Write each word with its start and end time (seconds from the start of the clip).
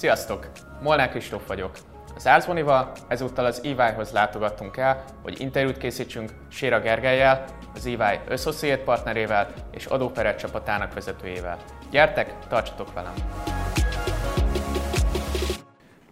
Sziasztok! 0.00 0.48
Molnár 0.82 1.10
Kristóf 1.10 1.46
vagyok. 1.46 1.70
Az 2.14 2.26
Árzbonival 2.26 2.92
ezúttal 3.08 3.44
az 3.44 3.60
EY-hoz 3.64 4.10
látogattunk 4.12 4.76
el, 4.76 5.04
hogy 5.22 5.40
interjút 5.40 5.76
készítsünk 5.76 6.30
Séra 6.48 6.80
Gergelyel, 6.80 7.44
az 7.74 7.86
EY 7.86 8.20
Associate 8.28 8.82
partnerével 8.82 9.52
és 9.70 9.86
adóperet 9.86 10.38
csapatának 10.38 10.94
vezetőjével. 10.94 11.58
Gyertek, 11.90 12.46
tartsatok 12.48 12.92
velem! 12.92 13.14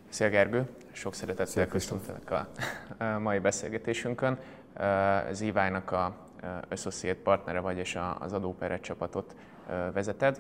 Szia 0.08 0.28
Gergő! 0.28 0.68
Sok 0.92 1.14
szeretettel 1.14 1.66
köszöntelek 1.66 2.30
a 2.30 2.48
mai 3.18 3.38
beszélgetésünkön. 3.38 4.38
Az 5.30 5.42
EY-nak 5.42 5.92
a 5.92 6.12
Associate 6.70 7.20
partnere 7.22 7.60
vagy, 7.60 7.78
és 7.78 7.98
az 8.18 8.32
adóperet 8.32 8.80
csapatot 8.82 9.34
vezeted 9.92 10.38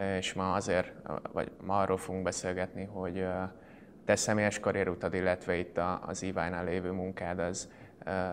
és 0.00 0.32
ma 0.32 0.52
azért, 0.52 0.92
vagy 1.32 1.50
ma 1.64 1.78
arról 1.78 1.96
fogunk 1.96 2.24
beszélgetni, 2.24 2.84
hogy 2.84 3.26
te 4.04 4.16
személyes 4.16 4.60
karrierutad, 4.60 5.14
illetve 5.14 5.56
itt 5.56 5.80
az 6.06 6.22
EY-nál 6.22 6.64
lévő 6.64 6.90
munkád, 6.90 7.38
az, 7.38 7.70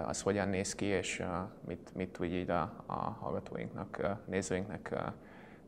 az 0.05 0.21
hogyan 0.21 0.49
néz 0.49 0.75
ki, 0.75 0.85
és 0.85 1.23
mit, 1.67 1.91
mit 1.95 2.09
tudj 2.09 2.35
így 2.35 2.49
a, 2.49 2.83
a 2.85 2.93
hallgatóinknak, 2.93 4.17
nézőinknek 4.25 4.95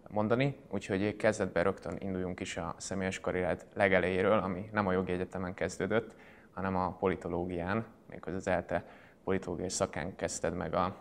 mondani. 0.10 0.58
Úgyhogy 0.70 1.16
kezdetben 1.16 1.64
rögtön 1.64 1.96
induljunk 2.00 2.40
is 2.40 2.58
a 2.58 2.76
személyes 2.78 3.20
karriered 3.20 3.66
legelejéről, 3.74 4.38
ami 4.38 4.70
nem 4.72 4.88
a 4.88 4.92
jogi 4.92 5.12
egyetemen 5.12 5.54
kezdődött, 5.54 6.16
hanem 6.54 6.76
a 6.76 6.92
politológián, 6.92 7.86
méghozzá 8.10 8.38
az 8.38 8.48
ELTE 8.48 8.86
politológiai 9.24 9.70
szakán 9.70 10.16
kezdted 10.16 10.54
meg 10.54 10.74
a 10.74 10.96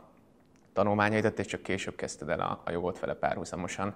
tanulmányaidat, 0.73 1.39
és 1.39 1.47
csak 1.47 1.63
később 1.63 1.95
kezdted 1.95 2.29
el 2.29 2.41
a, 2.41 2.63
a 2.65 2.71
jogot 2.71 2.99
vele 2.99 3.15
párhuzamosan. 3.15 3.95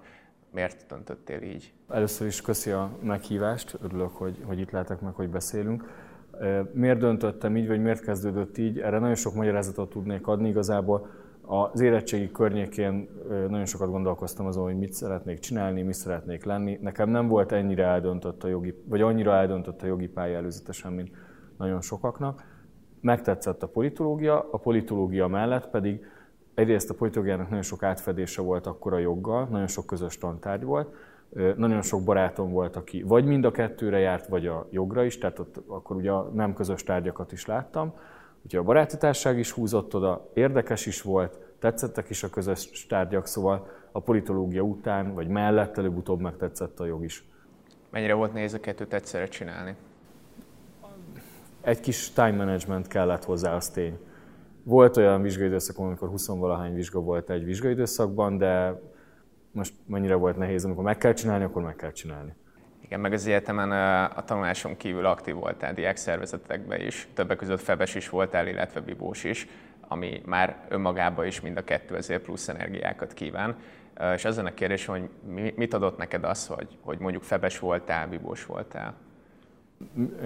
Miért 0.51 0.85
döntöttél 0.89 1.41
így? 1.41 1.73
Először 1.89 2.27
is 2.27 2.41
köszi 2.41 2.71
a 2.71 2.89
meghívást, 3.03 3.77
örülök, 3.81 4.11
hogy, 4.11 4.43
hogy 4.45 4.59
itt 4.59 4.71
lehetek 4.71 5.01
meg, 5.01 5.13
hogy 5.13 5.29
beszélünk. 5.29 5.83
Miért 6.71 6.99
döntöttem 6.99 7.57
így, 7.57 7.67
vagy 7.67 7.81
miért 7.81 8.01
kezdődött 8.03 8.57
így? 8.57 8.79
Erre 8.79 8.99
nagyon 8.99 9.15
sok 9.15 9.33
magyarázatot 9.33 9.89
tudnék 9.89 10.27
adni. 10.27 10.47
Igazából 10.47 11.09
az 11.41 11.79
érettségi 11.79 12.31
környékén 12.31 13.09
nagyon 13.29 13.65
sokat 13.65 13.89
gondolkoztam 13.89 14.45
azon, 14.45 14.63
hogy 14.63 14.77
mit 14.77 14.93
szeretnék 14.93 15.39
csinálni, 15.39 15.81
mit 15.81 15.93
szeretnék 15.93 16.43
lenni. 16.43 16.79
Nekem 16.81 17.09
nem 17.09 17.27
volt 17.27 17.51
ennyire 17.51 17.83
eldöntött 17.83 18.43
a 18.43 18.47
jogi, 18.47 18.83
vagy 18.85 19.01
annyira 19.01 19.33
eldöntött 19.33 19.81
a 19.81 19.85
jogi 19.85 20.07
pálya 20.07 20.37
előzetesen, 20.37 20.93
mint 20.93 21.11
nagyon 21.57 21.81
sokaknak. 21.81 22.43
Megtetszett 23.01 23.63
a 23.63 23.67
politológia, 23.67 24.49
a 24.51 24.57
politológia 24.57 25.27
mellett 25.27 25.69
pedig 25.69 26.05
egyrészt 26.57 26.89
a 26.89 26.93
politológiának 26.93 27.47
nagyon 27.47 27.63
sok 27.63 27.83
átfedése 27.83 28.41
volt 28.41 28.67
akkor 28.67 28.93
a 28.93 28.97
joggal, 28.97 29.45
nagyon 29.45 29.67
sok 29.67 29.85
közös 29.85 30.17
tantárgy 30.17 30.63
volt, 30.63 30.95
nagyon 31.55 31.81
sok 31.81 32.03
barátom 32.03 32.51
volt, 32.51 32.75
aki 32.75 33.01
vagy 33.01 33.25
mind 33.25 33.45
a 33.45 33.51
kettőre 33.51 33.99
járt, 33.99 34.27
vagy 34.27 34.47
a 34.47 34.67
jogra 34.69 35.03
is, 35.03 35.17
tehát 35.17 35.39
ott 35.39 35.61
akkor 35.67 35.95
ugye 35.95 36.11
a 36.11 36.31
nem 36.33 36.53
közös 36.53 36.83
tárgyakat 36.83 37.31
is 37.31 37.45
láttam. 37.45 37.93
Úgyhogy 38.43 38.59
a 38.59 38.63
baráti 38.63 38.97
társaság 38.97 39.39
is 39.39 39.51
húzott 39.51 39.95
oda, 39.95 40.29
érdekes 40.33 40.85
is 40.85 41.01
volt, 41.01 41.39
tetszettek 41.59 42.09
is 42.09 42.23
a 42.23 42.29
közös 42.29 42.85
tárgyak, 42.87 43.27
szóval 43.27 43.67
a 43.91 43.99
politológia 43.99 44.61
után, 44.61 45.13
vagy 45.13 45.27
mellett 45.27 45.77
előbb-utóbb 45.77 46.19
megtetszett 46.19 46.79
a 46.79 46.85
jog 46.85 47.03
is. 47.03 47.25
Mennyire 47.89 48.13
volt 48.13 48.33
nehéz 48.33 48.53
a 48.53 48.59
kettőt 48.59 48.93
egyszerre 48.93 49.25
csinálni? 49.25 49.75
Egy 51.61 51.79
kis 51.79 52.11
time 52.11 52.31
management 52.31 52.87
kellett 52.87 53.23
hozzá, 53.23 53.55
az 53.55 53.69
tény. 53.69 53.97
Volt 54.67 54.97
olyan 54.97 55.21
vizsgaidőszak, 55.21 55.77
amikor 55.77 56.09
20-valahány 56.15 56.71
vizsga 56.73 56.99
volt 56.99 57.29
egy 57.29 57.43
vizsgaidőszakban, 57.43 58.37
de 58.37 58.81
most 59.51 59.73
mennyire 59.85 60.15
volt 60.15 60.37
nehéz, 60.37 60.65
amikor 60.65 60.83
meg 60.83 60.97
kell 60.97 61.13
csinálni, 61.13 61.43
akkor 61.43 61.61
meg 61.61 61.75
kell 61.75 61.91
csinálni. 61.91 62.35
Igen, 62.81 62.99
meg 62.99 63.13
az 63.13 63.25
egyetemen 63.25 63.71
a 64.09 64.23
tanuláson 64.23 64.77
kívül 64.77 65.05
aktív 65.05 65.35
voltál 65.35 65.73
diák 65.73 65.95
szervezetekben 65.95 66.81
is, 66.81 67.07
többek 67.13 67.37
között 67.37 67.59
Febes 67.59 67.95
is 67.95 68.09
voltál, 68.09 68.47
illetve 68.47 68.79
Bibós 68.79 69.23
is, 69.23 69.47
ami 69.87 70.21
már 70.25 70.65
önmagában 70.69 71.25
is 71.25 71.41
mind 71.41 71.57
a 71.57 71.63
kettő 71.63 71.95
ezért 71.95 72.23
plusz 72.23 72.47
energiákat 72.47 73.13
kíván. 73.13 73.55
És 74.15 74.25
az 74.25 74.37
a 74.37 74.53
kérdés, 74.53 74.85
hogy 74.85 75.09
mit 75.55 75.73
adott 75.73 75.97
neked 75.97 76.23
az, 76.23 76.47
hogy, 76.47 76.77
hogy 76.81 76.99
mondjuk 76.99 77.23
Febes 77.23 77.59
voltál, 77.59 78.07
Bibós 78.07 78.45
voltál? 78.45 78.93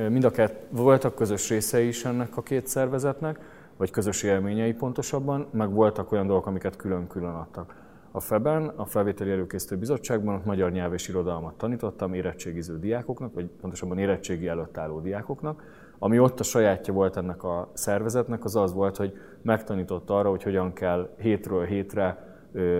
Mind 0.10 0.24
a 0.24 0.32
kett, 0.32 0.66
voltak 0.70 1.16
közös 1.16 1.50
részei 1.50 1.88
is 1.88 2.06
ennek 2.06 2.38
a 2.38 2.42
két 2.42 2.68
szervezetnek, 2.68 3.40
vagy 3.82 3.92
közös 3.92 4.24
élményei 4.24 4.74
pontosabban, 4.74 5.48
meg 5.52 5.74
voltak 5.74 6.12
olyan 6.12 6.28
dolgok, 6.28 6.46
amiket 6.46 6.76
külön-külön 6.76 7.34
adtak. 7.34 7.76
A 8.12 8.20
FEBEN, 8.20 8.68
a 8.68 8.86
Felvételi 8.86 9.32
Előkészítő 9.32 9.78
Bizottságban 9.78 10.36
ott 10.36 10.46
magyar 10.46 10.72
nyelv 10.72 10.94
és 10.94 11.08
irodalmat 11.08 11.54
tanítottam 11.54 12.14
érettségiző 12.14 12.80
diákoknak, 12.80 13.34
vagy 13.34 13.50
pontosabban 13.62 13.98
érettségi 13.98 14.48
előtt 14.48 14.78
álló 14.78 15.00
diákoknak. 15.00 15.64
Ami 16.00 16.20
ott 16.20 16.40
a 16.40 16.44
sajátja 16.44 16.94
volt 16.94 17.18
ennek 17.18 17.44
a 17.44 17.72
szervezetnek, 17.74 18.44
az 18.44 18.56
az 18.56 18.74
volt, 18.74 18.98
hogy 18.98 19.14
megtanított 19.42 20.10
arra, 20.10 20.30
hogy 20.30 20.44
hogyan 20.44 20.74
kell 20.74 21.10
hétről 21.18 21.66
hétre 21.66 22.38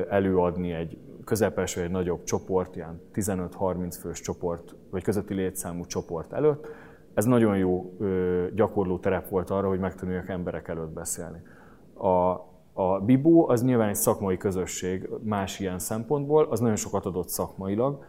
előadni 0.10 0.72
egy 0.72 0.98
közepes 1.26 1.76
vagy 1.76 1.84
egy 1.84 1.92
nagyobb 1.92 2.24
csoport, 2.24 2.76
ilyen 2.76 3.02
15-30 3.14 3.98
fős 4.00 4.22
csoport, 4.22 4.76
vagy 4.90 5.04
közötti 5.04 5.34
létszámú 5.34 5.86
csoport 5.86 6.34
előtt, 6.34 6.68
ez 7.14 7.26
nagyon 7.26 7.58
jó 7.58 7.98
gyakorló 8.56 8.98
terep 8.98 9.30
volt 9.30 9.50
arra, 9.50 9.68
hogy 9.68 9.80
megtanuljak 9.80 10.30
emberek 10.30 10.68
előtt 10.68 10.94
beszélni. 10.94 11.42
A, 11.94 12.50
a 12.74 13.00
Bibó 13.06 13.50
az 13.50 13.64
nyilván 13.64 13.90
egy 13.90 13.96
szakmai 13.96 14.38
közösség 14.38 15.10
más 15.24 15.60
ilyen 15.60 15.80
szempontból, 15.80 16.48
az 16.50 16.60
nagyon 16.60 16.76
sokat 16.76 17.06
adott 17.06 17.30
szakmailag, 17.30 18.04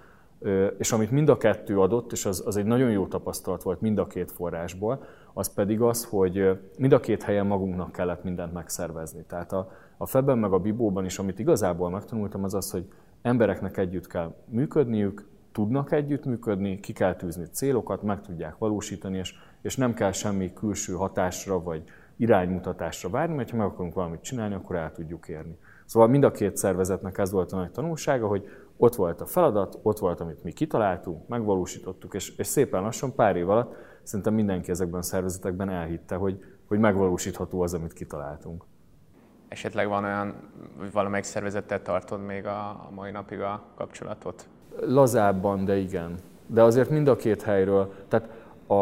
és 0.78 0.92
amit 0.92 1.10
mind 1.10 1.28
a 1.28 1.36
kettő 1.36 1.80
adott, 1.80 2.12
és 2.12 2.26
az, 2.26 2.42
az 2.46 2.56
egy 2.56 2.64
nagyon 2.64 2.90
jó 2.90 3.06
tapasztalat 3.06 3.62
volt 3.62 3.80
mind 3.80 3.98
a 3.98 4.06
két 4.06 4.32
forrásból, 4.32 5.04
az 5.32 5.54
pedig 5.54 5.80
az, 5.80 6.04
hogy 6.04 6.58
mind 6.78 6.92
a 6.92 7.00
két 7.00 7.22
helyen 7.22 7.46
magunknak 7.46 7.92
kellett 7.92 8.24
mindent 8.24 8.52
megszervezni. 8.52 9.24
Tehát 9.28 9.52
a, 9.52 9.70
a 9.96 10.06
Febben 10.06 10.38
meg 10.38 10.52
a 10.52 10.58
Bibóban 10.58 11.04
is, 11.04 11.18
amit 11.18 11.38
igazából 11.38 11.90
megtanultam, 11.90 12.44
az 12.44 12.54
az, 12.54 12.70
hogy 12.70 12.84
embereknek 13.22 13.76
együtt 13.76 14.06
kell 14.06 14.34
működniük, 14.48 15.30
tudnak 15.52 15.92
együttműködni, 15.92 16.80
ki 16.80 16.92
kell 16.92 17.14
tűzni 17.14 17.44
célokat, 17.44 18.02
meg 18.02 18.20
tudják 18.20 18.58
valósítani, 18.58 19.18
és, 19.18 19.34
és 19.62 19.76
nem 19.76 19.94
kell 19.94 20.12
semmi 20.12 20.52
külső 20.52 20.92
hatásra 20.92 21.62
vagy 21.62 21.82
iránymutatásra 22.16 23.08
várni, 23.08 23.34
mert 23.34 23.50
ha 23.50 23.56
meg 23.56 23.66
akarunk 23.66 23.94
valamit 23.94 24.22
csinálni, 24.22 24.54
akkor 24.54 24.76
el 24.76 24.92
tudjuk 24.92 25.28
érni. 25.28 25.58
Szóval 25.84 26.08
mind 26.08 26.24
a 26.24 26.30
két 26.30 26.56
szervezetnek 26.56 27.18
ez 27.18 27.32
volt 27.32 27.52
a 27.52 27.56
nagy 27.56 27.70
tanulsága, 27.70 28.26
hogy 28.26 28.48
ott 28.76 28.94
volt 28.94 29.20
a 29.20 29.26
feladat, 29.26 29.78
ott 29.82 29.98
volt, 29.98 30.20
amit 30.20 30.42
mi 30.42 30.52
kitaláltunk, 30.52 31.28
megvalósítottuk, 31.28 32.14
és, 32.14 32.36
és 32.36 32.46
szépen 32.46 32.82
lassan 32.82 33.14
pár 33.14 33.36
év 33.36 33.50
alatt 33.50 33.74
szerintem 34.02 34.34
mindenki 34.34 34.70
ezekben 34.70 35.00
a 35.00 35.02
szervezetekben 35.02 35.68
elhitte, 35.68 36.14
hogy, 36.14 36.44
hogy 36.66 36.78
megvalósítható 36.78 37.60
az, 37.60 37.74
amit 37.74 37.92
kitaláltunk. 37.92 38.64
Esetleg 39.48 39.88
van 39.88 40.04
olyan, 40.04 40.50
hogy 40.78 40.92
valamelyik 40.92 41.24
szervezettel 41.24 41.82
tartod 41.82 42.24
még 42.24 42.46
a, 42.46 42.68
a 42.68 42.88
mai 42.90 43.10
napig 43.10 43.40
a 43.40 43.64
kapcsolatot? 43.74 44.48
Lazábban, 44.80 45.64
de 45.64 45.76
igen. 45.76 46.14
De 46.46 46.62
azért 46.62 46.90
mind 46.90 47.08
a 47.08 47.16
két 47.16 47.42
helyről, 47.42 47.92
tehát 48.08 48.28
a, 48.66 48.74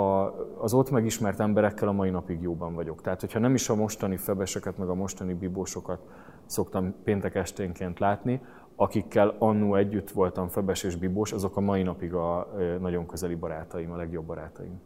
a, 0.00 0.34
az 0.58 0.74
ott 0.74 0.90
megismert 0.90 1.40
emberekkel 1.40 1.88
a 1.88 1.92
mai 1.92 2.10
napig 2.10 2.42
jóban 2.42 2.74
vagyok. 2.74 3.00
Tehát, 3.02 3.20
hogyha 3.20 3.38
nem 3.38 3.54
is 3.54 3.68
a 3.68 3.74
mostani 3.74 4.16
febeseket, 4.16 4.78
meg 4.78 4.88
a 4.88 4.94
mostani 4.94 5.34
bibósokat 5.34 6.00
szoktam 6.46 6.94
péntek 7.04 7.34
esténként 7.34 7.98
látni, 7.98 8.40
akikkel 8.76 9.34
annó 9.38 9.74
együtt 9.74 10.10
voltam 10.10 10.48
Febes 10.48 10.82
és 10.82 10.96
Bibós, 10.96 11.32
azok 11.32 11.56
a 11.56 11.60
mai 11.60 11.82
napig 11.82 12.14
a 12.14 12.54
nagyon 12.80 13.06
közeli 13.06 13.34
barátaim, 13.34 13.92
a 13.92 13.96
legjobb 13.96 14.24
barátaim. 14.24 14.80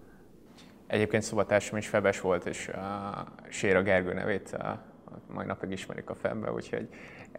Egyébként 0.87 1.23
szobatársam 1.23 1.79
is 1.79 1.89
Febes 1.89 2.21
volt, 2.21 2.47
és 2.47 2.69
a 2.69 3.25
Séra 3.49 3.83
Gergő 3.83 4.13
nevét 4.13 4.53
a 4.53 4.83
mai 5.35 5.47
napig 5.47 5.71
ismerik 5.71 6.11
a 6.11 6.15
Febbe, 6.15 6.53
úgyhogy 6.53 6.89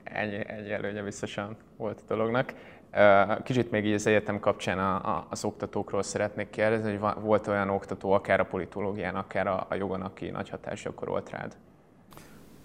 egy, 0.03 0.33
egy 0.33 0.69
előnye 0.69 1.03
biztosan 1.03 1.57
volt 1.77 1.99
a 1.99 2.13
dolognak. 2.13 2.53
Kicsit 3.43 3.71
még 3.71 3.85
így 3.85 3.93
az 3.93 4.07
egyetem 4.07 4.39
kapcsán 4.39 4.79
a, 4.79 5.25
az 5.29 5.43
oktatókról 5.43 6.03
szeretnék 6.03 6.49
kérdezni, 6.49 6.95
hogy 6.95 7.13
volt 7.21 7.47
olyan 7.47 7.69
oktató, 7.69 8.11
akár 8.11 8.39
a 8.39 8.45
politológián, 8.45 9.15
akár 9.15 9.47
a, 9.47 9.65
a 9.69 9.75
jogon, 9.75 10.01
aki 10.01 10.29
nagy 10.29 10.49
hatást 10.49 10.83
gyakorolt 10.83 11.29
rád? 11.29 11.55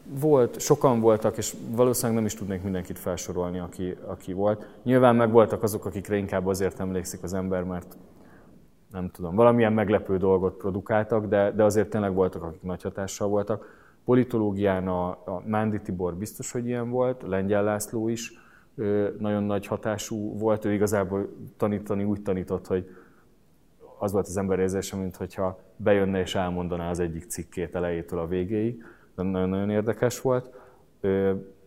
Volt, 0.06 0.60
sokan 0.60 1.00
voltak, 1.00 1.36
és 1.36 1.54
valószínűleg 1.68 2.16
nem 2.16 2.26
is 2.26 2.34
tudnék 2.34 2.62
mindenkit 2.62 2.98
felsorolni, 2.98 3.58
aki, 3.58 3.96
aki 4.06 4.32
volt. 4.32 4.66
Nyilván 4.82 5.16
meg 5.16 5.30
voltak 5.30 5.62
azok, 5.62 5.84
akikre 5.84 6.16
inkább 6.16 6.46
azért 6.46 6.80
emlékszik 6.80 7.22
az 7.22 7.34
ember, 7.34 7.62
mert 7.62 7.96
nem 8.92 9.10
tudom, 9.10 9.34
valamilyen 9.34 9.72
meglepő 9.72 10.16
dolgot 10.16 10.56
produkáltak, 10.56 11.26
de, 11.26 11.50
de 11.50 11.64
azért 11.64 11.90
tényleg 11.90 12.14
voltak, 12.14 12.42
akik 12.42 12.62
nagy 12.62 12.82
hatással 12.82 13.28
voltak. 13.28 13.82
Politológián 14.04 14.88
a, 14.88 15.08
a 15.08 15.42
Mándi 15.46 15.80
Tibor 15.80 16.14
biztos, 16.14 16.52
hogy 16.52 16.66
ilyen 16.66 16.90
volt, 16.90 17.22
Lengyel 17.26 17.62
László 17.62 18.08
is, 18.08 18.32
nagyon 19.18 19.42
nagy 19.42 19.66
hatású 19.66 20.38
volt. 20.38 20.64
Ő 20.64 20.72
igazából 20.72 21.28
tanítani 21.56 22.04
úgy 22.04 22.22
tanított, 22.22 22.66
hogy 22.66 22.88
az 23.98 24.12
volt 24.12 24.26
az 24.26 24.36
ember 24.36 24.58
érzése, 24.58 24.96
mintha 24.96 25.58
bejönne 25.76 26.20
és 26.20 26.34
elmondaná 26.34 26.90
az 26.90 26.98
egyik 26.98 27.24
cikkét 27.24 27.74
elejétől 27.74 28.18
a 28.18 28.26
végéig. 28.26 28.84
Nagyon-nagyon 29.14 29.70
érdekes 29.70 30.20
volt. 30.20 30.50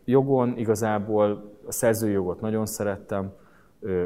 Jogon 0.05 0.57
igazából 0.57 1.51
a 1.67 1.71
szerzőjogot 1.71 2.41
nagyon 2.41 2.65
szerettem, 2.65 3.31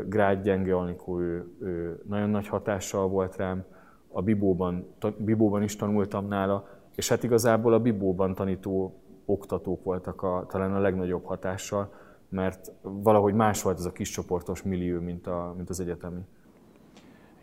Grád 0.06 0.44
Gyenge 0.44 0.76
Anikó, 0.76 1.20
ő, 1.20 1.46
ő 1.60 2.02
nagyon 2.08 2.30
nagy 2.30 2.48
hatással 2.48 3.08
volt 3.08 3.36
rám, 3.36 3.64
a 4.12 4.22
Bibóban, 4.22 4.88
Bibóban 5.18 5.64
is 5.64 5.76
tanultam 5.76 6.28
nála, 6.28 6.68
és 6.96 7.10
hát 7.10 7.24
igazából 7.24 7.74
a 7.74 7.80
Bibóban 7.80 8.34
tanító 8.34 9.02
oktatók 9.26 9.84
voltak 9.84 10.22
a, 10.22 10.46
talán 10.50 10.76
a 10.76 10.80
legnagyobb 10.80 11.26
hatással, 11.26 11.94
mert 12.32 12.72
valahogy 12.82 13.34
más 13.34 13.62
volt 13.62 13.78
ez 13.78 13.86
a 13.86 13.92
kiscsoportos 13.92 14.62
millió, 14.62 15.00
mint, 15.00 15.28
a, 15.28 15.54
mint 15.56 15.70
az 15.70 15.80
egyetemi. 15.80 16.20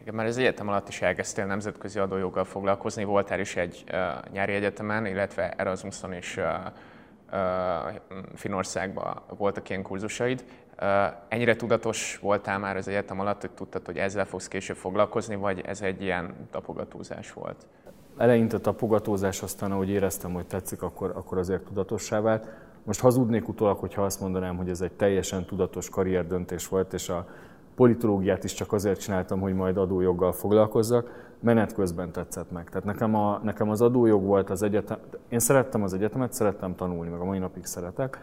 Igen, 0.00 0.14
már 0.14 0.26
az 0.26 0.38
egyetem 0.38 0.68
alatt 0.68 0.88
is 0.88 1.02
elkezdtél 1.02 1.46
nemzetközi 1.46 1.98
adójoggal 1.98 2.44
foglalkozni, 2.44 3.04
voltál 3.04 3.40
is 3.40 3.56
egy 3.56 3.84
uh, 3.92 4.30
nyári 4.32 4.52
egyetemen, 4.52 5.06
illetve 5.06 5.50
Erasmuson 5.50 6.12
is 6.12 6.36
uh, 6.36 6.44
uh, 7.32 7.38
Finországban 8.34 9.22
voltak 9.36 9.68
ilyen 9.68 9.82
kurzusaid. 9.82 10.44
Uh, 10.82 10.86
ennyire 11.28 11.56
tudatos 11.56 12.18
voltál 12.22 12.58
már 12.58 12.76
az 12.76 12.88
egyetem 12.88 13.20
alatt, 13.20 13.40
hogy 13.40 13.50
tudtad, 13.50 13.86
hogy 13.86 13.98
ezzel 13.98 14.24
fogsz 14.24 14.48
később 14.48 14.76
foglalkozni, 14.76 15.36
vagy 15.36 15.60
ez 15.60 15.82
egy 15.82 16.02
ilyen 16.02 16.34
tapogatózás 16.50 17.32
volt? 17.32 17.66
Eleinte 18.16 18.58
tapogatózás, 18.58 19.42
aztán 19.42 19.72
ahogy 19.72 19.88
éreztem, 19.88 20.32
hogy 20.32 20.46
tetszik, 20.46 20.82
akkor, 20.82 21.12
akkor 21.16 21.38
azért 21.38 21.62
tudatossá 21.62 22.20
vált. 22.20 22.48
Most 22.88 23.00
hazudnék 23.00 23.48
utólag, 23.48 23.78
hogyha 23.78 24.02
azt 24.02 24.20
mondanám, 24.20 24.56
hogy 24.56 24.68
ez 24.68 24.80
egy 24.80 24.92
teljesen 24.92 25.44
tudatos 25.44 25.88
karrierdöntés 25.88 26.68
volt, 26.68 26.92
és 26.92 27.08
a 27.08 27.26
politológiát 27.74 28.44
is 28.44 28.52
csak 28.52 28.72
azért 28.72 29.00
csináltam, 29.00 29.40
hogy 29.40 29.54
majd 29.54 29.76
adójoggal 29.76 30.32
foglalkozzak, 30.32 31.32
menet 31.40 31.74
közben 31.74 32.12
tetszett 32.12 32.50
meg. 32.50 32.68
Tehát 32.68 32.84
nekem, 32.84 33.14
a, 33.14 33.40
nekem 33.42 33.70
az 33.70 33.80
adójog 33.80 34.24
volt 34.24 34.50
az 34.50 34.62
egyetem, 34.62 34.98
én 35.28 35.38
szerettem 35.38 35.82
az 35.82 35.94
egyetemet, 35.94 36.32
szerettem 36.32 36.74
tanulni, 36.74 37.10
meg 37.10 37.20
a 37.20 37.24
mai 37.24 37.38
napig 37.38 37.64
szeretek. 37.64 38.18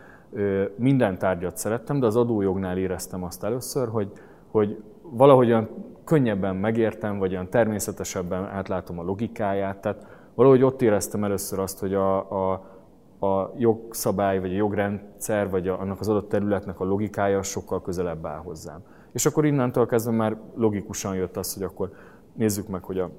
Minden 0.75 1.18
tárgyat 1.18 1.57
szerettem, 1.57 2.00
de 2.00 2.06
az 2.06 2.15
adójognál 2.15 2.77
éreztem 2.77 3.23
azt 3.23 3.44
először, 3.44 3.88
hogy, 3.88 4.11
hogy 4.51 4.83
valahogyan 5.01 5.69
könnyebben 6.03 6.56
megértem, 6.56 7.18
vagy 7.18 7.31
olyan 7.31 7.50
természetesebben 7.50 8.45
átlátom 8.45 9.00
a 9.00 9.03
logikáját. 9.03 9.77
Tehát 9.77 10.06
valahogy 10.35 10.63
ott 10.63 10.81
éreztem 10.81 11.23
először 11.23 11.59
azt, 11.59 11.79
hogy 11.79 11.94
a, 11.94 12.18
a 12.51 12.73
a 13.19 13.51
jogszabály, 13.57 14.39
vagy 14.39 14.51
a 14.51 14.56
jogrendszer, 14.56 15.50
vagy 15.50 15.67
a, 15.67 15.79
annak 15.79 16.00
az 16.00 16.09
adott 16.09 16.29
területnek 16.29 16.79
a 16.79 16.83
logikája 16.83 17.44
sokkal 17.44 17.81
közelebb 17.81 18.25
áll 18.25 18.39
hozzám. 18.39 18.83
És 19.12 19.25
akkor 19.25 19.45
innentől 19.45 19.85
kezdve 19.85 20.12
már 20.12 20.38
logikusan 20.56 21.15
jött 21.15 21.38
az, 21.38 21.53
hogy 21.53 21.63
akkor 21.63 21.91
nézzük 22.33 22.67
meg, 22.67 22.83
hogy, 22.83 23.00
a, 23.00 23.12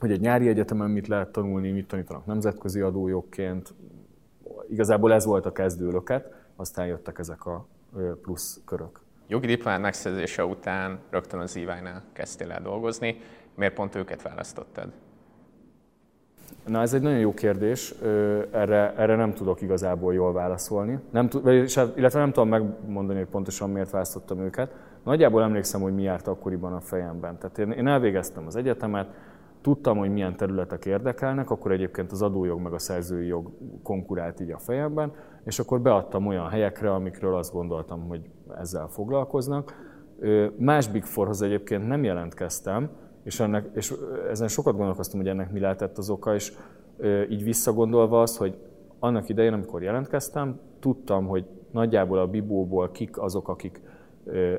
hogy 0.00 0.10
egy 0.10 0.20
nyári 0.20 0.48
egyetemen 0.48 0.90
mit 0.90 1.08
lehet 1.08 1.32
tanulni, 1.32 1.70
mit 1.70 1.86
tanítanak 1.86 2.26
nemzetközi 2.26 2.80
adójogként. 2.80 3.74
Igazából 4.68 5.12
ez 5.12 5.24
volt 5.24 5.46
a 5.46 5.52
kezdőlöket, 5.52 6.34
aztán 6.56 6.86
jöttek 6.86 7.18
ezek 7.18 7.46
a 7.46 7.66
plusz 8.22 8.60
körök. 8.64 9.00
Jogi 9.28 9.46
diplomát 9.46 9.80
megszerzése 9.80 10.44
után 10.44 10.98
rögtön 11.10 11.40
az 11.40 11.56
EY-nál 11.56 12.02
kezdtél 12.12 12.50
el 12.50 12.62
dolgozni. 12.62 13.16
Miért 13.54 13.74
pont 13.74 13.94
őket 13.94 14.22
választottad? 14.22 14.92
Na 16.66 16.80
ez 16.80 16.94
egy 16.94 17.02
nagyon 17.02 17.18
jó 17.18 17.34
kérdés, 17.34 17.94
erre, 18.50 18.94
erre 18.96 19.16
nem 19.16 19.32
tudok 19.32 19.60
igazából 19.60 20.14
jól 20.14 20.32
válaszolni. 20.32 20.98
Nem 21.10 21.28
tud, 21.28 21.46
illetve 21.96 22.18
nem 22.18 22.32
tudom 22.32 22.48
megmondani, 22.48 23.18
hogy 23.18 23.28
pontosan 23.28 23.70
miért 23.70 23.90
választottam 23.90 24.40
őket. 24.40 24.74
Nagyjából 25.04 25.42
emlékszem, 25.42 25.80
hogy 25.80 25.94
mi 25.94 26.02
járt 26.02 26.26
akkoriban 26.26 26.72
a 26.72 26.80
fejemben. 26.80 27.38
Tehát 27.38 27.58
én, 27.58 27.70
én 27.70 27.86
elvégeztem 27.86 28.46
az 28.46 28.56
egyetemet, 28.56 29.08
tudtam, 29.60 29.98
hogy 29.98 30.12
milyen 30.12 30.36
területek 30.36 30.84
érdekelnek, 30.84 31.50
akkor 31.50 31.72
egyébként 31.72 32.12
az 32.12 32.22
adójog 32.22 32.60
meg 32.60 32.72
a 32.72 32.78
szerzői 32.78 33.26
jog 33.26 33.50
konkurált 33.82 34.40
így 34.40 34.50
a 34.50 34.58
fejemben, 34.58 35.12
és 35.44 35.58
akkor 35.58 35.80
beadtam 35.80 36.26
olyan 36.26 36.48
helyekre, 36.48 36.94
amikről 36.94 37.34
azt 37.34 37.52
gondoltam, 37.52 38.08
hogy 38.08 38.20
ezzel 38.58 38.88
foglalkoznak. 38.88 39.74
Más 40.58 40.88
Big 40.88 41.02
Fourhoz 41.02 41.42
egyébként 41.42 41.86
nem 41.86 42.04
jelentkeztem, 42.04 42.90
és, 43.26 43.40
ennek, 43.40 43.68
és 43.74 43.94
ezen 44.30 44.48
sokat 44.48 44.76
gondolkoztam, 44.76 45.20
hogy 45.20 45.28
ennek 45.28 45.52
mi 45.52 45.60
lehetett 45.60 45.98
az 45.98 46.10
oka, 46.10 46.34
és 46.34 46.52
így 47.30 47.44
visszagondolva 47.44 48.22
az, 48.22 48.36
hogy 48.36 48.56
annak 48.98 49.28
idején, 49.28 49.52
amikor 49.52 49.82
jelentkeztem, 49.82 50.60
tudtam, 50.80 51.26
hogy 51.26 51.46
nagyjából 51.70 52.18
a 52.18 52.26
Bibóból 52.26 52.90
kik 52.90 53.18
azok, 53.18 53.48
akik 53.48 53.80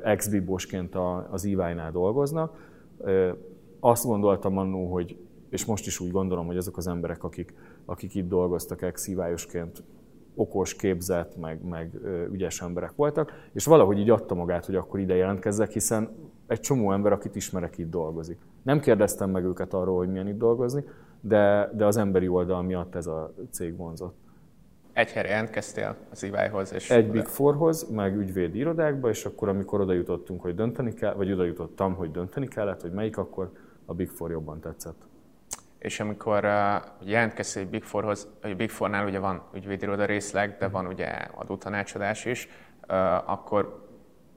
ex-bibósként 0.02 0.96
az 1.30 1.44
EY-nál 1.44 1.90
dolgoznak. 1.90 2.76
Azt 3.80 4.04
gondoltam 4.04 4.58
annó, 4.58 4.92
hogy, 4.92 5.16
és 5.50 5.64
most 5.64 5.86
is 5.86 6.00
úgy 6.00 6.10
gondolom, 6.10 6.46
hogy 6.46 6.56
azok 6.56 6.76
az 6.76 6.86
emberek, 6.86 7.24
akik, 7.24 7.54
akik 7.84 8.14
itt 8.14 8.28
dolgoztak 8.28 8.82
ex 8.82 9.08
okos, 10.38 10.74
képzett, 10.74 11.36
meg, 11.36 11.64
meg 11.64 11.90
ügyes 12.32 12.62
emberek 12.62 12.92
voltak, 12.96 13.48
és 13.52 13.64
valahogy 13.64 13.98
így 13.98 14.10
adta 14.10 14.34
magát, 14.34 14.66
hogy 14.66 14.74
akkor 14.74 15.00
ide 15.00 15.14
jelentkezzek, 15.14 15.70
hiszen 15.70 16.08
egy 16.46 16.60
csomó 16.60 16.92
ember, 16.92 17.12
akit 17.12 17.36
ismerek, 17.36 17.78
itt 17.78 17.90
dolgozik. 17.90 18.38
Nem 18.62 18.80
kérdeztem 18.80 19.30
meg 19.30 19.44
őket 19.44 19.74
arról, 19.74 19.96
hogy 19.96 20.08
milyen 20.08 20.28
itt 20.28 20.38
dolgozni, 20.38 20.84
de, 21.20 21.70
de 21.74 21.86
az 21.86 21.96
emberi 21.96 22.28
oldal 22.28 22.62
miatt 22.62 22.94
ez 22.94 23.06
a 23.06 23.34
cég 23.50 23.76
vonzott. 23.76 24.16
Egy 24.92 25.10
helyre 25.10 25.28
jelentkeztél 25.28 25.96
az 26.10 26.24
EY-hoz? 26.24 26.72
És 26.72 26.90
egy 26.90 27.10
Big 27.10 27.24
Fourhoz, 27.24 27.88
meg 27.90 28.16
ügyvédi 28.16 28.58
irodákba, 28.58 29.08
és 29.08 29.24
akkor, 29.24 29.48
amikor 29.48 29.80
oda 29.80 29.92
jutottunk, 29.92 30.40
hogy 30.40 30.54
dönteni 30.54 30.94
kell, 30.94 31.14
vagy 31.14 31.32
oda 31.32 31.44
jutottam, 31.44 31.94
hogy 31.94 32.10
dönteni 32.10 32.48
kellett, 32.48 32.80
hogy 32.80 32.92
melyik, 32.92 33.18
akkor 33.18 33.52
a 33.84 33.94
Big 33.94 34.08
Four 34.08 34.30
jobban 34.30 34.60
tetszett. 34.60 35.06
És 35.78 36.00
amikor 36.00 36.44
uh, 36.44 37.08
jelentkeztél 37.08 37.62
egy 37.62 37.68
Big 37.68 37.82
Fourhoz, 37.82 38.28
a 38.42 38.48
Big 38.48 38.70
Fournál 38.70 39.06
ugye 39.06 39.18
van 39.18 39.42
ügyvédi 39.54 39.84
iroda 39.84 40.04
részleg, 40.04 40.56
de 40.58 40.68
van 40.68 40.86
ugye 40.86 41.06
adótanácsadás 41.34 42.24
is, 42.24 42.48
uh, 42.88 43.30
akkor 43.30 43.86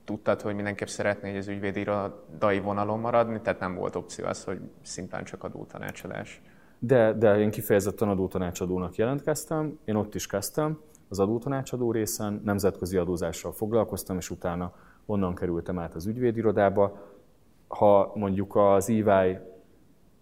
tudtad, 0.04 0.42
hogy 0.42 0.56
mindenképp 0.56 0.88
szeretné 0.88 1.30
hogy 1.30 1.40
az 1.40 1.48
ügyvédi 1.48 1.80
irodai 1.80 2.60
vonalon 2.60 3.00
maradni, 3.00 3.42
tehát 3.42 3.60
nem 3.60 3.76
volt 3.76 3.96
opció 3.96 4.26
az, 4.26 4.44
hogy 4.44 4.60
szintén 4.82 5.24
csak 5.24 5.44
adótanácsadás. 5.44 6.42
De, 6.80 7.14
de 7.14 7.40
én 7.40 7.52
kifejezetten 7.52 8.10
adótanácsadónak 8.10 8.96
jelentkeztem, 8.96 9.80
én 9.86 9.96
ott 9.96 10.16
is 10.16 10.28
kezdtem, 10.28 10.80
az 11.10 11.20
adótanácsadó 11.20 11.92
részen, 11.92 12.42
nemzetközi 12.44 12.98
adózással 12.98 13.52
foglalkoztam, 13.52 14.18
és 14.18 14.30
utána 14.30 14.74
onnan 15.06 15.36
kerültem 15.36 15.80
át 15.80 15.96
az 15.96 16.06
ügyvédirodába. 16.06 16.98
Ha 17.68 18.12
mondjuk 18.16 18.56
az 18.56 18.90
EY 18.90 19.38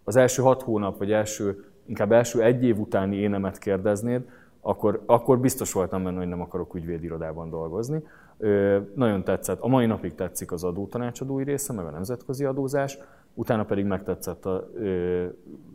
az 0.09 0.15
első 0.15 0.41
hat 0.41 0.61
hónap, 0.61 0.97
vagy 0.97 1.11
első, 1.11 1.65
inkább 1.85 2.11
első 2.11 2.43
egy 2.43 2.63
év 2.63 2.79
utáni 2.79 3.15
énemet 3.15 3.57
kérdeznéd, 3.57 4.21
akkor, 4.61 5.03
akkor 5.05 5.39
biztos 5.39 5.73
voltam 5.73 6.03
benne, 6.03 6.17
hogy 6.17 6.27
nem 6.27 6.41
akarok 6.41 6.75
ügyvédirodában 6.75 7.49
dolgozni. 7.49 8.03
Ö, 8.37 8.79
nagyon 8.95 9.23
tetszett, 9.23 9.59
a 9.59 9.67
mai 9.67 9.85
napig 9.85 10.15
tetszik 10.15 10.51
az 10.51 10.63
adótanácsadói 10.63 11.43
része, 11.43 11.73
meg 11.73 11.85
a 11.85 11.89
nemzetközi 11.89 12.45
adózás, 12.45 12.97
utána 13.33 13.63
pedig 13.65 13.85
megtetszett 13.85 14.45
a 14.45 14.69
ö, 14.75 15.25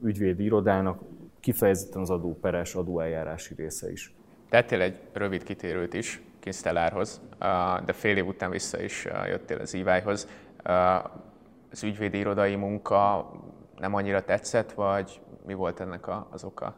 ügyvédi 0.02 0.44
irodának 0.44 1.00
kifejezetten 1.40 2.00
az 2.00 2.10
adóperes, 2.10 2.74
adóeljárási 2.74 3.54
része 3.54 3.92
is. 3.92 4.14
Tettél 4.48 4.80
egy 4.80 4.98
rövid 5.12 5.42
kitérőt 5.42 5.94
is 5.94 6.22
Kinstellárhoz, 6.40 7.20
de 7.84 7.92
fél 7.92 8.16
év 8.16 8.26
után 8.26 8.50
vissza 8.50 8.82
is 8.82 9.08
jöttél 9.26 9.58
az 9.58 9.74
EY-hoz. 9.74 10.28
Az 11.70 11.82
ügyvédi 11.82 12.18
irodai 12.18 12.54
munka 12.54 13.30
nem 13.78 13.94
annyira 13.94 14.24
tetszett, 14.24 14.72
vagy 14.72 15.20
mi 15.46 15.54
volt 15.54 15.80
ennek 15.80 16.08
az 16.30 16.44
oka? 16.44 16.74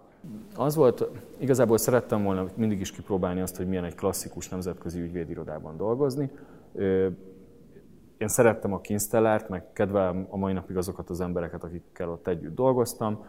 Az 0.56 0.74
volt, 0.74 1.10
igazából 1.38 1.78
szerettem 1.78 2.22
volna 2.22 2.46
mindig 2.54 2.80
is 2.80 2.92
kipróbálni 2.92 3.40
azt, 3.40 3.56
hogy 3.56 3.68
milyen 3.68 3.84
egy 3.84 3.94
klasszikus 3.94 4.48
nemzetközi 4.48 5.00
ügyvédirodában 5.00 5.76
dolgozni. 5.76 6.30
Én 8.18 8.28
szerettem 8.28 8.72
a 8.72 8.80
Kinstellárt, 8.80 9.48
meg 9.48 9.72
kedvelem 9.72 10.26
a 10.30 10.36
mai 10.36 10.52
napig 10.52 10.76
azokat 10.76 11.10
az 11.10 11.20
embereket, 11.20 11.64
akikkel 11.64 12.10
ott 12.10 12.26
együtt 12.28 12.54
dolgoztam. 12.54 13.24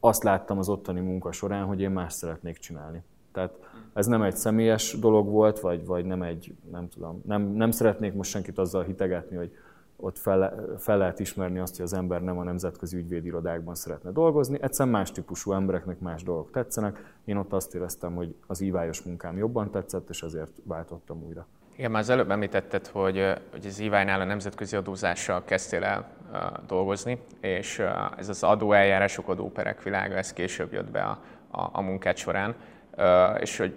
Azt 0.00 0.22
láttam 0.22 0.58
az 0.58 0.68
ottani 0.68 1.00
munka 1.00 1.32
során, 1.32 1.64
hogy 1.64 1.80
én 1.80 1.90
más 1.90 2.12
szeretnék 2.12 2.58
csinálni. 2.58 3.02
Tehát 3.32 3.52
ez 3.92 4.06
nem 4.06 4.22
egy 4.22 4.36
személyes 4.36 4.98
dolog 4.98 5.28
volt, 5.28 5.60
vagy, 5.60 5.86
vagy 5.86 6.04
nem 6.04 6.22
egy, 6.22 6.54
nem 6.70 6.88
tudom, 6.88 7.22
nem, 7.26 7.42
nem 7.42 7.70
szeretnék 7.70 8.14
most 8.14 8.30
senkit 8.30 8.58
azzal 8.58 8.82
hitegetni, 8.82 9.36
hogy 9.36 9.52
ott 10.02 10.18
fel, 10.18 10.66
fel 10.78 10.98
lehet 10.98 11.20
ismerni 11.20 11.58
azt, 11.58 11.76
hogy 11.76 11.84
az 11.84 11.92
ember 11.92 12.22
nem 12.22 12.38
a 12.38 12.42
nemzetközi 12.42 12.96
ügyvédirodákban 12.96 13.74
szeretne 13.74 14.10
dolgozni. 14.10 14.58
Egyszerűen 14.62 14.94
más 14.94 15.12
típusú 15.12 15.52
embereknek 15.52 16.00
más 16.00 16.22
dolgok 16.22 16.50
tetszenek. 16.50 17.14
Én 17.24 17.36
ott 17.36 17.52
azt 17.52 17.74
éreztem, 17.74 18.14
hogy 18.14 18.34
az 18.46 18.60
ívályos 18.60 19.02
munkám 19.02 19.36
jobban 19.36 19.70
tetszett, 19.70 20.08
és 20.08 20.22
ezért 20.22 20.52
váltottam 20.64 21.22
újra. 21.26 21.46
Igen, 21.76 21.90
már 21.90 22.00
az 22.02 22.08
előbb 22.08 22.30
említetted, 22.30 22.86
hogy, 22.86 23.32
hogy 23.50 23.66
az 23.66 23.80
EY-nál 23.80 24.20
a 24.20 24.24
nemzetközi 24.24 24.76
adózással 24.76 25.44
kezdtél 25.44 25.84
el 25.84 26.08
uh, 26.32 26.38
dolgozni, 26.66 27.18
és 27.40 27.78
uh, 27.78 28.18
ez 28.18 28.28
az 28.28 28.42
adóeljárások, 28.42 29.28
adóperek 29.28 29.82
világa, 29.82 30.14
ez 30.14 30.32
később 30.32 30.72
jött 30.72 30.90
be 30.90 31.02
a, 31.02 31.22
a, 31.50 31.68
a 31.72 31.80
munkát 31.80 32.16
során, 32.16 32.54
uh, 32.96 33.04
és 33.40 33.56
hogy 33.58 33.76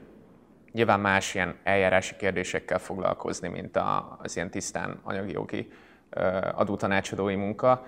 nyilván 0.71 0.99
más 0.99 1.35
ilyen 1.35 1.55
eljárási 1.63 2.15
kérdésekkel 2.15 2.79
foglalkozni, 2.79 3.47
mint 3.47 3.75
a, 3.75 4.17
az 4.21 4.35
ilyen 4.35 4.49
tisztán 4.49 4.99
anyagi 5.03 5.31
jogi 5.31 5.71
adótanácsadói 6.55 7.35
munka. 7.35 7.83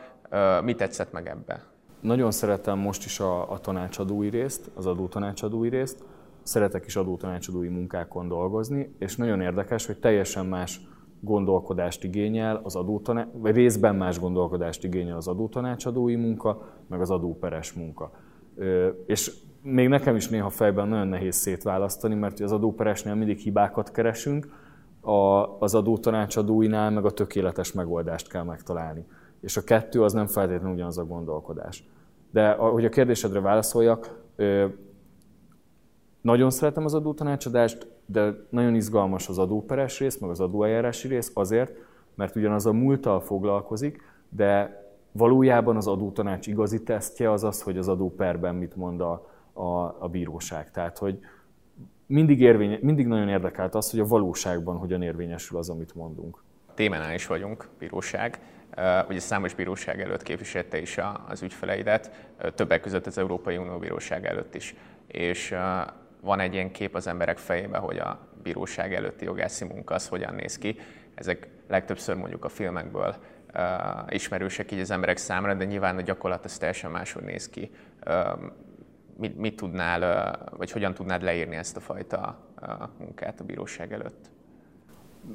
Mi 0.64 0.76
tetszett 0.76 1.12
meg 1.12 1.28
ebbe? 1.28 1.64
Nagyon 2.00 2.32
szeretem 2.32 2.80
most 2.80 3.06
is 3.06 3.20
a, 3.20 3.52
a 3.52 3.60
tanácsadói 3.60 4.30
részt, 4.30 4.72
az 4.76 4.86
adótanácsadói 4.86 5.70
részt. 5.70 6.04
Szeretek 6.44 6.86
is 6.86 6.96
adótanácsadói 6.96 7.68
munkákon 7.68 8.28
dolgozni, 8.28 8.96
és 9.00 9.16
nagyon 9.16 9.42
érdekes, 9.42 9.86
hogy 9.86 10.00
teljesen 10.00 10.46
más 10.46 10.82
gondolkodást 11.20 12.04
igényel 12.04 12.62
az 12.64 12.76
adótanács, 12.76 13.28
vagy 13.34 13.56
részben 13.56 13.96
más 13.96 14.20
gondolkodást 14.20 14.84
igényel 14.84 15.18
az 15.18 15.28
adótanácsadói 15.28 16.16
munka, 16.16 16.62
meg 16.88 17.02
az 17.02 17.10
adóperes 17.10 17.74
munka. 17.74 18.12
És 19.06 19.32
még 19.62 19.88
nekem 19.88 20.16
is 20.16 20.30
néha 20.30 20.50
fejben 20.50 20.88
nagyon 20.88 21.08
nehéz 21.08 21.36
szétválasztani, 21.36 22.16
mert 22.16 22.40
az 22.40 22.52
adóperesnél 22.52 23.16
mindig 23.16 23.38
hibákat 23.38 23.92
keresünk, 23.92 24.48
az 25.60 25.76
adótanácsadóinál 25.76 26.92
meg 26.92 27.06
a 27.06 27.12
tökéletes 27.12 27.72
megoldást 27.72 28.28
kell 28.28 28.44
megtalálni. 28.44 29.06
És 29.42 29.58
a 29.58 29.64
kettő 29.64 30.04
az 30.04 30.14
nem 30.14 30.28
feltétlenül 30.28 30.74
ugyanaz 30.74 30.98
a 30.98 31.06
gondolkodás. 31.06 31.88
De 32.32 32.52
hogy 32.52 32.86
a 32.86 32.90
kérdésedre 32.90 33.40
válaszoljak, 33.40 34.26
nagyon 36.22 36.50
szeretem 36.50 36.86
az 36.86 36.94
adótanácsadást, 36.94 37.88
de 38.06 38.34
nagyon 38.50 38.76
izgalmas 38.76 39.30
az 39.30 39.38
adóperes 39.38 40.00
rész, 40.00 40.18
meg 40.18 40.30
az 40.30 40.40
adóeljárási 40.40 41.08
rész 41.08 41.32
azért, 41.34 41.72
mert 42.16 42.36
ugyanaz 42.36 42.66
a 42.66 42.74
múlttal 42.74 43.20
foglalkozik, 43.20 44.02
de 44.30 44.82
valójában 45.12 45.76
az 45.76 45.88
adótanács 45.88 46.48
igazi 46.48 46.84
tesztje 46.84 47.32
az 47.32 47.44
az, 47.44 47.62
hogy 47.62 47.78
az 47.78 47.88
adóperben 47.88 48.56
mit 48.56 48.76
mond 48.76 49.02
a, 49.02 49.28
a, 49.54 49.96
a 50.00 50.08
bíróság. 50.12 50.72
Tehát, 50.72 50.98
hogy 50.98 51.20
mindig, 52.08 52.42
érvény, 52.42 52.80
mindig 52.82 53.08
nagyon 53.08 53.30
érdekelt 53.30 53.76
az, 53.76 53.92
hogy 53.92 54.00
a 54.00 54.06
valóságban 54.06 54.78
hogyan 54.78 55.02
érvényesül 55.02 55.58
az, 55.58 55.70
amit 55.70 55.96
mondunk. 55.96 56.44
Témánál 56.74 57.14
is 57.14 57.28
vagyunk, 57.28 57.68
bíróság. 57.80 58.40
Ugye 59.10 59.20
számos 59.20 59.54
bíróság 59.54 60.02
előtt 60.02 60.24
képviselte 60.24 60.82
is 60.82 61.00
az 61.28 61.42
ügyfeleidet, 61.42 62.30
többek 62.56 62.82
között 62.82 63.06
az 63.06 63.18
Európai 63.18 63.58
Unió 63.58 63.78
bíróság 63.78 64.26
előtt 64.26 64.56
is. 64.56 64.76
És 65.08 65.56
van 66.22 66.40
egy 66.40 66.54
ilyen 66.54 66.72
kép 66.72 66.96
az 66.96 67.08
emberek 67.08 67.38
fejében, 67.38 67.82
hogy 67.82 67.98
a 67.98 68.28
bíróság 68.44 68.94
előtti 68.94 69.26
jogászi 69.26 69.66
munka 69.66 69.94
az 69.94 70.08
hogyan 70.08 70.36
néz 70.36 70.58
ki. 70.58 70.80
Ezek 71.16 71.48
legtöbbször 71.68 72.16
mondjuk 72.16 72.46
a 72.46 72.50
filmekből 72.50 73.16
ismerősek 74.10 74.72
így 74.72 74.80
az 74.80 74.92
emberek 74.92 75.18
számára, 75.18 75.54
de 75.54 75.66
nyilván 75.66 75.98
a 75.98 76.02
gyakorlat 76.02 76.46
az 76.46 76.58
teljesen 76.58 76.92
máshogy 76.92 77.24
néz 77.24 77.50
ki. 77.50 77.72
Mit, 79.18 79.38
mit 79.38 79.56
tudnál, 79.56 80.36
vagy 80.58 80.72
hogyan 80.72 80.94
tudnád 80.94 81.22
leírni 81.22 81.56
ezt 81.56 81.78
a 81.78 81.80
fajta 81.80 82.38
munkát 83.00 83.40
a 83.40 83.44
bíróság 83.44 83.94
előtt? 83.94 84.30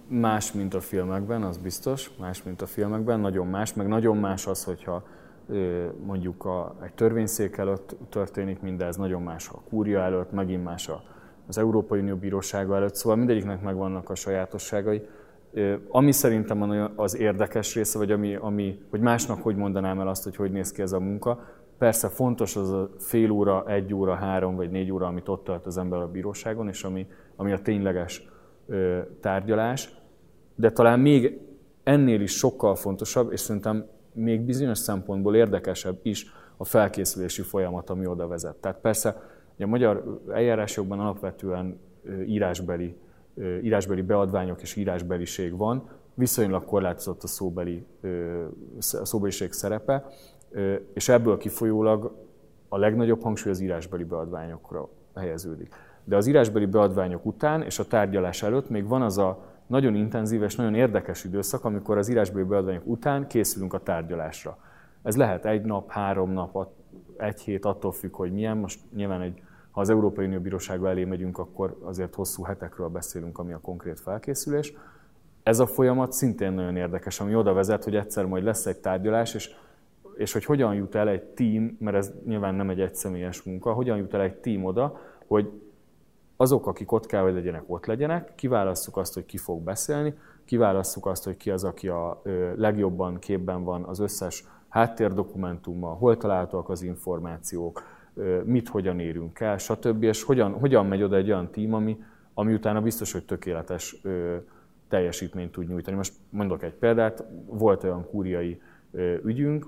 Más, 0.09 0.53
mint 0.53 0.75
a 0.75 0.81
filmekben, 0.81 1.43
az 1.43 1.57
biztos, 1.57 2.11
más, 2.19 2.43
mint 2.43 2.63
a 2.63 2.67
filmekben, 2.67 3.21
nagyon 3.21 3.47
más, 3.47 3.75
meg 3.75 3.89
nagyon 3.89 4.17
más 4.17 4.47
az, 4.47 4.65
hogyha 4.65 5.03
mondjuk 6.05 6.45
a, 6.45 6.75
egy 6.83 6.93
törvényszék 6.93 7.57
előtt 7.57 7.97
történik 8.09 8.61
mindez, 8.61 8.97
nagyon 8.97 9.23
más 9.23 9.49
a 9.49 9.61
kúria 9.69 10.01
előtt, 10.01 10.33
megint 10.33 10.65
más 10.65 10.89
a, 10.89 11.03
az 11.49 11.59
Európai 11.59 12.01
Unió 12.01 12.17
Bírósága 12.17 12.77
előtt, 12.77 12.95
szóval 12.95 13.17
mindegyiknek 13.17 13.63
megvannak 13.63 14.11
a 14.11 14.15
sajátosságai. 14.15 15.07
Ami 15.89 16.13
szerintem 16.13 16.91
az 16.97 17.17
érdekes 17.17 17.75
része, 17.75 17.99
vagy 17.99 18.11
ami, 18.11 18.35
ami, 18.35 18.83
hogy 18.91 19.01
másnak 19.01 19.43
hogy 19.43 19.57
mondanám 19.57 20.01
el 20.01 20.09
azt, 20.09 20.25
hogy 20.25 20.37
hogy 20.37 20.53
néz 20.53 20.73
ki 20.73 20.83
ez 20.83 20.93
a 20.93 21.01
munka, 21.01 21.45
persze 21.83 22.09
fontos 22.09 22.57
az 22.57 22.71
a 22.71 22.91
fél 22.99 23.31
óra, 23.31 23.65
egy 23.67 23.95
óra, 23.95 24.15
három 24.15 24.57
vagy 24.57 24.71
négy 24.71 24.93
óra, 24.93 25.07
amit 25.07 25.29
ott 25.29 25.45
tart 25.45 25.67
az 25.67 25.79
ember 25.79 26.01
a 26.01 26.09
bíróságon, 26.09 26.69
és 26.69 26.85
ami, 26.85 27.07
ami 27.37 27.53
a 27.53 27.63
tényleges 27.63 28.29
ö, 28.67 28.99
tárgyalás, 29.21 29.95
de 30.55 30.71
talán 30.71 31.01
még 31.01 31.41
ennél 31.83 32.21
is 32.21 32.33
sokkal 32.33 32.75
fontosabb, 32.75 33.33
és 33.33 33.41
szerintem 33.41 33.87
még 34.13 34.41
bizonyos 34.41 34.79
szempontból 34.79 35.37
érdekesebb 35.37 35.99
is 36.03 36.27
a 36.57 36.65
felkészülési 36.65 37.43
folyamat, 37.43 37.91
ami 37.91 38.07
oda 38.07 38.27
vezet. 38.27 38.57
Tehát 38.57 38.79
persze 38.81 39.23
a 39.59 39.67
magyar 39.67 40.21
eljárásokban 40.33 41.01
alapvetően 41.01 41.81
írásbeli, 42.27 42.97
írásbeli 43.63 44.03
beadványok 44.03 44.63
és 44.63 44.77
írásbeliség 44.77 45.57
van, 45.57 45.89
viszonylag 46.15 46.65
korlátozott 46.65 47.23
a 47.23 47.27
szóbeli, 47.27 47.87
szóbeliség 48.79 49.53
szerepe, 49.53 50.07
és 50.95 51.09
ebből 51.09 51.39
kifolyólag 51.39 52.17
a 52.69 52.79
legnagyobb 52.79 53.23
hangsúly 53.23 53.53
az 53.53 53.61
írásbeli 53.61 54.05
beadványokra 54.05 54.89
helyeződik. 55.15 55.75
De 56.05 56.17
az 56.17 56.27
írásbeli 56.27 56.67
beadványok 56.67 57.27
után 57.27 57.63
és 57.63 57.79
a 57.79 57.87
tárgyalás 57.87 58.43
előtt 58.43 58.69
még 58.69 58.89
van 58.89 59.03
az 59.03 59.19
a 59.19 59.45
nagyon 59.67 59.95
intenzív 59.95 60.43
és 60.43 60.57
nagyon 60.57 60.75
érdekes 60.75 61.25
időszak, 61.25 61.65
amikor 61.65 61.99
az 61.99 62.09
írásbeli 62.09 62.45
beadványok 62.45 62.87
után 62.87 63.27
készülünk 63.27 63.73
a 63.73 63.79
tárgyalásra. 63.79 64.59
Ez 65.03 65.17
lehet 65.17 65.45
egy 65.45 65.63
nap, 65.63 65.91
három 65.91 66.31
nap, 66.31 66.69
egy 67.17 67.41
hét, 67.41 67.65
attól 67.65 67.93
függ, 67.93 68.15
hogy 68.15 68.33
milyen. 68.33 68.57
Most 68.57 68.81
nyilván 68.95 69.21
egy, 69.21 69.43
ha 69.71 69.81
az 69.81 69.91
Európai 69.91 70.27
Unió 70.27 70.41
Bírósága 70.41 70.89
elé 70.89 71.05
megyünk, 71.05 71.39
akkor 71.39 71.79
azért 71.83 72.15
hosszú 72.15 72.43
hetekről 72.43 72.89
beszélünk, 72.89 73.39
ami 73.39 73.53
a 73.53 73.61
konkrét 73.61 74.01
felkészülés. 74.01 74.73
Ez 75.43 75.59
a 75.59 75.67
folyamat 75.67 76.13
szintén 76.13 76.53
nagyon 76.53 76.77
érdekes, 76.77 77.21
ami 77.21 77.35
oda 77.35 77.53
vezet, 77.53 77.85
hogy 77.85 77.97
egyszer 77.97 78.27
majd 78.27 78.45
lesz 78.45 78.67
egy 78.67 78.79
tárgyalás, 78.79 79.35
és, 79.35 79.55
és 80.23 80.33
hogy 80.33 80.45
hogyan 80.45 80.75
jut 80.75 80.95
el 80.95 81.09
egy 81.09 81.23
tím, 81.23 81.77
mert 81.81 81.97
ez 81.97 82.13
nyilván 82.27 82.55
nem 82.55 82.71
egy 82.71 82.81
egyszemélyes 82.81 83.43
munka, 83.43 83.73
hogyan 83.73 83.97
jut 83.97 84.15
el 84.15 84.21
egy 84.21 84.37
tím 84.37 84.65
oda, 84.65 85.01
hogy 85.27 85.51
azok, 86.37 86.67
akik 86.67 86.93
ott 86.93 87.07
kell, 87.07 87.23
hogy 87.23 87.35
legyenek, 87.35 87.63
ott 87.67 87.87
legyenek, 87.87 88.35
kiválasszuk 88.35 88.97
azt, 88.97 89.15
hogy 89.15 89.25
ki 89.25 89.37
fog 89.37 89.63
beszélni, 89.63 90.15
kiválasszuk 90.45 91.07
azt, 91.07 91.25
hogy 91.25 91.37
ki 91.37 91.51
az, 91.51 91.65
aki 91.65 91.89
a 91.89 92.23
legjobban 92.57 93.19
képben 93.19 93.65
van 93.65 93.83
az 93.83 93.99
összes 93.99 94.45
háttérdokumentummal, 94.69 95.97
hol 95.97 96.17
találtak 96.17 96.69
az 96.69 96.83
információk, 96.83 97.83
mit 98.45 98.69
hogyan 98.69 99.01
érünk 99.01 99.41
el, 99.41 99.59
stb. 99.59 100.03
És 100.03 100.23
hogyan, 100.23 100.53
hogyan 100.53 100.87
megy 100.87 101.03
oda 101.03 101.17
egy 101.17 101.31
olyan 101.31 101.51
tím, 101.51 101.75
ami, 101.75 102.03
ami 102.35 102.55
utána 102.55 102.81
biztos, 102.81 103.13
hogy 103.13 103.25
tökéletes 103.25 104.03
teljesítményt 104.89 105.53
tud 105.53 105.69
nyújtani. 105.69 105.97
Most 105.97 106.15
mondok 106.31 106.63
egy 106.63 106.75
példát, 106.75 107.25
volt 107.47 107.85
olyan 107.85 108.07
kúriai 108.11 108.61
ügyünk, 109.25 109.67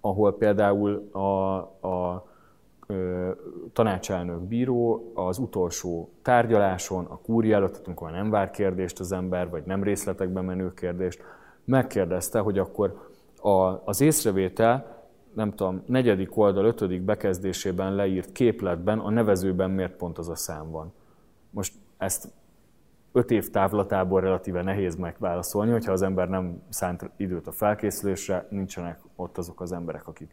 ahol 0.00 0.36
például 0.36 1.08
a, 1.12 1.56
a 1.88 2.26
tanácselnök 3.72 4.40
bíró 4.40 5.12
az 5.14 5.38
utolsó 5.38 6.10
tárgyaláson, 6.22 7.04
a 7.04 7.18
kúria 7.18 7.56
előtt, 7.56 7.86
amikor 7.86 8.10
nem 8.10 8.30
vár 8.30 8.50
kérdést 8.50 9.00
az 9.00 9.12
ember, 9.12 9.50
vagy 9.50 9.62
nem 9.64 9.82
részletekben 9.82 10.44
menő 10.44 10.74
kérdést, 10.74 11.22
megkérdezte, 11.64 12.38
hogy 12.38 12.58
akkor 12.58 13.08
a, 13.36 13.82
az 13.84 14.00
észrevétel, 14.00 15.04
nem 15.32 15.54
tudom, 15.54 15.82
negyedik 15.86 16.36
oldal, 16.36 16.64
ötödik 16.64 17.02
bekezdésében 17.02 17.94
leírt 17.94 18.32
képletben 18.32 18.98
a 18.98 19.10
nevezőben 19.10 19.70
miért 19.70 19.96
pont 19.96 20.18
az 20.18 20.28
a 20.28 20.34
szám 20.34 20.70
van. 20.70 20.92
Most 21.50 21.74
ezt 21.98 22.28
öt 23.16 23.30
év 23.30 23.50
távlatából 23.50 24.20
relatíve 24.20 24.62
nehéz 24.62 24.96
megválaszolni, 24.96 25.70
hogyha 25.70 25.92
az 25.92 26.02
ember 26.02 26.28
nem 26.28 26.62
szánt 26.68 27.10
időt 27.16 27.46
a 27.46 27.52
felkészülésre, 27.52 28.46
nincsenek 28.50 28.98
ott 29.14 29.38
azok 29.38 29.60
az 29.60 29.72
emberek, 29.72 30.06
akik 30.06 30.30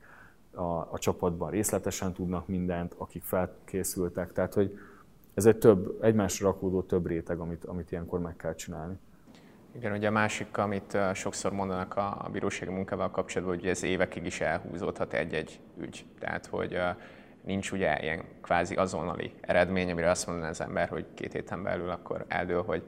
a, 0.52 0.64
a 0.64 0.98
csapatban 0.98 1.50
részletesen 1.50 2.14
tudnak 2.14 2.48
mindent, 2.48 2.94
akik 2.98 3.24
felkészültek. 3.24 4.32
Tehát, 4.32 4.54
hogy 4.54 4.80
ez 5.34 5.46
egy 5.46 5.58
több, 5.58 5.98
egymásra 6.02 6.48
rakódó 6.48 6.82
több 6.82 7.08
réteg, 7.08 7.40
amit, 7.40 7.66
amit 7.66 7.92
ilyenkor 7.92 8.20
meg 8.20 8.36
kell 8.36 8.56
csinálni. 8.56 8.96
Igen, 9.76 9.92
ugye 9.92 10.08
a 10.08 10.12
másik, 10.12 10.58
amit 10.58 10.98
sokszor 11.14 11.52
mondanak 11.52 11.96
a, 11.96 12.30
bírósági 12.32 12.72
munkával 12.72 13.12
kapcsolatban, 13.12 13.58
hogy 13.58 13.68
ez 13.68 13.84
évekig 13.84 14.26
is 14.26 14.42
elhúzódhat 14.42 15.14
egy-egy 15.14 15.60
ügy. 15.78 16.06
Tehát, 16.20 16.46
hogy 16.46 16.78
nincs 17.46 17.72
ugye 17.72 18.02
ilyen 18.02 18.24
kvázi 18.42 18.76
azonnali 18.76 19.32
eredmény, 19.42 19.92
amire 19.92 20.10
azt 20.10 20.28
mondaná 20.28 20.50
az 20.50 20.62
ember, 20.62 20.90
hogy 20.90 21.06
két 21.14 21.34
héten 21.34 21.64
belül 21.64 21.90
akkor 21.90 22.26
eldől, 22.28 22.64
hogy 22.64 22.84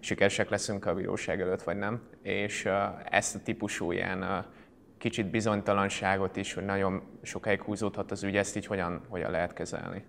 sikeresek 0.00 0.48
leszünk 0.48 0.86
a 0.86 0.94
bíróság 0.94 1.40
előtt, 1.40 1.62
vagy 1.62 1.76
nem. 1.76 2.00
És 2.22 2.68
ezt 3.10 3.34
a 3.34 3.38
típusú 3.44 3.92
ilyen 3.92 4.46
kicsit 4.98 5.30
bizonytalanságot 5.30 6.36
is, 6.36 6.54
hogy 6.54 6.64
nagyon 6.64 7.02
sokáig 7.22 7.62
húzódhat 7.62 8.10
az 8.10 8.22
ügy, 8.22 8.36
ezt 8.36 8.56
így 8.56 8.66
hogyan, 8.66 9.00
hogyan 9.08 9.30
lehet 9.30 9.52
kezelni? 9.52 10.04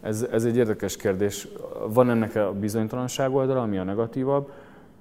Ez, 0.00 0.22
ez 0.22 0.44
egy 0.44 0.56
érdekes 0.56 0.96
kérdés. 0.96 1.48
Van 1.88 2.10
ennek 2.10 2.34
a 2.34 2.52
bizonytalanság 2.52 3.34
oldala, 3.34 3.62
ami 3.62 3.78
a 3.78 3.82
negatívabb. 3.82 4.52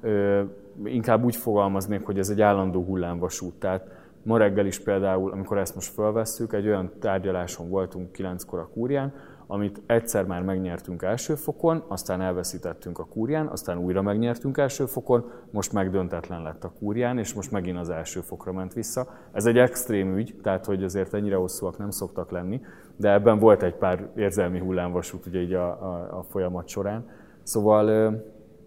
Ö, 0.02 0.44
inkább 0.86 1.24
úgy 1.24 1.36
fogalmaznék, 1.36 2.06
hogy 2.06 2.20
ez 2.20 2.30
egy 2.30 2.42
állandó 2.42 2.84
hullámvasút. 2.84 3.54
Tehát 3.54 3.88
ma 4.24 4.38
reggel 4.38 4.66
is 4.66 4.80
például, 4.80 5.32
amikor 5.32 5.58
ezt 5.58 5.76
most 5.76 5.94
felvesszük, 5.94 6.54
egy 6.54 6.68
olyan 6.68 6.92
tárgyaláson 7.00 7.70
voltunk 7.70 8.12
kilenckor 8.12 8.60
a 8.60 8.70
kúrián, 8.74 9.14
amit 9.52 9.82
egyszer 9.86 10.26
már 10.26 10.42
megnyertünk 10.42 11.02
első 11.02 11.36
fokon, 11.36 11.84
aztán 11.88 12.22
elveszítettünk 12.22 13.00
a 13.00 13.06
kúrián, 13.06 13.48
aztán 13.48 13.78
újra 13.78 14.02
megnyertünk 14.02 14.58
első 14.58 14.86
fokon, 14.86 15.32
most 15.52 15.74
megdöntetlen 15.74 16.42
lett 16.42 16.64
a 16.64 16.72
kúrián, 16.80 17.18
és 17.18 17.34
most 17.34 17.52
megint 17.52 17.78
az 17.78 17.90
első 17.90 18.20
fokra 18.20 18.52
ment 18.52 18.74
vissza. 18.74 19.08
Ez 19.32 19.46
egy 19.46 19.58
extrém 19.58 20.18
ügy, 20.18 20.36
tehát 20.42 20.66
hogy 20.66 20.84
azért 20.84 21.14
ennyire 21.14 21.36
hosszúak 21.36 21.78
nem 21.78 21.90
szoktak 21.90 22.32
lenni, 22.32 22.62
de 22.96 23.12
ebben 23.12 23.40
volt 23.40 23.64
egy 23.64 23.76
pár 23.76 24.10
érzelmi 24.16 24.60
hullámvasút 24.60 25.26
ugye 25.26 25.40
így 25.40 25.54
a, 25.54 25.68
a, 25.68 26.18
a 26.18 26.24
folyamat 26.24 26.68
során. 26.68 27.06
Szóval 27.44 28.14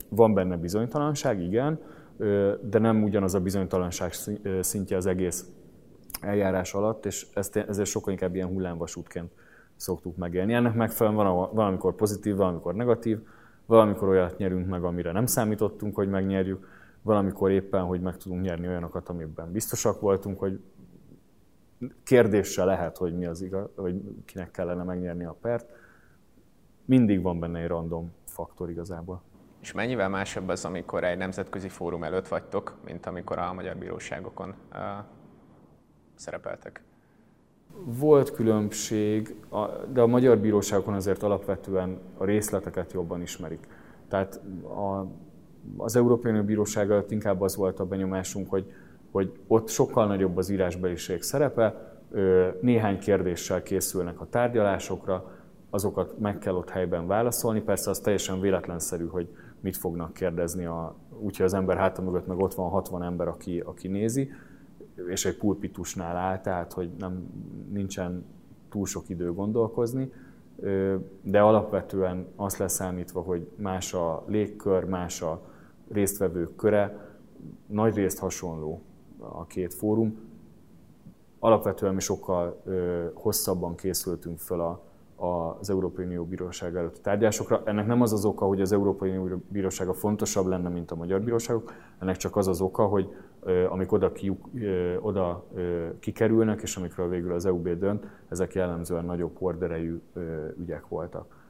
van 0.08 0.34
benne 0.34 0.56
bizonytalanság, 0.56 1.40
igen, 1.40 1.78
de 2.60 2.78
nem 2.78 3.02
ugyanaz 3.02 3.34
a 3.34 3.40
bizonytalanság 3.40 4.12
szintje 4.60 4.96
az 4.96 5.06
egész 5.06 5.46
eljárás 6.20 6.74
alatt, 6.74 7.06
és 7.06 7.26
ezt, 7.34 7.56
ezért 7.56 7.88
sokkal 7.88 8.12
inkább 8.12 8.34
ilyen 8.34 8.48
hullámvasútként 8.48 9.30
szoktuk 9.76 10.16
megélni. 10.16 10.54
Ennek 10.54 10.74
megfelelően 10.74 11.24
van 11.24 11.54
valamikor 11.54 11.94
pozitív, 11.94 12.36
valamikor 12.36 12.74
negatív, 12.74 13.18
valamikor 13.66 14.08
olyat 14.08 14.38
nyerünk 14.38 14.68
meg, 14.68 14.84
amire 14.84 15.12
nem 15.12 15.26
számítottunk, 15.26 15.94
hogy 15.94 16.08
megnyerjük, 16.08 16.66
valamikor 17.02 17.50
éppen, 17.50 17.82
hogy 17.84 18.00
meg 18.00 18.16
tudunk 18.16 18.42
nyerni 18.42 18.66
olyanokat, 18.66 19.08
amiben 19.08 19.52
biztosak 19.52 20.00
voltunk, 20.00 20.38
hogy 20.38 20.60
kérdéssel 22.02 22.66
lehet, 22.66 22.96
hogy 22.96 23.16
mi 23.16 23.26
az 23.26 23.42
igaz, 23.42 23.68
hogy 23.76 24.02
kinek 24.24 24.50
kellene 24.50 24.82
megnyerni 24.82 25.24
a 25.24 25.36
pert. 25.40 25.70
Mindig 26.84 27.22
van 27.22 27.40
benne 27.40 27.60
egy 27.60 27.68
random 27.68 28.12
faktor 28.24 28.70
igazából. 28.70 29.22
És 29.62 29.72
mennyivel 29.72 30.08
másabb 30.08 30.48
az, 30.48 30.64
amikor 30.64 31.04
egy 31.04 31.18
nemzetközi 31.18 31.68
fórum 31.68 32.04
előtt 32.04 32.28
vagytok, 32.28 32.74
mint 32.84 33.06
amikor 33.06 33.38
a 33.38 33.52
magyar 33.52 33.76
bíróságokon 33.76 34.54
uh, 34.72 34.78
szerepeltek? 36.14 36.82
Volt 37.84 38.30
különbség, 38.30 39.34
de 39.92 40.00
a 40.00 40.06
magyar 40.06 40.38
bíróságokon 40.38 40.94
azért 40.94 41.22
alapvetően 41.22 41.98
a 42.16 42.24
részleteket 42.24 42.92
jobban 42.92 43.22
ismerik. 43.22 43.66
Tehát 44.08 44.40
a, 44.64 45.06
az 45.76 45.96
Európai 45.96 46.30
Unió 46.30 46.42
Bíróság 46.42 46.90
előtt 46.90 47.10
inkább 47.10 47.40
az 47.40 47.56
volt 47.56 47.80
a 47.80 47.84
benyomásunk, 47.84 48.50
hogy, 48.50 48.72
hogy 49.10 49.32
ott 49.46 49.68
sokkal 49.68 50.06
nagyobb 50.06 50.36
az 50.36 50.48
írásbeliség 50.48 51.22
szerepe, 51.22 51.92
néhány 52.60 52.98
kérdéssel 52.98 53.62
készülnek 53.62 54.20
a 54.20 54.28
tárgyalásokra, 54.28 55.30
azokat 55.70 56.18
meg 56.18 56.38
kell 56.38 56.54
ott 56.54 56.70
helyben 56.70 57.06
válaszolni. 57.06 57.60
Persze 57.60 57.90
az 57.90 57.98
teljesen 57.98 58.40
véletlenszerű, 58.40 59.06
hogy 59.06 59.28
mit 59.62 59.76
fognak 59.76 60.12
kérdezni, 60.12 60.64
a, 60.64 60.94
úgyhogy 61.18 61.46
az 61.46 61.54
ember 61.54 61.76
háta 61.76 62.02
mögött 62.02 62.26
meg 62.26 62.38
ott 62.38 62.54
van 62.54 62.70
60 62.70 63.02
ember, 63.02 63.28
aki, 63.28 63.60
aki 63.60 63.88
nézi, 63.88 64.30
és 65.08 65.24
egy 65.24 65.36
pulpitusnál 65.36 66.16
áll, 66.16 66.40
tehát 66.40 66.72
hogy 66.72 66.90
nem, 66.98 67.26
nincsen 67.70 68.24
túl 68.68 68.86
sok 68.86 69.08
idő 69.08 69.32
gondolkozni, 69.32 70.12
de 71.22 71.40
alapvetően 71.40 72.26
azt 72.36 72.58
leszámítva, 72.58 73.20
hogy 73.20 73.48
más 73.56 73.94
a 73.94 74.24
légkör, 74.26 74.84
más 74.84 75.22
a 75.22 75.40
résztvevők 75.90 76.56
köre, 76.56 77.10
nagy 77.66 77.94
részt 77.94 78.18
hasonló 78.18 78.82
a 79.18 79.46
két 79.46 79.74
fórum. 79.74 80.30
Alapvetően 81.38 81.94
mi 81.94 82.00
sokkal 82.00 82.62
hosszabban 83.14 83.74
készültünk 83.74 84.38
föl 84.38 84.60
a, 84.60 84.82
az 85.22 85.70
Európai 85.70 86.04
Unió 86.04 86.24
Bíróság 86.24 86.76
előtt 86.76 87.02
tárgyásokra. 87.02 87.62
Ennek 87.64 87.86
nem 87.86 88.00
az 88.02 88.12
az 88.12 88.24
oka, 88.24 88.46
hogy 88.46 88.60
az 88.60 88.72
Európai 88.72 89.16
Unió 89.16 89.42
Bírósága 89.48 89.94
fontosabb 89.94 90.46
lenne, 90.46 90.68
mint 90.68 90.90
a 90.90 90.94
magyar 90.94 91.20
bíróságok, 91.20 91.72
ennek 91.98 92.16
csak 92.16 92.36
az 92.36 92.48
az 92.48 92.60
oka, 92.60 92.84
hogy 92.84 93.08
amik 93.68 93.92
oda, 93.92 94.12
ki, 94.12 94.38
oda 95.00 95.44
kikerülnek, 96.00 96.62
és 96.62 96.76
amikről 96.76 97.08
végül 97.08 97.32
az 97.32 97.46
EUB 97.46 97.68
dönt, 97.68 98.06
ezek 98.28 98.54
jellemzően 98.54 99.04
nagyobb 99.04 99.36
horderejű 99.38 100.00
ügyek 100.60 100.88
voltak. 100.88 101.40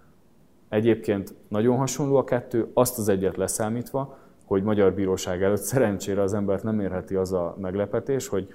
Egyébként 0.68 1.34
nagyon 1.48 1.76
hasonló 1.76 2.16
a 2.16 2.24
kettő, 2.24 2.70
azt 2.74 2.98
az 2.98 3.08
egyet 3.08 3.36
leszámítva, 3.36 4.18
hogy 4.44 4.62
magyar 4.62 4.92
bíróság 4.92 5.42
előtt 5.42 5.60
szerencsére 5.60 6.22
az 6.22 6.34
embert 6.34 6.62
nem 6.62 6.80
érheti 6.80 7.14
az 7.14 7.32
a 7.32 7.56
meglepetés, 7.60 8.28
hogy 8.28 8.48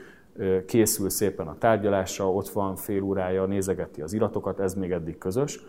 készül 0.65 1.09
szépen 1.09 1.47
a 1.47 1.57
tárgyalásra, 1.57 2.31
ott 2.31 2.49
van 2.49 2.75
fél 2.75 3.01
órája, 3.01 3.45
nézegeti 3.45 4.01
az 4.01 4.13
iratokat, 4.13 4.59
ez 4.59 4.73
még 4.73 4.91
eddig 4.91 5.17
közös. 5.17 5.59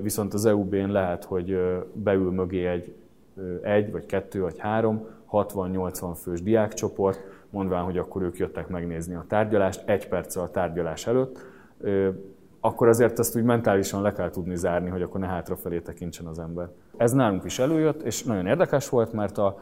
Viszont 0.00 0.34
az 0.34 0.46
EUB-n 0.46 0.90
lehet, 0.90 1.24
hogy 1.24 1.58
beül 1.92 2.30
mögé 2.30 2.66
egy, 2.66 2.94
egy 3.62 3.92
vagy 3.92 4.06
kettő 4.06 4.40
vagy 4.40 4.58
három, 4.58 5.06
60-80 5.30 6.12
fős 6.22 6.42
diákcsoport, 6.42 7.20
mondván, 7.50 7.84
hogy 7.84 7.98
akkor 7.98 8.22
ők 8.22 8.38
jöttek 8.38 8.68
megnézni 8.68 9.14
a 9.14 9.24
tárgyalást, 9.28 9.88
egy 9.88 10.08
perccel 10.08 10.42
a 10.42 10.50
tárgyalás 10.50 11.06
előtt, 11.06 11.44
akkor 12.60 12.88
azért 12.88 13.18
ezt 13.18 13.36
úgy 13.36 13.42
mentálisan 13.42 14.02
le 14.02 14.12
kell 14.12 14.30
tudni 14.30 14.56
zárni, 14.56 14.90
hogy 14.90 15.02
akkor 15.02 15.20
ne 15.20 15.26
hátrafelé 15.26 15.80
tekintsen 15.80 16.26
az 16.26 16.38
ember. 16.38 16.68
Ez 16.96 17.12
nálunk 17.12 17.44
is 17.44 17.58
előjött, 17.58 18.02
és 18.02 18.22
nagyon 18.22 18.46
érdekes 18.46 18.88
volt, 18.88 19.12
mert 19.12 19.38
a, 19.38 19.58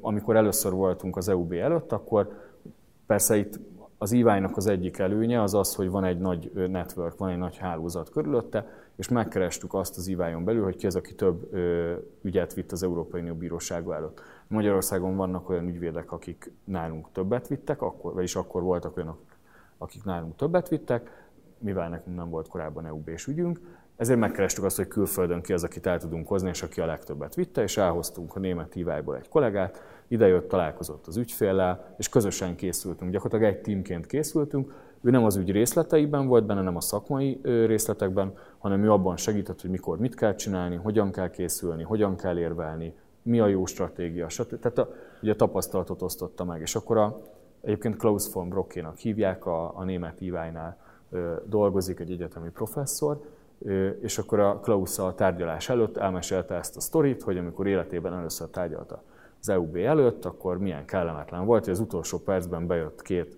amikor 0.00 0.36
először 0.36 0.72
voltunk 0.72 1.16
az 1.16 1.28
EUB 1.28 1.52
előtt, 1.52 1.92
akkor 1.92 2.32
Persze 3.12 3.36
itt 3.36 3.60
az 3.98 4.12
EY-nak 4.12 4.56
az 4.56 4.66
egyik 4.66 4.98
előnye 4.98 5.42
az 5.42 5.54
az, 5.54 5.74
hogy 5.74 5.90
van 5.90 6.04
egy 6.04 6.18
nagy 6.18 6.52
network, 6.68 7.18
van 7.18 7.30
egy 7.30 7.38
nagy 7.38 7.56
hálózat 7.56 8.10
körülötte, 8.10 8.66
és 8.96 9.08
megkerestük 9.08 9.74
azt 9.74 9.96
az 9.96 10.08
EY-on 10.08 10.44
belül, 10.44 10.62
hogy 10.62 10.76
ki 10.76 10.86
az, 10.86 10.96
aki 10.96 11.14
több 11.14 11.54
ügyet 12.22 12.54
vitt 12.54 12.72
az 12.72 12.82
Európai 12.82 13.20
Unió 13.20 13.34
Bírósága 13.34 13.94
előtt. 13.94 14.22
Magyarországon 14.46 15.16
vannak 15.16 15.48
olyan 15.48 15.68
ügyvédek, 15.68 16.12
akik 16.12 16.52
nálunk 16.64 17.12
többet 17.12 17.48
vittek, 17.48 17.82
akkor, 17.82 18.14
vagyis 18.14 18.36
akkor 18.36 18.62
voltak 18.62 18.96
olyanok, 18.96 19.18
akik 19.78 20.04
nálunk 20.04 20.36
többet 20.36 20.68
vittek, 20.68 21.26
mivel 21.58 21.88
nekünk 21.88 22.16
nem 22.16 22.30
volt 22.30 22.48
korábban 22.48 22.86
EU-s 22.86 23.26
ügyünk, 23.26 23.60
ezért 23.96 24.18
megkerestük 24.18 24.64
azt, 24.64 24.76
hogy 24.76 24.88
külföldön 24.88 25.42
ki 25.42 25.52
az, 25.52 25.64
akit 25.64 25.86
el 25.86 25.98
tudunk 25.98 26.28
hozni, 26.28 26.48
és 26.48 26.62
aki 26.62 26.80
a 26.80 26.86
legtöbbet 26.86 27.34
vitte, 27.34 27.62
és 27.62 27.76
elhoztunk 27.76 28.36
a 28.36 28.38
német 28.38 28.72
hívályból 28.72 29.16
egy 29.16 29.28
kollégát, 29.28 29.82
idejött, 30.12 30.48
találkozott 30.48 31.06
az 31.06 31.16
ügyféllel, 31.16 31.94
és 31.98 32.08
közösen 32.08 32.56
készültünk. 32.56 33.10
Gyakorlatilag 33.10 33.54
egy 33.54 33.60
teamként 33.60 34.06
készültünk. 34.06 34.72
Ő 35.00 35.10
nem 35.10 35.24
az 35.24 35.36
ügy 35.36 35.50
részleteiben 35.50 36.26
volt 36.26 36.46
benne, 36.46 36.62
nem 36.62 36.76
a 36.76 36.80
szakmai 36.80 37.40
részletekben, 37.42 38.32
hanem 38.58 38.84
ő 38.84 38.90
abban 38.92 39.16
segített, 39.16 39.60
hogy 39.60 39.70
mikor 39.70 39.98
mit 39.98 40.14
kell 40.14 40.34
csinálni, 40.34 40.76
hogyan 40.76 41.10
kell 41.12 41.30
készülni, 41.30 41.82
hogyan 41.82 42.16
kell 42.16 42.38
érvelni, 42.38 42.94
mi 43.22 43.40
a 43.40 43.46
jó 43.46 43.66
stratégia, 43.66 44.28
stb. 44.28 44.58
Tehát 44.58 44.78
a, 44.78 44.88
ugye 45.22 45.32
a 45.32 45.36
tapasztalatot 45.36 46.02
osztotta 46.02 46.44
meg. 46.44 46.60
És 46.60 46.74
akkor 46.74 46.96
a, 46.96 47.20
egyébként 47.60 47.96
Klaus 47.96 48.32
von 48.32 48.48
Brockénak 48.48 48.96
hívják, 48.96 49.46
a, 49.46 49.78
a 49.78 49.84
német 49.84 50.20
iványnál 50.20 50.76
dolgozik 51.44 52.00
egy 52.00 52.10
egyetemi 52.10 52.50
professzor, 52.50 53.20
és 54.00 54.18
akkor 54.18 54.40
a 54.40 54.60
Klaus 54.60 54.98
a 54.98 55.14
tárgyalás 55.14 55.68
előtt 55.68 55.96
elmesélte 55.96 56.54
ezt 56.54 56.76
a 56.76 56.80
sztorit, 56.80 57.22
hogy 57.22 57.38
amikor 57.38 57.66
életében 57.66 58.12
először 58.12 58.48
tárgyalta 58.48 59.02
az 59.42 59.48
EUB 59.48 59.76
előtt, 59.76 60.24
akkor 60.24 60.58
milyen 60.58 60.84
kellemetlen 60.84 61.44
volt, 61.44 61.64
hogy 61.64 61.72
az 61.72 61.80
utolsó 61.80 62.18
percben 62.18 62.66
bejött 62.66 63.02
két 63.02 63.36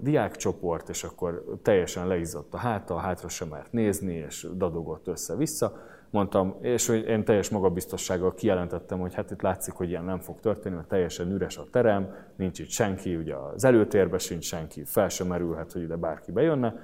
diákcsoport, 0.00 0.88
és 0.88 1.04
akkor 1.04 1.44
teljesen 1.62 2.06
leizzott 2.06 2.54
a 2.54 2.56
háta, 2.56 2.94
a 2.94 2.98
hátra 2.98 3.28
sem 3.28 3.48
mert 3.48 3.72
nézni, 3.72 4.14
és 4.14 4.46
dadogott 4.56 5.06
össze-vissza. 5.06 5.76
Mondtam, 6.10 6.56
és 6.60 6.86
hogy 6.86 7.06
én 7.06 7.24
teljes 7.24 7.48
magabiztossággal 7.48 8.34
kijelentettem, 8.34 9.00
hogy 9.00 9.14
hát 9.14 9.30
itt 9.30 9.42
látszik, 9.42 9.74
hogy 9.74 9.88
ilyen 9.88 10.04
nem 10.04 10.18
fog 10.18 10.40
történni, 10.40 10.74
mert 10.74 10.88
teljesen 10.88 11.30
üres 11.30 11.58
a 11.58 11.66
terem, 11.70 12.14
nincs 12.36 12.58
itt 12.58 12.68
senki, 12.68 13.16
ugye 13.16 13.34
az 13.34 13.64
előtérben 13.64 14.18
sincs 14.18 14.44
senki, 14.44 14.84
fel 14.84 15.08
sem 15.08 15.26
merülhet, 15.26 15.72
hogy 15.72 15.82
ide 15.82 15.96
bárki 15.96 16.32
bejönne. 16.32 16.74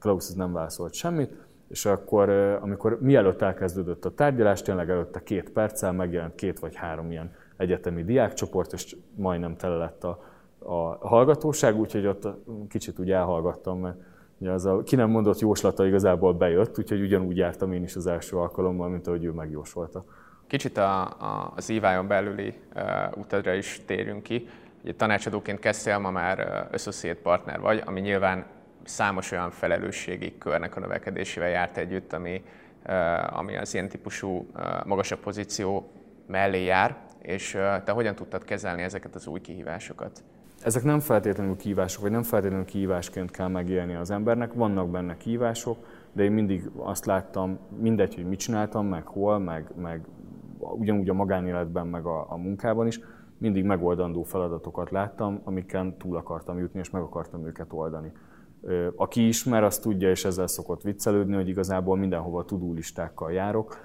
Klaus 0.00 0.32
nem 0.32 0.52
válaszolt 0.52 0.94
semmit, 0.94 1.36
és 1.68 1.86
akkor, 1.86 2.30
amikor 2.60 3.00
mielőtt 3.00 3.42
elkezdődött 3.42 4.04
a 4.04 4.14
tárgyalás, 4.14 4.62
tényleg 4.62 4.90
előtte 4.90 5.22
két 5.22 5.50
perccel 5.50 5.92
megjelent 5.92 6.34
két 6.34 6.58
vagy 6.58 6.74
három 6.74 7.10
ilyen 7.10 7.34
egyetemi 7.56 8.04
diákcsoport, 8.04 8.72
és 8.72 8.96
majdnem 9.14 9.56
tele 9.56 9.76
lett 9.76 10.04
a, 10.04 10.18
a 10.58 11.08
hallgatóság, 11.08 11.78
úgyhogy 11.78 12.06
ott 12.06 12.28
kicsit 12.68 12.98
úgy 12.98 13.10
elhallgattam, 13.10 13.80
mert 13.80 13.96
ugye 14.38 14.50
az 14.50 14.66
a 14.66 14.82
ki 14.82 14.96
nem 14.96 15.10
mondott 15.10 15.38
jóslata 15.38 15.86
igazából 15.86 16.34
bejött, 16.34 16.78
úgyhogy 16.78 17.00
ugyanúgy 17.00 17.36
jártam 17.36 17.72
én 17.72 17.82
is 17.82 17.96
az 17.96 18.06
első 18.06 18.36
alkalommal, 18.36 18.88
mint 18.88 19.06
ahogy 19.06 19.24
ő 19.24 19.30
megjósolta. 19.30 20.04
Kicsit 20.46 20.76
a, 20.76 21.04
a, 21.04 21.52
az 21.56 21.70
EY-on 21.70 22.06
belüli 22.06 22.54
uh, 22.74 22.82
utadra 23.18 23.52
is 23.52 23.80
térjünk 23.86 24.22
ki. 24.22 24.48
Ugye 24.82 24.94
tanácsadóként 24.94 25.58
kezdtél, 25.58 25.98
ma 25.98 26.10
már 26.10 26.68
associate 26.72 27.20
partner 27.20 27.60
vagy, 27.60 27.82
ami 27.84 28.00
nyilván 28.00 28.46
számos 28.84 29.32
olyan 29.32 29.50
felelősségi 29.50 30.38
körnek 30.38 30.76
a 30.76 30.80
növekedésével 30.80 31.48
járt 31.48 31.76
együtt, 31.76 32.12
ami, 32.12 32.42
uh, 32.86 33.38
ami 33.38 33.56
az 33.56 33.74
ilyen 33.74 33.88
típusú 33.88 34.46
uh, 34.54 34.84
magasabb 34.84 35.18
pozíció 35.18 35.90
mellé 36.26 36.64
jár 36.64 37.05
és 37.22 37.58
te 37.84 37.92
hogyan 37.92 38.14
tudtad 38.14 38.44
kezelni 38.44 38.82
ezeket 38.82 39.14
az 39.14 39.26
új 39.26 39.40
kihívásokat? 39.40 40.24
Ezek 40.62 40.82
nem 40.82 41.00
feltétlenül 41.00 41.56
kihívások, 41.56 42.02
vagy 42.02 42.10
nem 42.10 42.22
feltétlenül 42.22 42.64
kihívásként 42.64 43.30
kell 43.30 43.48
megélni 43.48 43.94
az 43.94 44.10
embernek, 44.10 44.52
vannak 44.52 44.90
benne 44.90 45.16
kihívások, 45.16 45.76
de 46.12 46.22
én 46.22 46.32
mindig 46.32 46.70
azt 46.76 47.06
láttam, 47.06 47.58
mindegy, 47.78 48.14
hogy 48.14 48.26
mit 48.26 48.38
csináltam, 48.38 48.86
meg 48.86 49.06
hol, 49.06 49.38
meg, 49.38 49.70
meg 49.76 50.00
ugyanúgy 50.58 51.08
a 51.08 51.14
magánéletben, 51.14 51.86
meg 51.86 52.06
a, 52.06 52.26
a 52.32 52.36
munkában 52.36 52.86
is, 52.86 53.00
mindig 53.38 53.64
megoldandó 53.64 54.22
feladatokat 54.22 54.90
láttam, 54.90 55.40
amiken 55.44 55.96
túl 55.96 56.16
akartam 56.16 56.58
jutni, 56.58 56.78
és 56.78 56.90
meg 56.90 57.02
akartam 57.02 57.46
őket 57.46 57.72
oldani. 57.72 58.12
Aki 58.96 59.26
ismer, 59.26 59.64
azt 59.64 59.82
tudja, 59.82 60.10
és 60.10 60.24
ezzel 60.24 60.46
szokott 60.46 60.82
viccelődni, 60.82 61.34
hogy 61.34 61.48
igazából 61.48 61.96
mindenhova 61.96 62.44
tudulistákkal 62.44 63.32
járok, 63.32 63.76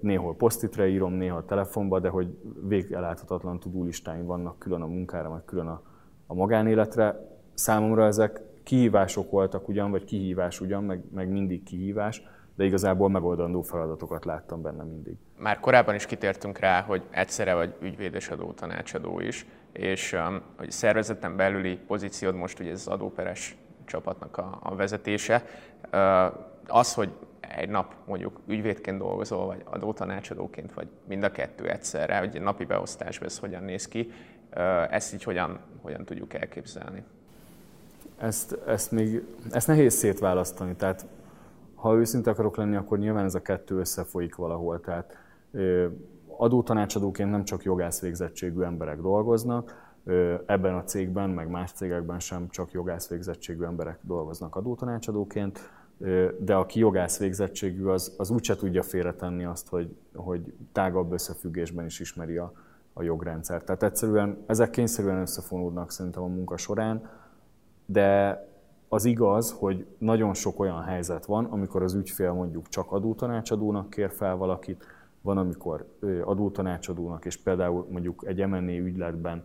néhol 0.00 0.36
posztitre 0.36 0.88
írom, 0.88 1.12
néha 1.12 1.44
telefonba, 1.44 2.00
de 2.00 2.08
hogy 2.08 2.38
végeláthatatlan 2.62 3.60
tudulistáim 3.60 4.24
vannak 4.24 4.58
külön 4.58 4.82
a 4.82 4.86
munkára, 4.86 5.30
meg 5.30 5.44
külön 5.44 5.66
a, 5.66 5.82
a 6.26 6.34
magánéletre. 6.34 7.30
Számomra 7.54 8.06
ezek 8.06 8.40
kihívások 8.62 9.30
voltak 9.30 9.68
ugyan, 9.68 9.90
vagy 9.90 10.04
kihívás 10.04 10.60
ugyan, 10.60 10.84
meg, 10.84 11.04
meg 11.14 11.28
mindig 11.28 11.62
kihívás, 11.62 12.22
de 12.56 12.64
igazából 12.64 13.08
megoldandó 13.08 13.62
feladatokat 13.62 14.24
láttam 14.24 14.62
benne 14.62 14.82
mindig. 14.82 15.16
Már 15.38 15.60
korábban 15.60 15.94
is 15.94 16.06
kitértünk 16.06 16.58
rá, 16.58 16.80
hogy 16.80 17.02
egyszerre 17.10 17.54
vagy 17.54 17.74
ügyvédes 17.80 18.28
adó, 18.28 18.52
tanácsadó 18.52 19.20
is, 19.20 19.46
és 19.72 20.12
um, 20.12 20.42
hogy 20.56 20.70
szervezeten 20.70 21.36
belüli 21.36 21.76
pozíciód 21.86 22.34
most 22.34 22.60
ugye 22.60 22.70
ez 22.70 22.80
az 22.86 22.92
adóperes 22.92 23.56
csapatnak 23.84 24.36
a, 24.36 24.58
a 24.62 24.74
vezetése. 24.74 25.44
Uh, 25.92 26.00
az, 26.66 26.94
hogy 26.94 27.12
egy 27.48 27.68
nap 27.68 27.94
mondjuk 28.06 28.40
ügyvédként 28.46 28.98
dolgozol, 28.98 29.46
vagy 29.46 29.62
adótanácsadóként, 29.64 30.74
vagy 30.74 30.88
mind 31.08 31.22
a 31.22 31.30
kettő 31.30 31.68
egyszerre, 31.68 32.18
hogy 32.18 32.36
egy 32.36 32.42
napi 32.42 32.64
beosztásban 32.64 33.28
ez 33.28 33.38
hogyan 33.38 33.62
néz 33.62 33.88
ki, 33.88 34.10
ezt 34.90 35.14
így 35.14 35.22
hogyan, 35.22 35.58
hogyan 35.82 36.04
tudjuk 36.04 36.34
elképzelni? 36.34 37.04
Ezt, 38.18 38.58
ezt 38.66 38.90
még 38.90 39.24
ezt 39.50 39.66
nehéz 39.66 39.94
szétválasztani. 39.94 40.74
Tehát 40.74 41.06
ha 41.74 41.94
őszinte 41.94 42.30
akarok 42.30 42.56
lenni, 42.56 42.76
akkor 42.76 42.98
nyilván 42.98 43.24
ez 43.24 43.34
a 43.34 43.42
kettő 43.42 43.78
összefolyik 43.78 44.34
valahol. 44.34 44.80
Tehát 44.80 45.16
adótanácsadóként 46.26 47.30
nem 47.30 47.44
csak 47.44 47.62
jogász 47.62 48.00
végzettségű 48.00 48.60
emberek 48.60 49.00
dolgoznak, 49.00 49.92
ebben 50.46 50.74
a 50.74 50.84
cégben, 50.84 51.30
meg 51.30 51.48
más 51.48 51.72
cégekben 51.72 52.18
sem 52.18 52.48
csak 52.48 52.72
jogász 52.72 53.08
végzettségű 53.08 53.64
emberek 53.64 53.98
dolgoznak 54.02 54.56
adótanácsadóként, 54.56 55.70
de 56.38 56.54
aki 56.54 56.78
jogász 56.78 57.18
végzettségű, 57.18 57.84
az, 57.84 58.14
az 58.18 58.30
úgyse 58.30 58.56
tudja 58.56 58.82
félretenni 58.82 59.44
azt, 59.44 59.68
hogy, 59.68 59.96
hogy 60.14 60.52
tágabb 60.72 61.12
összefüggésben 61.12 61.84
is 61.84 62.00
ismeri 62.00 62.36
a, 62.36 62.52
a 62.92 63.02
jogrendszert. 63.02 63.64
Tehát 63.64 63.82
egyszerűen 63.82 64.42
ezek 64.46 64.70
kényszerűen 64.70 65.20
összefonódnak 65.20 65.90
szerintem 65.90 66.22
a 66.22 66.26
munka 66.26 66.56
során, 66.56 67.10
de 67.86 68.40
az 68.88 69.04
igaz, 69.04 69.52
hogy 69.58 69.86
nagyon 69.98 70.34
sok 70.34 70.60
olyan 70.60 70.82
helyzet 70.82 71.24
van, 71.24 71.44
amikor 71.44 71.82
az 71.82 71.94
ügyfél 71.94 72.32
mondjuk 72.32 72.68
csak 72.68 72.92
adótanácsadónak 72.92 73.90
kér 73.90 74.10
fel 74.10 74.36
valakit, 74.36 74.86
van, 75.20 75.38
amikor 75.38 75.86
adótanácsadónak, 76.24 77.24
és 77.24 77.36
például 77.36 77.86
mondjuk 77.90 78.24
egy 78.26 78.46
M&A 78.46 78.58
ügyletben 78.58 79.44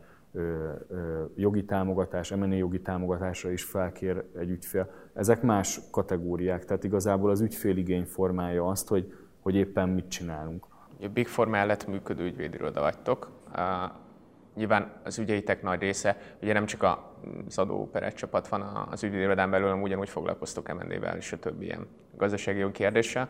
jogi 1.35 1.65
támogatás, 1.65 2.29
M&A 2.29 2.53
jogi 2.53 2.81
támogatásra 2.81 3.51
is 3.51 3.63
felkér 3.63 4.23
egy 4.39 4.49
ügyfél. 4.49 4.89
Ezek 5.13 5.41
más 5.41 5.79
kategóriák, 5.91 6.65
tehát 6.65 6.83
igazából 6.83 7.29
az 7.29 7.41
ügyféligény 7.41 8.05
formája 8.05 8.67
azt, 8.67 8.87
hogy, 8.87 9.13
hogy 9.39 9.55
éppen 9.55 9.89
mit 9.89 10.07
csinálunk. 10.07 10.67
A 11.01 11.07
Big 11.07 11.27
Four 11.27 11.47
mellett 11.47 11.87
működő 11.87 12.25
ügyvédiroda 12.25 12.81
vagytok. 12.81 13.31
Nyilván 14.55 14.91
az 15.03 15.19
ügyeitek 15.19 15.61
nagy 15.61 15.79
része, 15.79 16.17
ugye 16.41 16.53
nem 16.53 16.65
csak 16.65 16.99
az 17.47 17.57
adóperett 17.57 18.15
csapat 18.15 18.47
van 18.47 18.61
az 18.91 19.03
ügyvédirodán 19.03 19.49
belül, 19.49 19.67
hanem 19.67 19.81
ugyanúgy 19.81 20.09
foglalkoztok 20.09 20.67
M&A-vel 20.67 21.17
és 21.17 21.31
a 21.31 21.39
többi 21.39 21.65
ilyen 21.65 21.87
gazdasági 22.17 22.59
jogi 22.59 22.73
kérdéssel. 22.73 23.29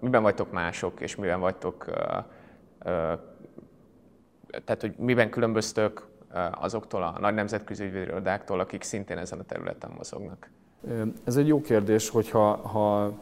Miben 0.00 0.22
vagytok 0.22 0.52
mások, 0.52 1.00
és 1.00 1.16
miben 1.16 1.40
vagytok, 1.40 1.84
tehát 4.64 4.80
hogy 4.80 4.94
miben 4.98 5.30
különböztök 5.30 6.06
azoktól 6.60 7.02
a 7.02 7.16
nagy 7.20 7.34
nemzetközi 7.34 7.84
ügyvédirodáktól, 7.84 8.60
akik 8.60 8.82
szintén 8.82 9.18
ezen 9.18 9.38
a 9.38 9.42
területen 9.42 9.90
mozognak? 9.96 10.50
Ez 11.24 11.36
egy 11.36 11.46
jó 11.46 11.60
kérdés, 11.60 12.08
hogyha 12.08 12.56
ha 12.56 13.12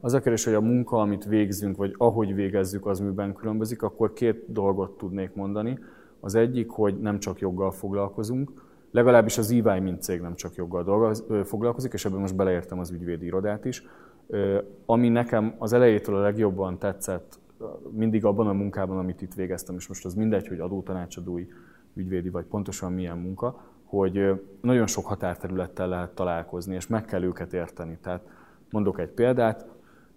az 0.00 0.14
a 0.14 0.20
kérdés, 0.20 0.44
hogy 0.44 0.54
a 0.54 0.60
munka, 0.60 1.00
amit 1.00 1.24
végzünk, 1.24 1.76
vagy 1.76 1.94
ahogy 1.98 2.34
végezzük, 2.34 2.86
az 2.86 3.00
miben 3.00 3.34
különbözik, 3.34 3.82
akkor 3.82 4.12
két 4.12 4.52
dolgot 4.52 4.98
tudnék 4.98 5.34
mondani. 5.34 5.78
Az 6.20 6.34
egyik, 6.34 6.70
hogy 6.70 7.00
nem 7.00 7.18
csak 7.18 7.38
joggal 7.38 7.70
foglalkozunk, 7.70 8.68
legalábbis 8.90 9.38
az 9.38 9.50
EY 9.50 9.80
mint 9.80 10.02
cég 10.02 10.20
nem 10.20 10.34
csak 10.34 10.54
joggal 10.54 11.14
foglalkozik, 11.44 11.92
és 11.92 12.04
ebben 12.04 12.20
most 12.20 12.36
beleértem 12.36 12.78
az 12.78 12.90
ügyvédi 12.90 13.24
irodát 13.24 13.64
is. 13.64 13.86
Ami 14.86 15.08
nekem 15.08 15.54
az 15.58 15.72
elejétől 15.72 16.16
a 16.16 16.20
legjobban 16.20 16.78
tetszett, 16.78 17.38
mindig 17.90 18.24
abban 18.24 18.46
a 18.46 18.52
munkában, 18.52 18.98
amit 18.98 19.22
itt 19.22 19.34
végeztem, 19.34 19.74
és 19.76 19.88
most 19.88 20.04
az 20.04 20.14
mindegy, 20.14 20.48
hogy 20.48 20.60
adótanácsadói, 20.60 21.46
ügyvédi, 21.94 22.28
vagy 22.28 22.44
pontosan 22.44 22.92
milyen 22.92 23.18
munka, 23.18 23.64
hogy 23.84 24.42
nagyon 24.60 24.86
sok 24.86 25.06
határterülettel 25.06 25.88
lehet 25.88 26.14
találkozni, 26.14 26.74
és 26.74 26.86
meg 26.86 27.04
kell 27.04 27.22
őket 27.22 27.52
érteni. 27.52 27.98
Tehát 28.02 28.22
mondok 28.70 29.00
egy 29.00 29.08
példát, 29.08 29.66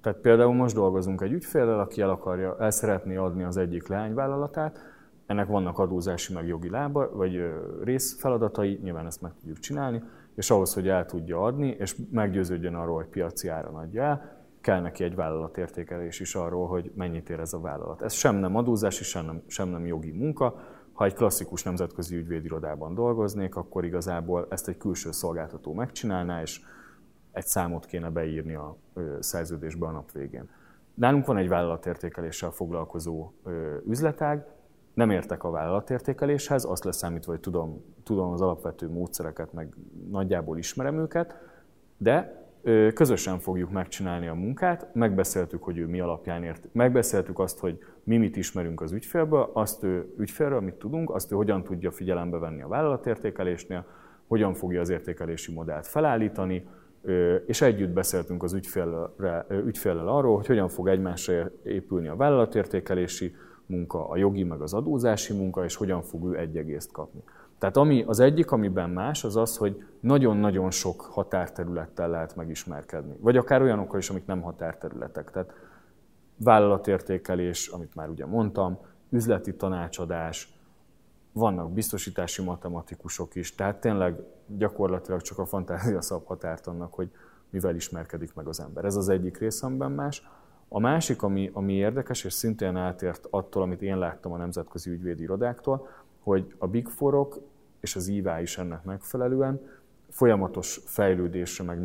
tehát 0.02 0.20
például 0.20 0.54
most 0.54 0.76
dolgozunk 0.76 1.22
egy 1.22 1.32
ügyféllel, 1.32 1.80
aki 1.80 2.02
el, 2.02 2.10
akarja, 2.10 2.56
el 2.60 2.72
szeretné 2.72 3.16
adni 3.16 3.44
az 3.44 3.58
egyik 3.58 3.88
leányvállalatát, 3.88 4.80
ennek 5.26 5.48
vannak 5.48 5.80
adózási 5.80 6.34
meg 6.34 6.48
jogi 6.48 6.70
lába, 6.70 7.10
vagy 7.14 7.54
részfeladatai, 7.84 8.80
nyilván 8.84 9.06
ezt 9.06 9.22
meg 9.22 9.32
tudjuk 9.40 9.60
csinálni, 9.60 10.04
és 10.36 10.50
ahhoz, 10.50 10.74
hogy 10.74 10.88
el 10.88 11.06
tudja 11.06 11.44
adni, 11.44 11.68
és 11.80 11.96
meggyőződjön 12.12 12.76
arról, 12.76 12.96
hogy 12.96 13.08
piaci 13.08 13.48
áron 13.48 13.76
adja 13.76 14.04
el, 14.04 14.33
kell 14.64 14.82
neki 14.82 15.04
egy 15.04 15.16
vállalatértékelés 15.16 16.20
is 16.20 16.36
arról, 16.36 16.68
hogy 16.68 16.92
mennyit 16.96 17.30
ér 17.30 17.40
ez 17.40 17.54
a 17.54 17.60
vállalat. 17.60 18.02
Ez 18.02 18.14
sem 18.14 18.36
nem 18.36 18.56
adózási, 18.56 19.04
sem 19.04 19.26
nem, 19.26 19.44
sem 19.48 19.70
nem 19.70 19.86
jogi 19.86 20.12
munka. 20.12 20.60
Ha 20.94 21.06
egy 21.06 21.14
klasszikus 21.14 21.64
nemzetközi 21.64 22.16
ügyvédirodában 22.16 22.94
dolgoznék, 22.94 23.56
akkor 23.56 23.86
igazából 23.86 24.48
ezt 24.50 24.68
egy 24.68 24.78
külső 24.78 25.12
szolgáltató 25.12 25.74
megcsinálná, 25.74 26.42
és 26.42 26.62
egy 27.32 27.46
számot 27.46 27.86
kéne 27.86 28.10
beírni 28.10 28.54
a 28.54 28.78
szerződésbe 29.20 29.86
a 29.86 29.92
nap 29.92 30.12
végén. 30.12 30.50
Nálunk 30.94 31.26
van 31.26 31.38
egy 31.38 31.48
vállalatértékeléssel 31.48 32.52
foglalkozó 32.52 33.32
üzletág, 33.88 34.46
nem 34.94 35.10
értek 35.10 35.44
a 35.44 35.50
vállalatértékeléshez, 35.50 36.66
azt 36.66 36.84
leszámítva, 36.84 37.32
hogy 37.32 37.42
tudom, 37.42 37.84
tudom 38.04 38.32
az 38.32 38.42
alapvető 38.42 38.90
módszereket, 38.90 39.54
meg 39.54 39.76
nagyjából 40.10 40.58
ismerem 40.58 41.00
őket, 41.00 41.36
de 41.98 42.43
közösen 42.94 43.40
fogjuk 43.40 43.72
megcsinálni 43.72 44.28
a 44.28 44.34
munkát, 44.34 44.88
megbeszéltük, 44.94 45.64
hogy 45.64 45.78
ő 45.78 45.88
mi 45.88 46.00
alapján 46.00 46.44
ért, 46.44 46.68
megbeszéltük 46.72 47.40
azt, 47.40 47.60
hogy 47.60 47.80
mi 48.04 48.18
mit 48.18 48.36
ismerünk 48.36 48.82
az 48.82 48.92
ügyfélből, 48.92 49.50
azt 49.54 49.84
ő 49.84 50.14
ügyfélről 50.18 50.62
mit 50.62 50.74
tudunk, 50.74 51.10
azt 51.10 51.32
ő 51.32 51.36
hogyan 51.36 51.64
tudja 51.64 51.92
figyelembe 51.92 52.38
venni 52.38 52.62
a 52.62 52.68
vállalatértékelésnél, 52.68 53.86
hogyan 54.28 54.54
fogja 54.54 54.82
az 54.82 54.90
értékelési 54.90 55.54
modellt 55.54 55.88
felállítani, 55.88 56.66
és 57.46 57.62
együtt 57.62 57.90
beszéltünk 57.90 58.44
az 58.44 58.54
ügyféllel, 58.54 59.46
ügyféllel 59.66 60.08
arról, 60.08 60.36
hogy 60.36 60.48
hogyan 60.48 60.70
fog 60.70 60.88
egymásra 60.88 61.52
épülni 61.64 62.08
a 62.08 62.16
vállalatértékelési 62.16 63.36
munka, 63.66 64.10
a 64.10 64.18
jogi 64.18 64.44
meg 64.44 64.62
az 64.62 64.74
adózási 64.74 65.34
munka, 65.34 65.64
és 65.64 65.76
hogyan 65.76 66.02
fog 66.02 66.34
ő 66.34 66.38
egy 66.38 66.58
egészt 66.58 66.92
kapni. 66.92 67.24
Tehát 67.64 67.78
ami 67.78 68.04
az 68.08 68.20
egyik, 68.20 68.52
amiben 68.52 68.90
más, 68.90 69.24
az 69.24 69.36
az, 69.36 69.58
hogy 69.58 69.84
nagyon-nagyon 70.00 70.72
sok 70.72 71.02
határterülettel 71.02 72.10
lehet 72.10 72.36
megismerkedni. 72.36 73.16
Vagy 73.20 73.38
akár 73.38 73.62
olyanokkal 73.62 74.00
is, 74.00 74.10
amik 74.10 74.26
nem 74.26 74.42
határterületek. 74.42 75.32
Tehát 75.32 75.54
vállalatértékelés, 76.38 77.68
amit 77.68 77.96
már 77.96 78.10
ugye 78.10 78.26
mondtam, 78.26 78.80
üzleti 79.10 79.56
tanácsadás, 79.56 80.60
vannak 81.32 81.72
biztosítási 81.72 82.44
matematikusok 82.44 83.36
is, 83.36 83.56
tehát 83.56 83.80
tényleg 83.80 84.20
gyakorlatilag 84.48 85.22
csak 85.22 85.38
a 85.38 85.46
fantázia 85.46 86.02
szab 86.02 86.26
határt 86.26 86.68
annak, 86.68 86.94
hogy 86.94 87.12
mivel 87.50 87.76
ismerkedik 87.76 88.34
meg 88.34 88.48
az 88.48 88.60
ember. 88.60 88.86
Ez 88.86 88.96
az 88.96 89.10
egyik 89.10 89.38
részemben 89.38 89.92
más. 89.92 90.28
A 90.68 90.80
másik, 90.80 91.22
ami, 91.22 91.50
ami 91.54 91.74
érdekes, 91.74 92.24
és 92.24 92.34
szintén 92.34 92.76
átért 92.76 93.28
attól, 93.30 93.62
amit 93.62 93.82
én 93.82 93.98
láttam 93.98 94.32
a 94.32 94.38
nemzetközi 94.38 94.90
ügyvédi 94.90 95.22
irodáktól, 95.22 95.88
hogy 96.24 96.56
a 96.58 96.68
Big 96.68 96.88
Four-ok 96.88 97.52
és 97.84 97.96
az 97.96 98.08
IVA 98.08 98.40
is 98.40 98.58
ennek 98.58 98.84
megfelelően 98.84 99.62
folyamatos 100.10 100.82
fejlődésre, 100.86 101.64
meg 101.64 101.82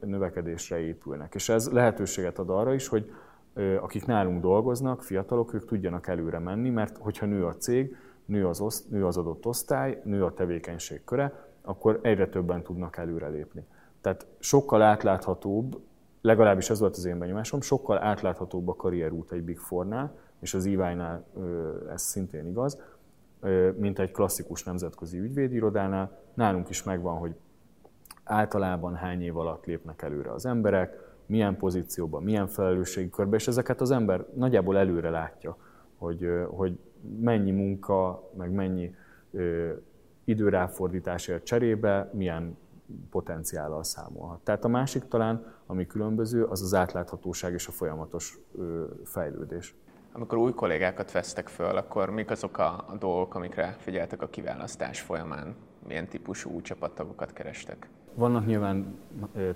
növekedésre 0.00 0.78
épülnek. 0.78 1.34
És 1.34 1.48
ez 1.48 1.68
lehetőséget 1.70 2.38
ad 2.38 2.50
arra 2.50 2.74
is, 2.74 2.88
hogy 2.88 3.12
akik 3.80 4.06
nálunk 4.06 4.40
dolgoznak, 4.40 5.02
fiatalok, 5.02 5.54
ők 5.54 5.64
tudjanak 5.64 6.06
előre 6.06 6.38
menni, 6.38 6.70
mert 6.70 6.96
hogyha 6.98 7.26
nő 7.26 7.46
a 7.46 7.54
cég, 7.56 7.96
nő 8.24 8.46
az, 8.46 8.60
oszt, 8.60 8.90
nő 8.90 9.06
az 9.06 9.16
adott 9.16 9.46
osztály, 9.46 10.00
nő 10.04 10.24
a 10.24 10.34
tevékenység 10.34 11.04
köre, 11.04 11.46
akkor 11.62 11.98
egyre 12.02 12.28
többen 12.28 12.62
tudnak 12.62 12.96
előrelépni. 12.96 13.66
Tehát 14.00 14.26
sokkal 14.38 14.82
átláthatóbb, 14.82 15.80
legalábbis 16.20 16.70
ez 16.70 16.80
volt 16.80 16.96
az 16.96 17.04
én 17.04 17.18
benyomásom, 17.18 17.60
sokkal 17.60 17.98
átláthatóbb 18.02 18.68
a 18.68 18.74
karrierút 18.74 19.32
egy 19.32 19.42
Big 19.42 19.58
Four-nál, 19.58 20.16
és 20.40 20.54
az 20.54 20.66
EY-nál 20.66 21.24
ez 21.92 22.02
szintén 22.02 22.46
igaz, 22.46 22.82
mint 23.76 23.98
egy 23.98 24.10
klasszikus 24.10 24.64
nemzetközi 24.64 25.18
ügyvédirodánál. 25.18 26.18
Nálunk 26.34 26.68
is 26.68 26.82
megvan, 26.82 27.16
hogy 27.18 27.34
általában 28.24 28.94
hány 28.94 29.22
év 29.22 29.36
alatt 29.36 29.66
lépnek 29.66 30.02
előre 30.02 30.32
az 30.32 30.46
emberek, 30.46 31.06
milyen 31.26 31.56
pozícióban, 31.56 32.22
milyen 32.22 32.46
felelősségi 32.46 33.10
körbe, 33.10 33.36
és 33.36 33.48
ezeket 33.48 33.80
az 33.80 33.90
ember 33.90 34.26
nagyjából 34.34 34.78
előre 34.78 35.10
látja, 35.10 35.56
hogy, 35.96 36.28
hogy 36.48 36.78
mennyi 37.20 37.50
munka, 37.50 38.30
meg 38.36 38.50
mennyi 38.50 38.94
időráfordításért 40.24 41.44
cserébe 41.44 42.10
milyen 42.12 42.56
potenciállal 43.10 43.84
számolhat. 43.84 44.40
Tehát 44.40 44.64
a 44.64 44.68
másik 44.68 45.08
talán, 45.08 45.54
ami 45.66 45.86
különböző, 45.86 46.44
az 46.44 46.62
az 46.62 46.74
átláthatóság 46.74 47.52
és 47.52 47.66
a 47.66 47.70
folyamatos 47.70 48.38
fejlődés. 49.04 49.74
Amikor 50.18 50.38
új 50.38 50.52
kollégákat 50.52 51.12
vesztek 51.12 51.48
föl, 51.48 51.76
akkor 51.76 52.10
mik 52.10 52.30
azok 52.30 52.58
a, 52.58 52.96
dolgok, 52.98 53.34
amikre 53.34 53.76
figyeltek 53.78 54.22
a 54.22 54.28
kiválasztás 54.28 55.00
folyamán? 55.00 55.54
Milyen 55.86 56.08
típusú 56.08 56.50
új 56.50 56.62
csapattagokat 56.62 57.32
kerestek? 57.32 57.88
Vannak 58.14 58.46
nyilván 58.46 58.98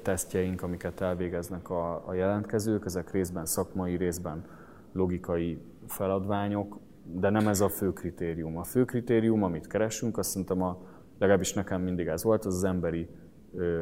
tesztjeink, 0.03 0.63
amiket 0.63 1.01
elvégeznek 1.01 1.71
a, 1.71 2.09
a 2.09 2.15
jelentkezők, 2.15 2.85
ezek 2.85 3.11
részben 3.11 3.47
szakmai, 3.47 3.97
részben 3.97 4.45
logikai 4.93 5.63
feladványok, 5.87 6.79
de 7.05 7.31
nem 7.31 7.49
ez 7.49 7.61
a 7.61 7.69
fő 7.69 7.93
kritérium. 7.93 8.57
A 8.57 8.65
fő 8.65 8.85
kritérium, 8.85 9.43
amit 9.43 9.67
keresünk, 9.67 10.19
azt 10.19 10.31
szerintem 10.31 10.63
a, 10.63 10.79
legalábbis 11.19 11.53
nekem 11.53 11.83
mindig 11.83 12.07
ez 12.07 12.23
volt, 12.23 12.45
az 12.45 12.55
az 12.55 12.65
emberi 12.65 13.09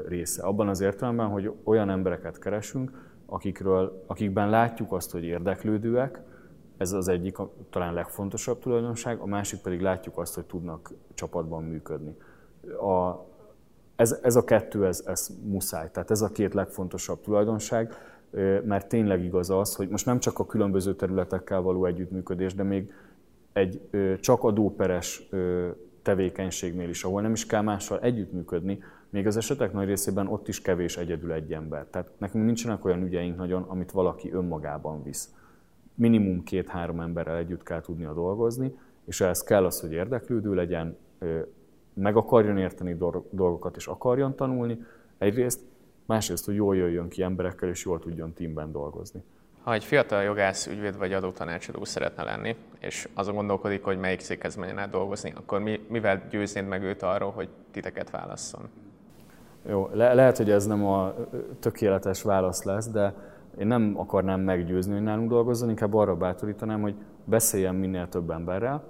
része. 0.07 0.43
Abban 0.43 0.69
az 0.69 0.81
értelemben, 0.81 1.27
hogy 1.27 1.53
olyan 1.64 1.90
embereket 1.90 2.38
keresünk, 2.38 3.12
akikről, 3.27 4.05
akikben 4.07 4.51
látjuk 4.51 4.93
azt, 4.93 5.11
hogy 5.11 5.25
érdeklődőek, 5.25 6.23
ez 6.81 6.93
az 6.93 7.09
egyik 7.09 7.37
talán 7.71 7.95
legfontosabb 7.95 8.59
tulajdonság, 8.59 9.19
a 9.19 9.27
másik 9.27 9.61
pedig 9.61 9.81
látjuk 9.81 10.19
azt, 10.19 10.35
hogy 10.35 10.45
tudnak 10.45 10.93
csapatban 11.14 11.62
működni. 11.62 12.16
A, 12.81 13.25
ez, 13.97 14.19
ez 14.23 14.37
a 14.37 14.45
kettő, 14.45 14.87
ez, 14.87 15.03
ez 15.07 15.31
muszáj. 15.43 15.90
Tehát 15.90 16.11
ez 16.11 16.21
a 16.21 16.29
két 16.29 16.55
legfontosabb 16.55 17.21
tulajdonság, 17.21 17.95
mert 18.64 18.88
tényleg 18.88 19.25
igaz 19.25 19.51
az, 19.51 19.75
hogy 19.75 19.88
most 19.88 20.07
nem 20.07 20.19
csak 20.19 20.38
a 20.38 20.47
különböző 20.47 20.95
területekkel 20.95 21.61
való 21.61 21.85
együttműködés, 21.85 22.55
de 22.55 22.62
még 22.62 22.93
egy 23.53 23.81
csak 24.21 24.45
adóperes 24.45 25.29
tevékenységnél 26.03 26.88
is, 26.88 27.05
ahol 27.05 27.23
nem 27.23 27.33
is 27.33 27.47
kell 27.47 27.62
mással 27.62 28.01
együttműködni, 28.01 28.79
még 29.11 29.27
az 29.27 29.37
esetek 29.37 29.73
nagy 29.73 29.87
részében 29.87 30.27
ott 30.27 30.49
is 30.49 30.62
kevés 30.62 30.97
egyedül 30.97 31.33
egy 31.33 31.53
ember. 31.53 31.87
Tehát 31.90 32.11
nekünk 32.19 32.45
nincsenek 32.45 32.85
olyan 32.85 33.03
ügyeink 33.03 33.37
nagyon, 33.37 33.62
amit 33.62 33.90
valaki 33.90 34.33
önmagában 34.33 35.03
visz. 35.03 35.35
Minimum 36.01 36.43
két-három 36.43 37.01
emberrel 37.01 37.37
együtt 37.37 37.63
kell 37.63 37.81
tudnia 37.81 38.13
dolgozni, 38.13 38.75
és 39.05 39.21
ehhez 39.21 39.43
kell 39.43 39.65
az, 39.65 39.81
hogy 39.81 39.93
érdeklődő 39.93 40.55
legyen, 40.55 40.97
meg 41.95 42.17
akarjon 42.17 42.59
érteni 42.59 42.97
dolgokat, 43.31 43.77
és 43.77 43.87
akarjon 43.87 44.37
tanulni 44.37 44.79
egyrészt, 45.19 45.61
másrészt, 46.07 46.45
hogy 46.45 46.55
jól 46.55 46.77
jöjjön 46.77 47.09
ki 47.09 47.23
emberekkel, 47.23 47.69
és 47.69 47.85
jól 47.85 47.99
tudjon 47.99 48.33
teamben 48.33 48.73
dolgozni. 48.73 49.23
Ha 49.63 49.73
egy 49.73 49.85
fiatal 49.85 50.23
jogász, 50.23 50.67
ügyvéd 50.67 50.99
vagy 50.99 51.13
adótanácsadó 51.13 51.85
szeretne 51.85 52.23
lenni, 52.23 52.57
és 52.79 53.09
azon 53.15 53.35
gondolkodik, 53.35 53.85
hogy 53.85 53.99
melyik 53.99 54.21
céghez 54.21 54.57
menjen 54.57 54.79
át 54.79 54.91
dolgozni, 54.91 55.33
akkor 55.37 55.61
mi, 55.61 55.81
mivel 55.89 56.23
győznéd 56.31 56.67
meg 56.67 56.83
őt 56.83 57.03
arról, 57.03 57.31
hogy 57.31 57.49
titeket 57.71 58.11
válasszon? 58.11 58.69
Jó, 59.69 59.89
le- 59.93 60.15
lehet, 60.15 60.37
hogy 60.37 60.51
ez 60.51 60.67
nem 60.67 60.87
a 60.87 61.15
tökéletes 61.59 62.23
válasz 62.23 62.63
lesz, 62.63 62.89
de 62.89 63.15
én 63.61 63.66
nem 63.66 63.94
akarnám 63.96 64.40
meggyőzni, 64.40 64.92
hogy 64.92 65.03
nálunk 65.03 65.29
dolgozzon, 65.29 65.68
inkább 65.68 65.94
arra 65.94 66.16
bátorítanám, 66.16 66.81
hogy 66.81 66.94
beszéljen 67.25 67.75
minél 67.75 68.09
több 68.09 68.31
emberrel. 68.31 68.85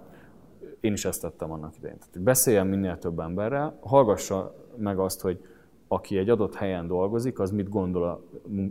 Én 0.80 0.92
is 0.92 1.04
ezt 1.04 1.20
tettem 1.20 1.50
annak 1.50 1.76
idején. 1.76 1.98
Tehát, 1.98 2.22
beszéljen 2.22 2.66
minél 2.66 2.98
több 2.98 3.18
emberrel, 3.18 3.78
hallgassa 3.80 4.54
meg 4.76 4.98
azt, 4.98 5.20
hogy 5.20 5.44
aki 5.88 6.18
egy 6.18 6.28
adott 6.28 6.54
helyen 6.54 6.86
dolgozik, 6.86 7.38
az 7.38 7.50
mit 7.50 7.68
gondol 7.68 8.04
a 8.04 8.22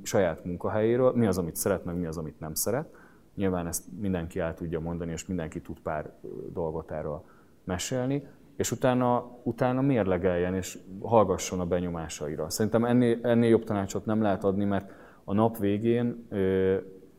saját 0.03 0.45
munkahelyéről, 0.45 1.12
mi 1.15 1.25
az, 1.25 1.38
amit 1.38 1.55
szeret, 1.55 1.85
meg 1.85 1.95
mi 1.95 2.05
az, 2.05 2.17
amit 2.17 2.39
nem 2.39 2.53
szeret. 2.53 2.95
Nyilván 3.35 3.67
ezt 3.67 3.83
mindenki 3.99 4.39
el 4.39 4.53
tudja 4.53 4.79
mondani, 4.79 5.12
és 5.12 5.25
mindenki 5.25 5.62
tud 5.62 5.79
pár 5.79 6.13
dolgot 6.53 6.91
erről 6.91 7.23
mesélni, 7.63 8.27
és 8.55 8.71
utána, 8.71 9.31
utána 9.43 9.81
mérlegeljen, 9.81 10.55
és 10.55 10.79
hallgasson 11.01 11.59
a 11.59 11.65
benyomásaira. 11.65 12.49
Szerintem 12.49 12.85
ennél, 12.85 13.19
ennél 13.21 13.49
jobb 13.49 13.63
tanácsot 13.63 14.05
nem 14.05 14.21
lehet 14.21 14.43
adni, 14.43 14.65
mert 14.65 14.91
a 15.29 15.33
nap 15.33 15.57
végén, 15.57 16.27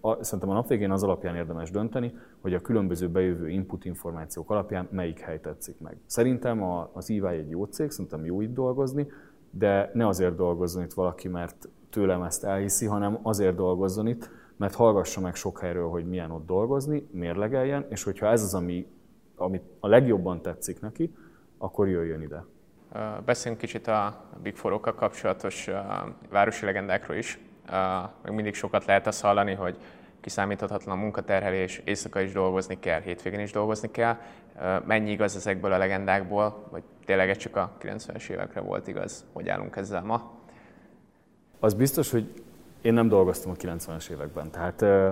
a, 0.01 0.25
szerintem 0.25 0.51
a 0.51 0.53
nap 0.53 0.69
végén 0.69 0.91
az 0.91 1.03
alapján 1.03 1.37
érdemes 1.37 1.71
dönteni, 1.71 2.15
hogy 2.41 2.55
a 2.55 2.61
különböző 2.61 3.09
bejövő 3.09 3.49
input 3.49 3.85
információk 3.85 4.51
alapján 4.51 4.89
melyik 4.91 5.21
hely 5.21 5.41
tetszik 5.41 5.81
meg. 5.81 5.97
Szerintem 6.07 6.63
az 6.93 7.11
EY 7.11 7.27
egy 7.27 7.51
jó 7.51 7.65
cég, 7.65 7.91
szerintem 7.91 8.25
jó 8.25 8.41
itt 8.41 8.55
dolgozni, 8.55 9.07
de 9.51 9.91
ne 9.95 10.07
azért 10.07 10.37
dolgozzon 10.37 10.83
itt 10.83 10.93
valaki, 10.93 11.29
mert 11.29 11.69
tőlem 11.91 12.23
ezt 12.23 12.45
elhiszi, 12.45 12.87
hanem 12.87 13.19
azért 13.23 13.55
dolgozzon 13.55 14.07
itt, 14.07 14.31
mert 14.57 14.75
hallgassa 14.75 15.21
meg 15.21 15.35
sok 15.35 15.59
helyről, 15.59 15.89
hogy 15.89 16.05
milyen 16.05 16.31
ott 16.31 16.47
dolgozni, 16.47 17.09
mérlegeljen, 17.11 17.87
és 17.89 18.03
hogyha 18.03 18.27
ez 18.27 18.43
az, 18.43 18.55
ami, 18.55 18.87
ami 19.37 19.61
a 19.81 19.89
legjobban 19.89 20.43
tetszik 20.43 20.81
neki, 20.81 21.15
akkor 21.59 21.89
jöjjön 21.89 22.23
ide. 22.23 22.45
Beszéljünk 23.25 23.63
kicsit 23.63 23.87
a 23.87 24.25
Big 24.43 24.57
four 24.57 24.81
kapcsolatos 24.81 25.71
városi 26.31 26.65
legendákról 26.65 27.17
is. 27.17 27.50
Még 28.25 28.35
mindig 28.35 28.55
sokat 28.55 28.85
lehet 28.85 29.07
azt 29.07 29.23
hallani, 29.23 29.55
hogy 29.55 29.77
kiszámíthatatlan 30.21 30.99
a 30.99 31.01
munkaterhelés, 31.01 31.83
éjszaka 31.85 32.21
is 32.21 32.33
dolgozni 32.33 32.79
kell, 32.79 33.01
hétvégén 33.01 33.41
is 33.41 33.53
dolgozni 33.53 33.91
kell. 33.91 34.17
Mennyi 34.85 35.11
igaz 35.11 35.37
ezekből 35.37 35.73
a 35.73 35.79
legendákból, 35.79 36.67
vagy 36.71 36.83
tényleg 37.05 37.37
csak 37.37 37.57
a 37.57 37.71
90-es 37.83 38.29
évekre 38.29 38.61
volt 38.61 38.89
igaz? 38.89 39.25
Hogy 39.33 39.49
állunk 39.49 39.77
ezzel 39.77 40.03
ma? 40.03 40.31
Az 41.61 41.75
biztos, 41.75 42.11
hogy 42.11 42.43
én 42.83 42.95
nem 42.95 43.09
dolgoztam 43.09 43.51
a 43.51 43.55
90-es 43.55 44.11
években, 44.11 44.51
tehát 44.51 44.83
ö, 44.83 45.09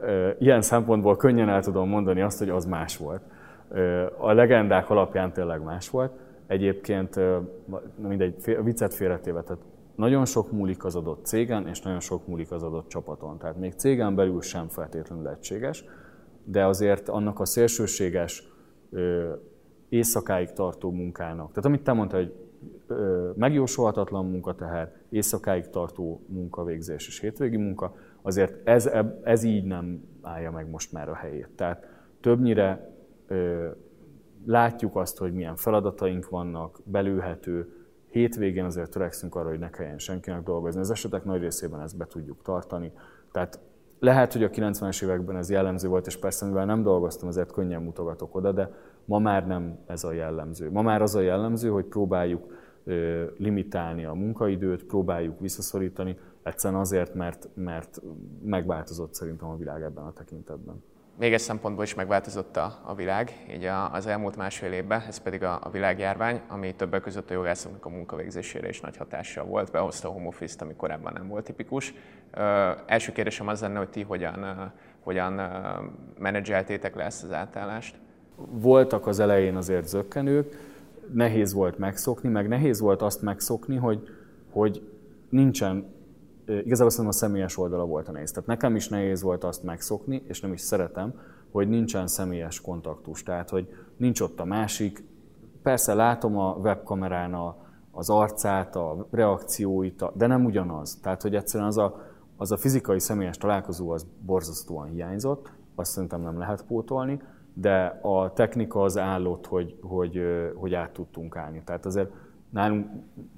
ö, 0.00 0.30
ilyen 0.38 0.62
szempontból 0.62 1.16
könnyen 1.16 1.48
el 1.48 1.62
tudom 1.62 1.88
mondani 1.88 2.20
azt, 2.20 2.38
hogy 2.38 2.48
az 2.48 2.64
más 2.64 2.96
volt. 2.96 3.22
Ö, 3.68 4.06
a 4.16 4.32
legendák 4.32 4.90
alapján 4.90 5.32
tényleg 5.32 5.62
más 5.62 5.90
volt. 5.90 6.12
Egyébként, 6.46 7.20
mindegy, 7.96 8.56
viccet 8.62 8.94
félretéve, 8.94 9.42
tehát 9.42 9.62
nagyon 9.96 10.24
sok 10.24 10.52
múlik 10.52 10.84
az 10.84 10.96
adott 10.96 11.24
cégen, 11.24 11.66
és 11.68 11.82
nagyon 11.82 12.00
sok 12.00 12.26
múlik 12.26 12.50
az 12.50 12.62
adott 12.62 12.88
csapaton. 12.88 13.38
Tehát 13.38 13.58
még 13.58 13.72
cégen 13.72 14.14
belül 14.14 14.40
sem 14.40 14.68
feltétlenül 14.68 15.28
egységes, 15.28 15.84
de 16.44 16.66
azért 16.66 17.08
annak 17.08 17.40
a 17.40 17.44
szélsőséges 17.44 18.48
éjszakáig 19.88 20.52
tartó 20.52 20.90
munkának. 20.90 21.48
Tehát 21.48 21.64
amit 21.64 21.82
te 21.82 21.92
mondtad, 21.92 22.18
hogy 22.18 22.34
megjósolhatatlan 23.34 24.26
munkateher, 24.26 24.92
éjszakáig 25.08 25.70
tartó 25.70 26.22
munkavégzés 26.26 27.06
és 27.06 27.20
hétvégi 27.20 27.56
munka, 27.56 27.94
azért 28.22 28.68
ez, 28.68 28.90
ez 29.22 29.42
így 29.42 29.64
nem 29.64 30.04
állja 30.22 30.50
meg 30.50 30.70
most 30.70 30.92
már 30.92 31.08
a 31.08 31.14
helyét. 31.14 31.48
Tehát 31.54 31.86
többnyire 32.20 32.94
ö, 33.26 33.68
látjuk 34.46 34.96
azt, 34.96 35.18
hogy 35.18 35.32
milyen 35.32 35.56
feladataink 35.56 36.28
vannak, 36.28 36.80
belőhető, 36.84 37.75
hétvégén 38.16 38.64
azért 38.64 38.90
törekszünk 38.90 39.34
arra, 39.34 39.48
hogy 39.48 39.58
ne 39.58 39.70
kelljen 39.70 39.98
senkinek 39.98 40.42
dolgozni. 40.42 40.80
Az 40.80 40.90
esetek 40.90 41.24
nagy 41.24 41.40
részében 41.40 41.80
ezt 41.80 41.96
be 41.96 42.06
tudjuk 42.06 42.42
tartani. 42.42 42.92
Tehát 43.32 43.60
lehet, 43.98 44.32
hogy 44.32 44.42
a 44.42 44.50
90-es 44.50 45.02
években 45.02 45.36
ez 45.36 45.50
jellemző 45.50 45.88
volt, 45.88 46.06
és 46.06 46.16
persze, 46.16 46.46
mivel 46.46 46.64
nem 46.64 46.82
dolgoztam, 46.82 47.28
ezért 47.28 47.52
könnyen 47.52 47.82
mutogatok 47.82 48.34
oda, 48.34 48.52
de 48.52 48.70
ma 49.04 49.18
már 49.18 49.46
nem 49.46 49.78
ez 49.86 50.04
a 50.04 50.12
jellemző. 50.12 50.70
Ma 50.70 50.82
már 50.82 51.02
az 51.02 51.14
a 51.14 51.20
jellemző, 51.20 51.68
hogy 51.68 51.84
próbáljuk 51.84 52.54
limitálni 53.36 54.04
a 54.04 54.12
munkaidőt, 54.12 54.84
próbáljuk 54.84 55.40
visszaszorítani, 55.40 56.18
egyszerűen 56.42 56.80
azért, 56.80 57.14
mert, 57.14 57.48
mert 57.54 58.00
megváltozott 58.44 59.14
szerintem 59.14 59.48
a 59.48 59.56
világ 59.56 59.82
ebben 59.82 60.04
a 60.04 60.12
tekintetben 60.12 60.82
még 61.18 61.32
egy 61.32 61.40
szempontból 61.40 61.84
is 61.84 61.94
megváltozott 61.94 62.56
a, 62.56 62.78
a 62.82 62.94
világ, 62.94 63.46
így 63.54 63.64
a, 63.64 63.92
az 63.92 64.06
elmúlt 64.06 64.36
másfél 64.36 64.72
évben, 64.72 65.02
ez 65.08 65.18
pedig 65.18 65.42
a, 65.42 65.58
a 65.62 65.70
világjárvány, 65.70 66.40
ami 66.48 66.74
többek 66.74 67.02
között 67.02 67.30
a 67.30 67.34
jogászoknak 67.34 67.84
a 67.84 67.88
munkavégzésére 67.88 68.68
is 68.68 68.80
nagy 68.80 68.96
hatással 68.96 69.44
volt, 69.44 69.70
behozta 69.70 70.08
a 70.08 70.10
home 70.10 70.26
office 70.26 70.56
ami 70.58 70.74
korábban 70.76 71.12
nem 71.12 71.28
volt 71.28 71.44
tipikus. 71.44 71.94
Ö, 72.34 72.70
első 72.86 73.12
kérdésem 73.12 73.48
az 73.48 73.60
lenne, 73.60 73.78
hogy 73.78 73.88
ti 73.88 74.02
hogyan, 74.02 74.72
hogyan 75.00 75.40
menedzseltétek 76.18 76.94
le 76.94 77.04
ezt 77.04 77.24
az 77.24 77.32
átállást? 77.32 77.96
Voltak 78.36 79.06
az 79.06 79.18
elején 79.18 79.56
azért 79.56 79.88
zökkenők, 79.88 80.74
nehéz 81.12 81.52
volt 81.52 81.78
megszokni, 81.78 82.28
meg 82.28 82.48
nehéz 82.48 82.80
volt 82.80 83.02
azt 83.02 83.22
megszokni, 83.22 83.76
hogy, 83.76 84.08
hogy 84.50 84.82
nincsen 85.28 85.94
igazából 86.46 86.90
szerintem 86.90 87.06
a 87.06 87.12
személyes 87.12 87.58
oldala 87.58 87.84
volt 87.84 88.08
a 88.08 88.12
nehéz. 88.12 88.30
Tehát 88.30 88.48
nekem 88.48 88.76
is 88.76 88.88
nehéz 88.88 89.22
volt 89.22 89.44
azt 89.44 89.62
megszokni, 89.62 90.22
és 90.28 90.40
nem 90.40 90.52
is 90.52 90.60
szeretem, 90.60 91.14
hogy 91.50 91.68
nincsen 91.68 92.06
személyes 92.06 92.60
kontaktus. 92.60 93.22
Tehát, 93.22 93.50
hogy 93.50 93.68
nincs 93.96 94.20
ott 94.20 94.40
a 94.40 94.44
másik. 94.44 95.04
Persze 95.62 95.94
látom 95.94 96.38
a 96.38 96.54
webkamerán 96.54 97.34
a, 97.34 97.56
az 97.90 98.10
arcát, 98.10 98.76
a 98.76 99.06
reakcióit, 99.10 100.04
de 100.14 100.26
nem 100.26 100.44
ugyanaz. 100.44 100.98
Tehát, 101.02 101.22
hogy 101.22 101.34
egyszerűen 101.34 101.68
az 101.68 101.78
a, 101.78 102.00
az 102.36 102.52
a 102.52 102.56
fizikai 102.56 103.00
személyes 103.00 103.38
találkozó 103.38 103.90
az 103.90 104.06
borzasztóan 104.26 104.88
hiányzott, 104.88 105.50
azt 105.74 105.90
szerintem 105.90 106.20
nem 106.20 106.38
lehet 106.38 106.64
pótolni, 106.64 107.20
de 107.54 107.98
a 108.02 108.32
technika 108.32 108.82
az 108.82 108.98
állott, 108.98 109.46
hogy, 109.46 109.78
hogy, 109.82 110.20
hogy 110.54 110.74
át 110.74 110.90
tudtunk 110.90 111.36
állni. 111.36 111.62
Tehát 111.64 111.86
azért 111.86 112.10
Nálunk 112.56 112.86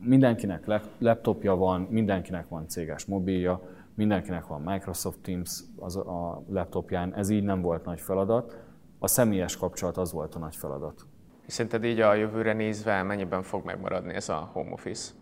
mindenkinek 0.00 0.82
laptopja 0.98 1.56
van, 1.56 1.80
mindenkinek 1.80 2.48
van 2.48 2.68
céges 2.68 3.04
mobilja, 3.04 3.60
mindenkinek 3.94 4.46
van 4.46 4.60
Microsoft 4.62 5.18
Teams 5.20 5.60
az 5.78 5.96
a 5.96 6.42
laptopján, 6.48 7.14
ez 7.14 7.28
így 7.28 7.42
nem 7.42 7.60
volt 7.60 7.84
nagy 7.84 8.00
feladat. 8.00 8.56
A 8.98 9.06
személyes 9.06 9.56
kapcsolat 9.56 9.96
az 9.96 10.12
volt 10.12 10.34
a 10.34 10.38
nagy 10.38 10.56
feladat. 10.56 11.06
Szerinted 11.46 11.84
így 11.84 12.00
a 12.00 12.14
jövőre 12.14 12.52
nézve 12.52 13.02
mennyiben 13.02 13.42
fog 13.42 13.64
megmaradni 13.64 14.14
ez 14.14 14.28
a 14.28 14.50
home 14.52 14.72
office? 14.72 15.12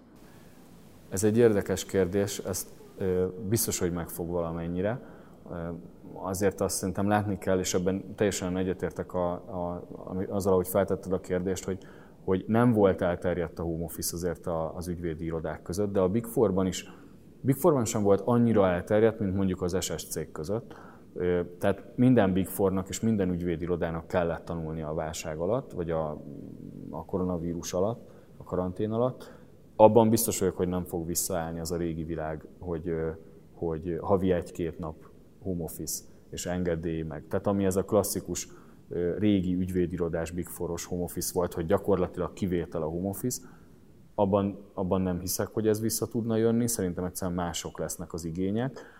Ez 1.08 1.24
egy 1.24 1.38
érdekes 1.38 1.84
kérdés, 1.84 2.38
ezt 2.38 2.68
biztos, 3.48 3.78
hogy 3.78 3.92
meg 3.92 4.08
fog 4.08 4.28
valamennyire. 4.28 5.00
Azért 6.12 6.60
azt 6.60 6.76
szerintem 6.76 7.08
látni 7.08 7.38
kell, 7.38 7.58
és 7.58 7.74
ebben 7.74 8.14
teljesen 8.14 8.56
egyetértek 8.56 9.14
a, 9.14 9.32
a, 9.32 9.84
azzal, 10.28 10.52
ahogy 10.52 10.68
feltetted 10.68 11.12
a 11.12 11.20
kérdést, 11.20 11.64
hogy 11.64 11.78
hogy 12.26 12.44
nem 12.46 12.72
volt 12.72 13.02
elterjedt 13.02 13.58
a 13.58 13.62
home 13.62 13.84
office 13.84 14.16
azért 14.16 14.46
az 14.74 14.88
ügyvédi 14.88 15.24
irodák 15.24 15.62
között, 15.62 15.92
de 15.92 16.00
a 16.00 16.08
Big 16.08 16.24
Four-ban 16.24 16.66
is, 16.66 16.90
Big 17.40 17.54
Four-ban 17.54 17.84
sem 17.84 18.02
volt 18.02 18.20
annyira 18.24 18.68
elterjedt, 18.68 19.20
mint 19.20 19.34
mondjuk 19.34 19.62
az 19.62 19.76
SS 19.80 20.08
cég 20.08 20.32
között. 20.32 20.74
Tehát 21.58 21.84
minden 21.94 22.32
Big 22.32 22.46
Four-nak 22.46 22.88
és 22.88 23.00
minden 23.00 23.30
ügyvédi 23.30 23.62
irodának 23.62 24.06
kellett 24.06 24.44
tanulni 24.44 24.82
a 24.82 24.94
válság 24.94 25.38
alatt, 25.38 25.72
vagy 25.72 25.90
a, 25.90 26.22
a 26.90 27.04
koronavírus 27.04 27.72
alatt, 27.72 28.10
a 28.36 28.44
karantén 28.44 28.90
alatt. 28.90 29.32
Abban 29.76 30.10
biztos 30.10 30.38
vagyok, 30.38 30.56
hogy 30.56 30.68
nem 30.68 30.84
fog 30.84 31.06
visszaállni 31.06 31.60
az 31.60 31.72
a 31.72 31.76
régi 31.76 32.04
világ, 32.04 32.46
hogy, 32.58 32.94
hogy 33.54 33.98
havi 34.00 34.32
egy-két 34.32 34.78
nap 34.78 34.96
home 35.42 35.62
office 35.62 36.04
és 36.30 36.46
engedély 36.46 37.02
meg. 37.02 37.24
Tehát 37.28 37.46
ami 37.46 37.64
ez 37.64 37.76
a 37.76 37.84
klasszikus 37.84 38.48
régi 39.18 39.54
ügyvédirodás 39.54 40.30
Big 40.30 40.46
Foros 40.46 40.84
home 40.84 41.02
office 41.02 41.30
volt, 41.34 41.52
hogy 41.52 41.66
gyakorlatilag 41.66 42.32
kivétel 42.32 42.82
a 42.82 42.86
home 42.86 43.08
office, 43.08 43.40
abban, 44.14 44.58
abban 44.74 45.00
nem 45.00 45.20
hiszek, 45.20 45.46
hogy 45.46 45.68
ez 45.68 45.80
vissza 45.80 46.06
tudna 46.06 46.36
jönni, 46.36 46.68
szerintem 46.68 47.04
egyszerűen 47.04 47.36
mások 47.36 47.78
lesznek 47.78 48.12
az 48.12 48.24
igények. 48.24 48.94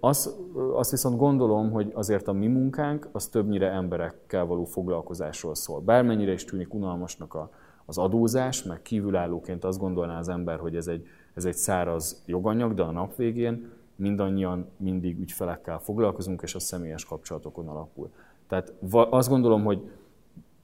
Azt, 0.00 0.30
azt 0.74 0.90
viszont 0.90 1.16
gondolom, 1.16 1.70
hogy 1.70 1.90
azért 1.94 2.28
a 2.28 2.32
mi 2.32 2.46
munkánk 2.46 3.08
az 3.12 3.28
többnyire 3.28 3.70
emberekkel 3.70 4.44
való 4.44 4.64
foglalkozásról 4.64 5.54
szól. 5.54 5.80
Bármennyire 5.80 6.32
is 6.32 6.44
tűnik 6.44 6.74
unalmasnak 6.74 7.34
a, 7.34 7.50
az 7.84 7.98
adózás, 7.98 8.62
meg 8.62 8.82
kívülállóként 8.82 9.64
azt 9.64 9.78
gondolná 9.78 10.18
az 10.18 10.28
ember, 10.28 10.58
hogy 10.58 10.76
ez 10.76 10.86
egy, 10.86 11.06
ez 11.34 11.44
egy 11.44 11.56
száraz 11.56 12.22
joganyag, 12.26 12.74
de 12.74 12.82
a 12.82 12.90
nap 12.90 13.16
végén 13.16 13.70
mindannyian 13.96 14.66
mindig 14.76 15.18
ügyfelekkel 15.18 15.78
foglalkozunk, 15.78 16.42
és 16.42 16.54
a 16.54 16.58
személyes 16.58 17.04
kapcsolatokon 17.04 17.68
alapul. 17.68 18.10
Tehát 18.48 18.72
azt 19.10 19.28
gondolom, 19.28 19.64
hogy 19.64 19.90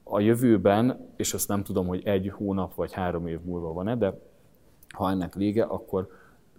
a 0.05 0.21
jövőben, 0.21 1.09
és 1.17 1.35
azt 1.35 1.49
nem 1.49 1.63
tudom, 1.63 1.87
hogy 1.87 2.03
egy 2.05 2.29
hónap 2.29 2.75
vagy 2.75 2.93
három 2.93 3.27
év 3.27 3.41
múlva 3.41 3.73
van-e, 3.73 3.97
de 3.97 4.19
ha 4.89 5.11
ennek 5.11 5.35
vége, 5.35 5.63
akkor 5.63 6.09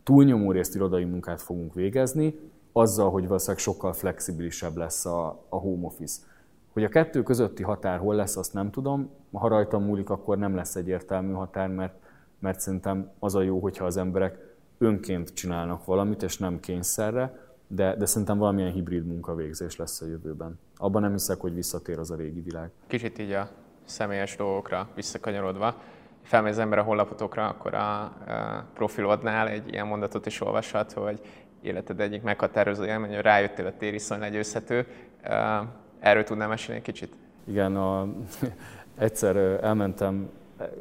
túlnyomó 0.03 0.51
részt 0.51 0.75
irodai 0.75 1.03
munkát 1.03 1.41
fogunk 1.41 1.73
végezni, 1.73 2.39
azzal, 2.71 3.11
hogy 3.11 3.27
valószínűleg 3.27 3.61
sokkal 3.61 3.93
flexibilisebb 3.93 4.77
lesz 4.77 5.05
a, 5.05 5.45
a 5.49 5.55
home 5.55 5.85
office. 5.85 6.21
Hogy 6.73 6.83
a 6.83 6.89
kettő 6.89 7.23
közötti 7.23 7.63
határ 7.63 7.99
hol 7.99 8.15
lesz, 8.15 8.37
azt 8.37 8.53
nem 8.53 8.71
tudom. 8.71 9.09
Ha 9.31 9.47
rajtam 9.47 9.83
múlik, 9.83 10.09
akkor 10.09 10.37
nem 10.37 10.55
lesz 10.55 10.75
egyértelmű 10.75 11.33
határ, 11.33 11.69
mert, 11.69 11.93
mert 12.39 12.59
szerintem 12.59 13.11
az 13.19 13.35
a 13.35 13.41
jó, 13.41 13.59
hogyha 13.59 13.85
az 13.85 13.97
emberek 13.97 14.55
önként 14.77 15.33
csinálnak 15.33 15.85
valamit, 15.85 16.23
és 16.23 16.37
nem 16.37 16.59
kényszerre, 16.59 17.50
de, 17.75 17.95
de 17.95 18.05
szerintem 18.05 18.37
valamilyen 18.37 18.71
hibrid 18.71 19.05
munkavégzés 19.05 19.75
lesz 19.75 20.01
a 20.01 20.05
jövőben. 20.05 20.59
Abban 20.77 21.01
nem 21.01 21.11
hiszek, 21.11 21.39
hogy 21.39 21.53
visszatér 21.53 21.99
az 21.99 22.11
a 22.11 22.15
régi 22.15 22.41
világ. 22.41 22.71
Kicsit 22.87 23.19
így 23.19 23.31
a 23.31 23.49
személyes 23.85 24.35
dolgokra 24.35 24.87
visszakanyarodva, 24.95 25.75
felmegy 26.21 26.51
az 26.51 26.59
ember 26.59 26.79
a 26.79 26.83
honlapotokra, 26.83 27.47
akkor 27.47 27.73
a, 27.73 28.13
profilodnál 28.73 29.47
egy 29.47 29.71
ilyen 29.71 29.87
mondatot 29.87 30.25
is 30.25 30.41
olvashat, 30.41 30.91
hogy 30.91 31.21
életed 31.61 31.99
egyik 31.99 32.21
meghatározó 32.21 32.83
élmény, 32.83 33.13
hogy 33.13 33.21
rájöttél 33.21 33.65
a 33.65 33.77
tériszony 33.77 34.19
legyőzhető. 34.19 34.87
Erről 35.99 36.23
tudnám 36.23 36.49
mesélni 36.49 36.79
egy 36.79 36.85
kicsit? 36.85 37.15
Igen, 37.43 37.75
a, 37.75 38.07
egyszer 38.97 39.35
elmentem, 39.63 40.29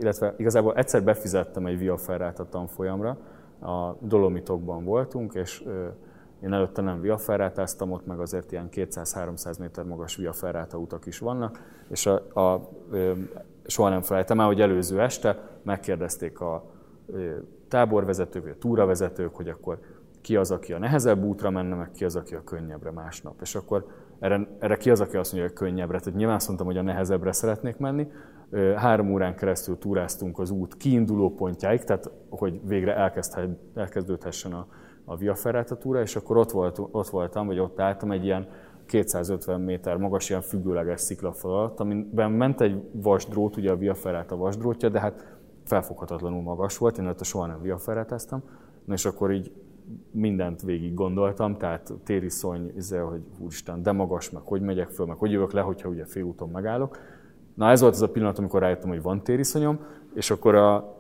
illetve 0.00 0.34
igazából 0.36 0.74
egyszer 0.74 1.02
befizettem 1.02 1.66
egy 1.66 1.78
Via 1.78 1.96
Ferrát 1.96 2.38
a 2.38 2.48
tanfolyamra, 2.48 3.16
a 3.60 3.96
Dolomitokban 4.00 4.84
voltunk, 4.84 5.34
és 5.34 5.62
én 6.42 6.52
előtte 6.52 6.82
nem 6.82 7.00
Via 7.00 7.18
Ferrátáztam, 7.18 7.92
ott 7.92 8.06
meg 8.06 8.20
azért 8.20 8.52
ilyen 8.52 8.68
200-300 8.72 9.58
méter 9.58 9.84
magas 9.84 10.16
Via 10.16 10.32
Ferrata 10.32 10.78
utak 10.78 11.06
is 11.06 11.18
vannak, 11.18 11.60
és 11.88 12.06
a, 12.06 12.40
a 12.40 12.68
soha 13.66 13.88
nem 13.88 14.02
felejtem 14.02 14.40
el, 14.40 14.46
hogy 14.46 14.60
előző 14.60 15.00
este 15.00 15.58
megkérdezték 15.62 16.40
a 16.40 16.64
táborvezetők, 17.68 18.42
vagy 18.42 18.52
a 18.52 18.58
túravezetők, 18.58 19.36
hogy 19.36 19.48
akkor 19.48 19.78
ki 20.20 20.36
az, 20.36 20.50
aki 20.50 20.72
a 20.72 20.78
nehezebb 20.78 21.24
útra 21.24 21.50
menne, 21.50 21.74
meg 21.74 21.90
ki 21.90 22.04
az, 22.04 22.16
aki 22.16 22.34
a 22.34 22.44
könnyebbre 22.44 22.90
másnap. 22.90 23.40
És 23.40 23.54
akkor 23.54 23.86
erre, 24.18 24.48
erre 24.58 24.76
ki 24.76 24.90
az, 24.90 25.00
aki 25.00 25.16
azt 25.16 25.32
mondja, 25.32 25.50
hogy 25.50 25.58
a 25.58 25.64
könnyebbre. 25.64 25.98
Tehát 25.98 26.18
nyilván 26.18 26.36
azt 26.36 26.46
mondtam, 26.46 26.66
hogy 26.66 26.76
a 26.76 26.82
nehezebbre 26.82 27.32
szeretnék 27.32 27.76
menni. 27.76 28.10
Három 28.76 29.12
órán 29.12 29.36
keresztül 29.36 29.78
túráztunk 29.78 30.38
az 30.38 30.50
út 30.50 30.76
kiinduló 30.76 31.34
pontjáig, 31.34 31.84
tehát 31.84 32.10
hogy 32.28 32.60
végre 32.64 33.12
elkezdődhessen 33.74 34.52
a, 34.52 34.66
a 35.10 35.16
Via 35.16 35.34
Ferrata 35.34 35.76
túra, 35.76 36.00
és 36.00 36.16
akkor 36.16 36.36
ott, 36.36 36.50
volt, 36.50 36.78
ott 36.90 37.08
voltam, 37.08 37.46
vagy 37.46 37.58
ott 37.58 37.80
álltam 37.80 38.10
egy 38.10 38.24
ilyen 38.24 38.48
250 38.86 39.60
méter 39.60 39.96
magas, 39.96 40.28
ilyen 40.28 40.40
függőleges 40.40 41.00
sziklafal 41.00 41.52
alatt, 41.52 41.80
amiben 41.80 42.30
ment 42.30 42.60
egy 42.60 42.82
vasdrót, 42.92 43.56
ugye 43.56 43.70
a 43.70 43.76
Via 43.76 43.94
Ferrata 43.94 44.36
vasdrótja, 44.36 44.88
de 44.88 45.00
hát 45.00 45.38
felfoghatatlanul 45.64 46.42
magas 46.42 46.78
volt, 46.78 46.98
én 46.98 47.06
ott 47.06 47.24
soha 47.24 47.46
nem 47.46 47.62
Via 47.62 47.78
Ferratáztam. 47.78 48.42
Na 48.84 48.94
és 48.94 49.04
akkor 49.04 49.32
így 49.32 49.52
mindent 50.10 50.62
végig 50.62 50.94
gondoltam, 50.94 51.56
tehát 51.56 51.92
tériszony, 52.04 52.72
izé, 52.76 52.96
hogy 52.96 53.22
úristen, 53.38 53.82
de 53.82 53.92
magas, 53.92 54.30
meg 54.30 54.42
hogy 54.44 54.60
megyek 54.60 54.88
föl, 54.88 55.06
meg 55.06 55.16
hogy 55.16 55.30
jövök 55.30 55.52
le, 55.52 55.60
hogyha 55.60 55.88
ugye 55.88 56.04
félúton 56.04 56.48
megállok. 56.48 56.98
Na 57.54 57.70
ez 57.70 57.80
volt 57.80 57.94
az 57.94 58.02
a 58.02 58.10
pillanat, 58.10 58.38
amikor 58.38 58.60
rájöttem, 58.60 58.88
hogy 58.88 59.02
van 59.02 59.22
tériszonyom, 59.22 59.78
és 60.14 60.30
akkor 60.30 60.54
a, 60.54 60.99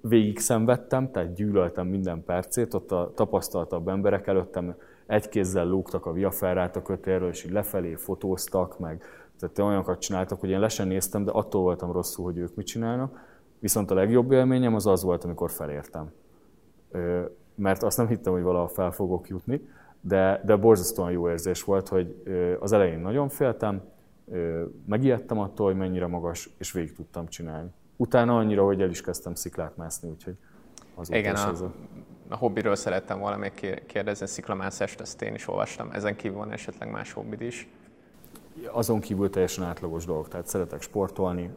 végig 0.00 0.38
szenvedtem, 0.38 1.10
tehát 1.10 1.34
gyűlöltem 1.34 1.86
minden 1.86 2.24
percét, 2.24 2.74
ott 2.74 2.92
a 2.92 3.12
tapasztaltabb 3.14 3.88
emberek 3.88 4.26
előttem 4.26 4.74
egy 5.06 5.28
kézzel 5.28 5.66
lógtak 5.66 6.06
a 6.06 6.12
viaferrát 6.12 6.76
a 6.76 6.82
kötélről, 6.82 7.28
és 7.28 7.44
így 7.44 7.52
lefelé 7.52 7.94
fotóztak, 7.94 8.78
meg 8.78 9.04
tehát 9.38 9.58
olyanokat 9.58 10.00
csináltak, 10.00 10.40
hogy 10.40 10.50
én 10.50 10.60
le 10.60 10.84
néztem, 10.84 11.24
de 11.24 11.30
attól 11.30 11.62
voltam 11.62 11.92
rosszul, 11.92 12.24
hogy 12.24 12.36
ők 12.36 12.54
mit 12.54 12.66
csinálnak. 12.66 13.28
Viszont 13.58 13.90
a 13.90 13.94
legjobb 13.94 14.32
élményem 14.32 14.74
az 14.74 14.86
az 14.86 15.02
volt, 15.02 15.24
amikor 15.24 15.50
felértem. 15.50 16.12
Mert 17.54 17.82
azt 17.82 17.96
nem 17.96 18.06
hittem, 18.06 18.32
hogy 18.32 18.42
valaha 18.42 18.68
fel 18.68 18.90
fogok 18.90 19.28
jutni, 19.28 19.68
de, 20.00 20.40
de 20.44 20.56
borzasztóan 20.56 21.10
jó 21.10 21.28
érzés 21.28 21.64
volt, 21.64 21.88
hogy 21.88 22.22
az 22.60 22.72
elején 22.72 22.98
nagyon 22.98 23.28
féltem, 23.28 23.82
megijedtem 24.86 25.38
attól, 25.38 25.66
hogy 25.66 25.76
mennyire 25.76 26.06
magas, 26.06 26.50
és 26.58 26.72
végig 26.72 26.92
tudtam 26.92 27.26
csinálni. 27.26 27.70
Utána 28.00 28.36
annyira, 28.36 28.64
hogy 28.64 28.82
el 28.82 28.90
is 28.90 29.00
kezdtem 29.00 29.34
sziklát 29.34 29.76
mászni, 29.76 30.08
úgyhogy 30.08 30.36
az 30.94 31.12
Igen, 31.12 31.34
a, 31.34 31.48
a... 31.48 31.72
a 32.28 32.36
hobbiről 32.36 32.74
szerettem 32.74 33.18
volna 33.18 33.36
még 33.36 33.82
kérdezni, 33.86 34.26
sziklamászást, 34.26 35.00
ezt 35.00 35.22
én 35.22 35.34
is 35.34 35.48
olvastam. 35.48 35.90
Ezen 35.90 36.16
kívül 36.16 36.36
van 36.36 36.52
esetleg 36.52 36.90
más 36.90 37.12
hobbid 37.12 37.40
is? 37.40 37.68
Azon 38.72 39.00
kívül 39.00 39.30
teljesen 39.30 39.64
átlagos 39.64 40.04
dolgok. 40.04 40.28
Tehát 40.28 40.46
szeretek 40.46 40.82
sportolni, 40.82 41.50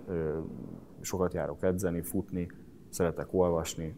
sokat 1.02 1.34
járok 1.34 1.64
edzeni, 1.64 2.02
futni, 2.02 2.52
szeretek 2.90 3.28
olvasni, 3.32 3.96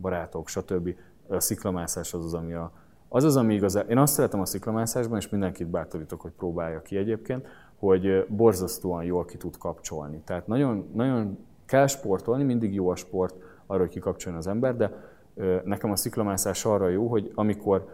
barátok, 0.00 0.48
stb. 0.48 0.94
A 1.28 1.40
sziklamászás 1.40 2.14
az 2.14 2.24
az, 2.24 2.34
ami 2.34 2.52
a, 2.52 2.72
az 3.08 3.24
az, 3.24 3.36
ami 3.36 3.54
igazán... 3.54 3.88
Én 3.88 3.98
azt 3.98 4.14
szeretem 4.14 4.40
a 4.40 4.46
sziklamászásban, 4.46 5.18
és 5.18 5.28
mindenkit 5.28 5.66
bátorítok, 5.66 6.20
hogy 6.20 6.32
próbálja 6.32 6.82
ki 6.82 6.96
egyébként, 6.96 7.46
hogy 7.78 8.26
borzasztóan 8.28 9.04
jól 9.04 9.24
ki 9.24 9.36
tud 9.36 9.58
kapcsolni. 9.58 10.22
Tehát 10.24 10.46
nagyon, 10.46 10.90
nagyon 10.94 11.38
kell 11.66 11.86
sportolni, 11.86 12.44
mindig 12.44 12.74
jó 12.74 12.88
a 12.88 12.96
sport 12.96 13.34
arra, 13.66 13.80
hogy 13.80 13.90
kikapcsoljon 13.90 14.40
az 14.40 14.46
ember, 14.46 14.76
de 14.76 14.92
nekem 15.64 15.90
a 15.90 15.96
sziklamászás 15.96 16.64
arra 16.64 16.88
jó, 16.88 17.06
hogy 17.06 17.32
amikor 17.34 17.88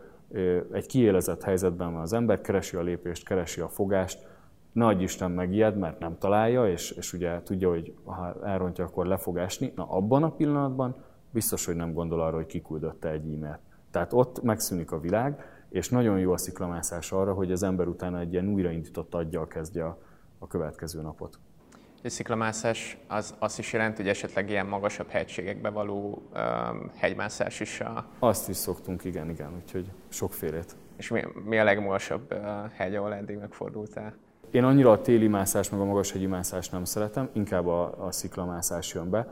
egy 0.72 0.86
kiélezett 0.86 1.42
helyzetben 1.42 1.92
van 1.92 2.02
az 2.02 2.12
ember, 2.12 2.40
keresi 2.40 2.76
a 2.76 2.82
lépést, 2.82 3.24
keresi 3.24 3.60
a 3.60 3.68
fogást, 3.68 4.30
nagy 4.72 5.02
Isten 5.02 5.30
megijed, 5.30 5.78
mert 5.78 5.98
nem 5.98 6.18
találja, 6.18 6.68
és, 6.68 6.90
és 6.90 7.12
ugye 7.12 7.42
tudja, 7.42 7.68
hogy 7.68 7.94
ha 8.04 8.36
elrontja, 8.44 8.84
akkor 8.84 9.06
le 9.06 9.16
fog 9.16 9.36
esni. 9.36 9.72
Na 9.76 9.86
abban 9.90 10.22
a 10.22 10.30
pillanatban 10.30 10.94
biztos, 11.30 11.66
hogy 11.66 11.76
nem 11.76 11.92
gondol 11.92 12.20
arra, 12.20 12.36
hogy 12.36 12.46
kiküldötte 12.46 13.10
egy 13.10 13.34
e-mailt. 13.34 13.58
Tehát 13.90 14.12
ott 14.12 14.42
megszűnik 14.42 14.92
a 14.92 15.00
világ, 15.00 15.51
és 15.72 15.88
nagyon 15.88 16.18
jó 16.18 16.32
a 16.32 16.36
sziklamászás 16.36 17.12
arra, 17.12 17.32
hogy 17.34 17.52
az 17.52 17.62
ember 17.62 17.86
utána 17.86 18.18
egy 18.18 18.32
ilyen 18.32 18.48
újraindított 18.48 19.14
aggyal 19.14 19.46
kezdje 19.46 19.84
a, 19.84 19.98
a 20.38 20.46
következő 20.46 21.02
napot. 21.02 21.38
A 22.04 22.08
sziklamászás 22.08 22.98
az 23.08 23.34
azt 23.38 23.58
is 23.58 23.72
jelenti, 23.72 23.96
hogy 24.00 24.10
esetleg 24.10 24.50
ilyen 24.50 24.66
magasabb 24.66 25.08
hegységekbe 25.08 25.68
való 25.68 26.22
um, 26.34 26.90
hegymászás 26.94 27.60
is 27.60 27.80
a... 27.80 28.06
Azt 28.18 28.48
is 28.48 28.56
szoktunk, 28.56 29.04
igen, 29.04 29.30
igen, 29.30 29.50
úgyhogy 29.62 29.90
sokfélét. 30.08 30.76
És 30.96 31.08
mi, 31.08 31.22
mi 31.44 31.58
a 31.58 31.64
legmagasabb 31.64 32.32
uh, 32.32 32.38
hegy, 32.72 32.94
ahol 32.94 33.14
eddig 33.14 33.38
megfordultál? 33.38 34.14
Én 34.50 34.64
annyira 34.64 34.90
a 34.90 35.00
téli 35.00 35.28
mászás, 35.28 35.70
meg 35.70 35.80
a 35.80 35.84
magas 35.84 36.12
hegyi 36.12 36.26
mászás 36.26 36.68
nem 36.68 36.84
szeretem, 36.84 37.28
inkább 37.32 37.66
a, 37.66 38.06
a 38.06 38.12
sziklamászás 38.12 38.94
jön 38.94 39.10
be 39.10 39.26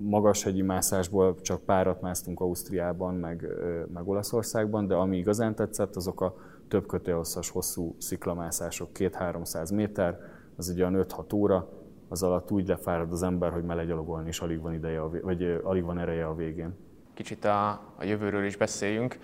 magas 0.00 0.42
hegyi 0.42 0.62
mászásból 0.62 1.40
csak 1.40 1.60
párat 1.60 2.00
másztunk 2.00 2.40
Ausztriában, 2.40 3.14
meg, 3.14 3.46
meg 3.92 4.08
Olaszországban, 4.08 4.86
de 4.86 4.94
ami 4.94 5.16
igazán 5.16 5.54
tetszett, 5.54 5.96
azok 5.96 6.20
a 6.20 6.34
több 6.68 6.86
kötélhosszas 6.86 7.50
hosszú 7.50 7.94
sziklamászások, 7.98 8.88
2-300 8.94 9.74
méter, 9.74 10.20
az 10.56 10.68
ugye 10.68 10.86
5-6 10.90 11.34
óra, 11.34 11.68
az 12.08 12.22
alatt 12.22 12.50
úgy 12.50 12.68
lefárad 12.68 13.12
az 13.12 13.22
ember, 13.22 13.52
hogy 13.52 13.64
melegyalogolni 13.64 14.28
is 14.28 14.40
alig 14.40 14.60
van 14.60 14.74
ideje, 14.74 15.00
vagy 15.00 15.60
alig 15.62 15.84
van 15.84 15.98
ereje 15.98 16.26
a 16.26 16.34
végén. 16.34 16.74
Kicsit 17.14 17.44
a, 17.44 17.68
a 17.98 18.04
jövőről 18.04 18.44
is 18.44 18.56
beszéljünk. 18.56 19.18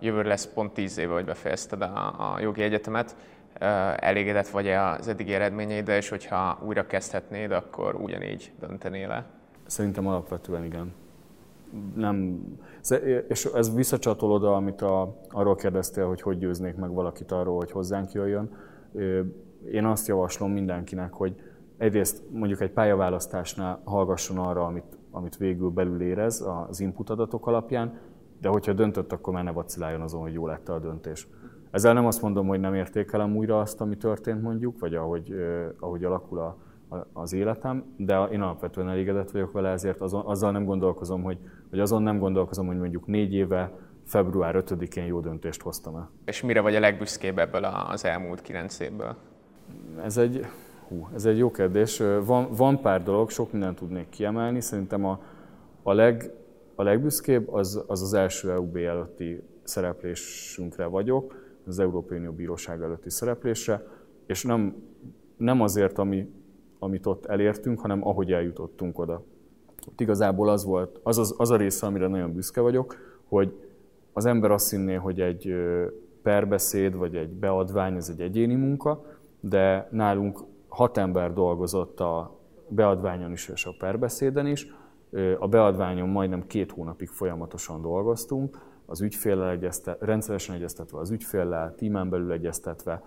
Jövőre 0.00 0.28
lesz 0.28 0.46
pont 0.46 0.72
10 0.72 0.98
éve, 0.98 1.12
hogy 1.12 1.24
befejezted 1.24 1.82
a, 1.82 2.32
a 2.34 2.40
jogi 2.40 2.62
egyetemet. 2.62 3.16
Elégedett 3.96 4.48
vagy-e 4.48 4.82
az 4.88 5.08
eddigi 5.08 5.34
eredményeiddel, 5.34 5.96
és 5.96 6.08
hogyha 6.08 6.58
újra 6.66 6.86
kezdhetnéd, 6.86 7.50
akkor 7.50 7.94
ugyanígy 7.94 8.52
döntenél 8.60 9.08
le? 9.08 9.41
Szerintem 9.72 10.06
alapvetően 10.06 10.64
igen. 10.64 10.92
Nem, 11.94 12.44
és 13.28 13.44
ez 13.44 13.74
visszacsatol 13.74 14.32
oda, 14.32 14.54
amit 14.54 14.82
a, 14.82 15.16
arról 15.30 15.54
kérdeztél, 15.54 16.06
hogy 16.06 16.20
hogy 16.20 16.38
győznék 16.38 16.76
meg 16.76 16.92
valakit 16.92 17.32
arról, 17.32 17.56
hogy 17.56 17.70
hozzánk 17.70 18.12
jöjjön. 18.12 18.50
Én 19.70 19.84
azt 19.84 20.06
javaslom 20.06 20.52
mindenkinek, 20.52 21.12
hogy 21.12 21.34
egyrészt 21.76 22.22
mondjuk 22.30 22.60
egy 22.60 22.70
pályaválasztásnál 22.70 23.80
hallgasson 23.84 24.38
arra, 24.38 24.64
amit, 24.64 24.98
amit 25.10 25.36
végül 25.36 25.70
belül 25.70 26.02
érez 26.02 26.44
az 26.68 26.80
input 26.80 27.10
adatok 27.10 27.46
alapján, 27.46 27.98
de 28.40 28.48
hogyha 28.48 28.72
döntött, 28.72 29.12
akkor 29.12 29.32
már 29.32 29.44
ne 29.44 29.52
vaciláljon 29.52 30.00
azon, 30.00 30.20
hogy 30.20 30.32
jó 30.32 30.46
lett 30.46 30.68
a 30.68 30.78
döntés. 30.78 31.28
Ezzel 31.70 31.94
nem 31.94 32.06
azt 32.06 32.22
mondom, 32.22 32.46
hogy 32.46 32.60
nem 32.60 32.74
értékelem 32.74 33.36
újra 33.36 33.60
azt, 33.60 33.80
ami 33.80 33.96
történt 33.96 34.42
mondjuk, 34.42 34.78
vagy 34.78 34.94
ahogy, 34.94 35.34
ahogy 35.80 36.04
alakul 36.04 36.38
a, 36.38 36.56
az 37.12 37.32
életem, 37.32 37.84
de 37.96 38.24
én 38.24 38.40
alapvetően 38.40 38.88
elégedett 38.88 39.30
vagyok 39.30 39.52
vele, 39.52 39.68
ezért 39.68 40.00
azon, 40.00 40.24
azzal 40.26 40.50
nem 40.50 40.64
gondolkozom, 40.64 41.22
hogy, 41.22 41.38
hogy 41.70 41.80
azon 41.80 42.02
nem 42.02 42.18
gondolkozom, 42.18 42.66
hogy 42.66 42.78
mondjuk 42.78 43.06
négy 43.06 43.34
éve 43.34 43.72
február 44.04 44.64
5-én 44.66 45.04
jó 45.04 45.20
döntést 45.20 45.62
hoztam 45.62 45.96
el. 45.96 46.10
És 46.24 46.42
mire 46.42 46.60
vagy 46.60 46.74
a 46.74 46.80
legbüszkébb 46.80 47.38
ebből 47.38 47.64
az 47.64 48.04
elmúlt 48.04 48.42
kilenc 48.42 48.80
évből? 48.80 49.16
Ez 50.02 50.16
egy, 50.16 50.46
hú, 50.88 51.08
ez 51.14 51.24
egy 51.24 51.38
jó 51.38 51.50
kérdés. 51.50 52.02
Van, 52.24 52.48
van 52.56 52.80
pár 52.80 53.02
dolog, 53.02 53.30
sok 53.30 53.52
mindent 53.52 53.78
tudnék 53.78 54.08
kiemelni. 54.08 54.60
Szerintem 54.60 55.04
a, 55.04 55.20
a, 55.82 55.92
leg, 55.92 56.30
a 56.74 56.82
legbüszkébb 56.82 57.52
az, 57.52 57.84
az 57.86 58.02
az 58.02 58.14
első 58.14 58.50
EUB 58.50 58.76
előtti 58.76 59.42
szereplésünkre 59.62 60.86
vagyok, 60.86 61.50
az 61.66 61.78
Európai 61.78 62.18
Unió 62.18 62.32
Bíróság 62.32 62.82
előtti 62.82 63.10
szereplésre, 63.10 63.86
és 64.26 64.44
nem, 64.44 64.74
nem 65.36 65.60
azért, 65.60 65.98
ami, 65.98 66.28
amit 66.82 67.06
ott 67.06 67.26
elértünk, 67.26 67.80
hanem 67.80 68.06
ahogy 68.06 68.32
eljutottunk 68.32 68.98
oda. 68.98 69.22
Ott 69.88 70.00
igazából 70.00 70.48
az 70.48 70.64
volt, 70.64 71.00
az, 71.02 71.18
az, 71.18 71.34
az 71.38 71.50
a 71.50 71.56
része, 71.56 71.86
amire 71.86 72.06
nagyon 72.06 72.32
büszke 72.32 72.60
vagyok, 72.60 72.96
hogy 73.28 73.54
az 74.12 74.26
ember 74.26 74.50
azt 74.50 74.70
hinné, 74.70 74.94
hogy 74.94 75.20
egy 75.20 75.54
perbeszéd 76.22 76.96
vagy 76.96 77.16
egy 77.16 77.28
beadvány, 77.28 77.96
ez 77.96 78.08
egy 78.08 78.20
egyéni 78.20 78.54
munka, 78.54 79.04
de 79.40 79.88
nálunk 79.90 80.38
hat 80.68 80.98
ember 80.98 81.32
dolgozott 81.32 82.00
a 82.00 82.38
beadványon 82.68 83.32
is 83.32 83.48
és 83.48 83.66
a 83.66 83.74
perbeszéden 83.78 84.46
is. 84.46 84.66
A 85.38 85.48
beadványon 85.48 86.08
majdnem 86.08 86.46
két 86.46 86.70
hónapig 86.70 87.08
folyamatosan 87.08 87.82
dolgoztunk, 87.82 88.58
az 88.86 89.00
ügyféllel 89.00 89.50
egyeztet, 89.50 90.02
rendszeresen 90.02 90.54
egyeztetve 90.54 90.98
az 90.98 91.10
ügyféllel, 91.10 91.74
tímen 91.74 92.08
belül 92.08 92.32
egyeztetve, 92.32 93.02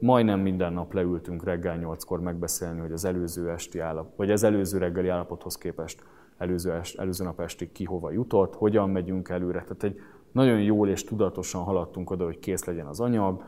majdnem 0.00 0.40
minden 0.40 0.72
nap 0.72 0.92
leültünk 0.92 1.44
reggel 1.44 1.78
8-kor 1.82 2.20
megbeszélni, 2.20 2.80
hogy 2.80 2.92
az 2.92 3.04
előző 3.04 3.50
esti 3.50 3.78
állapot, 3.78 4.16
vagy 4.16 4.30
az 4.30 4.42
előző 4.42 4.78
reggeli 4.78 5.08
állapothoz 5.08 5.56
képest 5.56 6.04
előző, 6.38 6.72
est, 6.72 6.98
előző 6.98 7.24
nap 7.24 7.40
estig 7.40 7.72
ki 7.72 7.84
hova 7.84 8.10
jutott, 8.10 8.54
hogyan 8.54 8.90
megyünk 8.90 9.28
előre. 9.28 9.60
Tehát 9.60 9.82
egy 9.82 10.00
nagyon 10.32 10.62
jól 10.62 10.88
és 10.88 11.04
tudatosan 11.04 11.62
haladtunk 11.62 12.10
oda, 12.10 12.24
hogy 12.24 12.38
kész 12.38 12.64
legyen 12.64 12.86
az 12.86 13.00
anyag, 13.00 13.42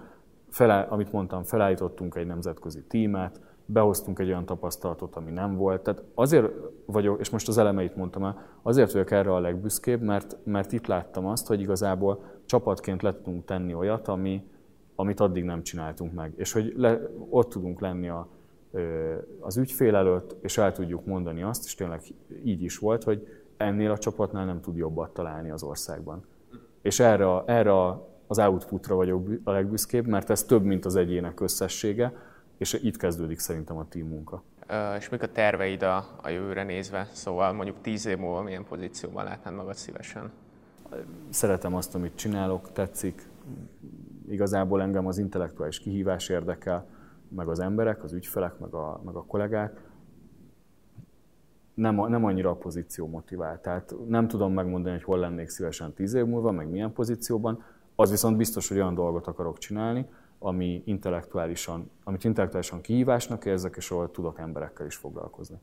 Felá, 0.50 0.82
amit 0.82 1.12
mondtam, 1.12 1.42
felállítottunk 1.42 2.14
egy 2.14 2.26
nemzetközi 2.26 2.82
tímet, 2.82 3.40
behoztunk 3.64 4.18
egy 4.18 4.28
olyan 4.28 4.46
tapasztalatot, 4.46 5.16
ami 5.16 5.30
nem 5.30 5.56
volt. 5.56 5.82
Tehát 5.82 6.02
azért 6.14 6.52
vagyok, 6.86 7.20
és 7.20 7.30
most 7.30 7.48
az 7.48 7.58
elemeit 7.58 7.96
mondtam 7.96 8.24
el, 8.24 8.42
azért 8.62 8.92
vagyok 8.92 9.10
erre 9.10 9.34
a 9.34 9.40
legbüszkébb, 9.40 10.00
mert, 10.00 10.36
mert 10.44 10.72
itt 10.72 10.86
láttam 10.86 11.26
azt, 11.26 11.46
hogy 11.46 11.60
igazából 11.60 12.22
csapatként 12.44 13.02
le 13.02 13.12
tudunk 13.12 13.44
tenni 13.44 13.74
olyat, 13.74 14.08
ami, 14.08 14.42
amit 15.00 15.20
addig 15.20 15.44
nem 15.44 15.62
csináltunk 15.62 16.12
meg. 16.12 16.32
És 16.36 16.52
hogy 16.52 16.72
le, 16.76 17.00
ott 17.28 17.50
tudunk 17.50 17.80
lenni 17.80 18.08
a, 18.08 18.28
az 19.40 19.56
ügyfél 19.56 19.94
előtt, 19.94 20.36
és 20.40 20.58
el 20.58 20.72
tudjuk 20.72 21.06
mondani 21.06 21.42
azt, 21.42 21.64
és 21.64 21.74
tényleg 21.74 22.00
így 22.44 22.62
is 22.62 22.78
volt, 22.78 23.04
hogy 23.04 23.26
ennél 23.56 23.90
a 23.90 23.98
csapatnál 23.98 24.44
nem 24.44 24.60
tud 24.60 24.76
jobbat 24.76 25.10
találni 25.10 25.50
az 25.50 25.62
országban. 25.62 26.24
És 26.82 27.00
erre, 27.00 27.42
erre 27.46 27.72
az 28.26 28.38
outputra 28.38 28.94
vagyok 28.94 29.28
a 29.44 29.50
legbüszkébb, 29.50 30.06
mert 30.06 30.30
ez 30.30 30.44
több, 30.44 30.62
mint 30.62 30.84
az 30.84 30.96
egyének 30.96 31.40
összessége, 31.40 32.12
és 32.58 32.72
itt 32.72 32.96
kezdődik 32.96 33.38
szerintem 33.38 33.76
a 33.76 33.88
team 33.88 34.08
munka. 34.08 34.42
És 34.98 35.08
mik 35.08 35.22
a 35.22 35.28
terveid 35.28 35.82
a, 35.82 35.96
a 36.22 36.28
jövőre 36.28 36.64
nézve? 36.64 37.08
Szóval 37.12 37.52
mondjuk 37.52 37.76
tíz 37.80 38.06
év 38.06 38.18
múlva 38.18 38.42
milyen 38.42 38.64
pozícióban 38.64 39.24
látnád 39.24 39.54
magad 39.54 39.74
szívesen? 39.74 40.30
Szeretem 41.28 41.74
azt, 41.74 41.94
amit 41.94 42.14
csinálok, 42.14 42.72
tetszik. 42.72 43.28
Igazából 44.30 44.82
engem 44.82 45.06
az 45.06 45.18
intellektuális 45.18 45.78
kihívás 45.78 46.28
érdekel, 46.28 46.86
meg 47.28 47.48
az 47.48 47.60
emberek, 47.60 48.04
az 48.04 48.12
ügyfelek, 48.12 48.58
meg 48.58 48.74
a, 48.74 49.00
meg 49.04 49.14
a 49.14 49.24
kollégák. 49.24 49.80
Nem, 51.74 51.94
nem 51.94 52.24
annyira 52.24 52.50
a 52.50 52.54
pozíció 52.56 53.06
motivál. 53.06 53.60
Tehát 53.60 53.94
nem 54.08 54.28
tudom 54.28 54.52
megmondani, 54.52 54.94
hogy 54.94 55.04
hol 55.04 55.18
lennék 55.18 55.48
szívesen 55.48 55.92
tíz 55.92 56.14
év 56.14 56.24
múlva, 56.24 56.50
meg 56.50 56.68
milyen 56.68 56.92
pozícióban. 56.92 57.64
Az 57.94 58.10
viszont 58.10 58.36
biztos, 58.36 58.68
hogy 58.68 58.76
olyan 58.76 58.94
dolgot 58.94 59.26
akarok 59.26 59.58
csinálni, 59.58 60.06
ami 60.38 60.82
intellektuálisan, 60.84 61.90
amit 62.04 62.24
intellektuálisan 62.24 62.80
kihívásnak 62.80 63.44
érzek, 63.44 63.74
és 63.76 63.90
ahol 63.90 64.10
tudok 64.10 64.38
emberekkel 64.38 64.86
is 64.86 64.96
foglalkozni. 64.96 65.58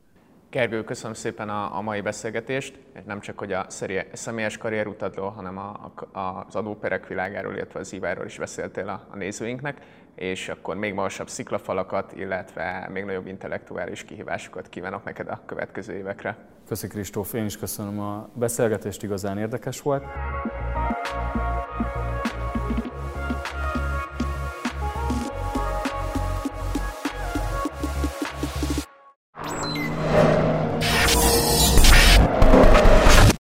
Gergő, 0.50 0.84
köszönöm 0.84 1.14
szépen 1.14 1.48
a, 1.48 1.76
a 1.76 1.80
mai 1.80 2.00
beszélgetést, 2.00 2.78
nem 3.06 3.20
csak 3.20 3.38
hogy 3.38 3.52
a 3.52 3.66
személyes 4.12 4.56
karrierutadról, 4.56 5.30
hanem 5.30 5.58
a, 5.58 5.92
a, 6.12 6.44
az 6.46 6.56
adóperek 6.56 7.06
világáról, 7.06 7.54
illetve 7.54 7.80
az 7.80 7.92
íváról 7.92 8.24
is 8.24 8.38
beszéltél 8.38 8.88
a, 8.88 9.06
a 9.10 9.16
nézőinknek, 9.16 9.80
és 10.14 10.48
akkor 10.48 10.76
még 10.76 10.94
magasabb 10.94 11.28
sziklafalakat, 11.28 12.12
illetve 12.12 12.88
még 12.92 13.04
nagyobb 13.04 13.26
intellektuális 13.26 14.04
kihívásokat 14.04 14.68
kívánok 14.68 15.04
neked 15.04 15.28
a 15.28 15.40
következő 15.46 15.94
évekre. 15.94 16.36
Köszönöm 16.68 16.94
Kristóf, 16.96 17.32
én 17.32 17.44
is 17.44 17.58
köszönöm 17.58 18.00
a 18.00 18.28
beszélgetést, 18.34 19.02
igazán 19.02 19.38
érdekes 19.38 19.80
volt. 19.80 20.04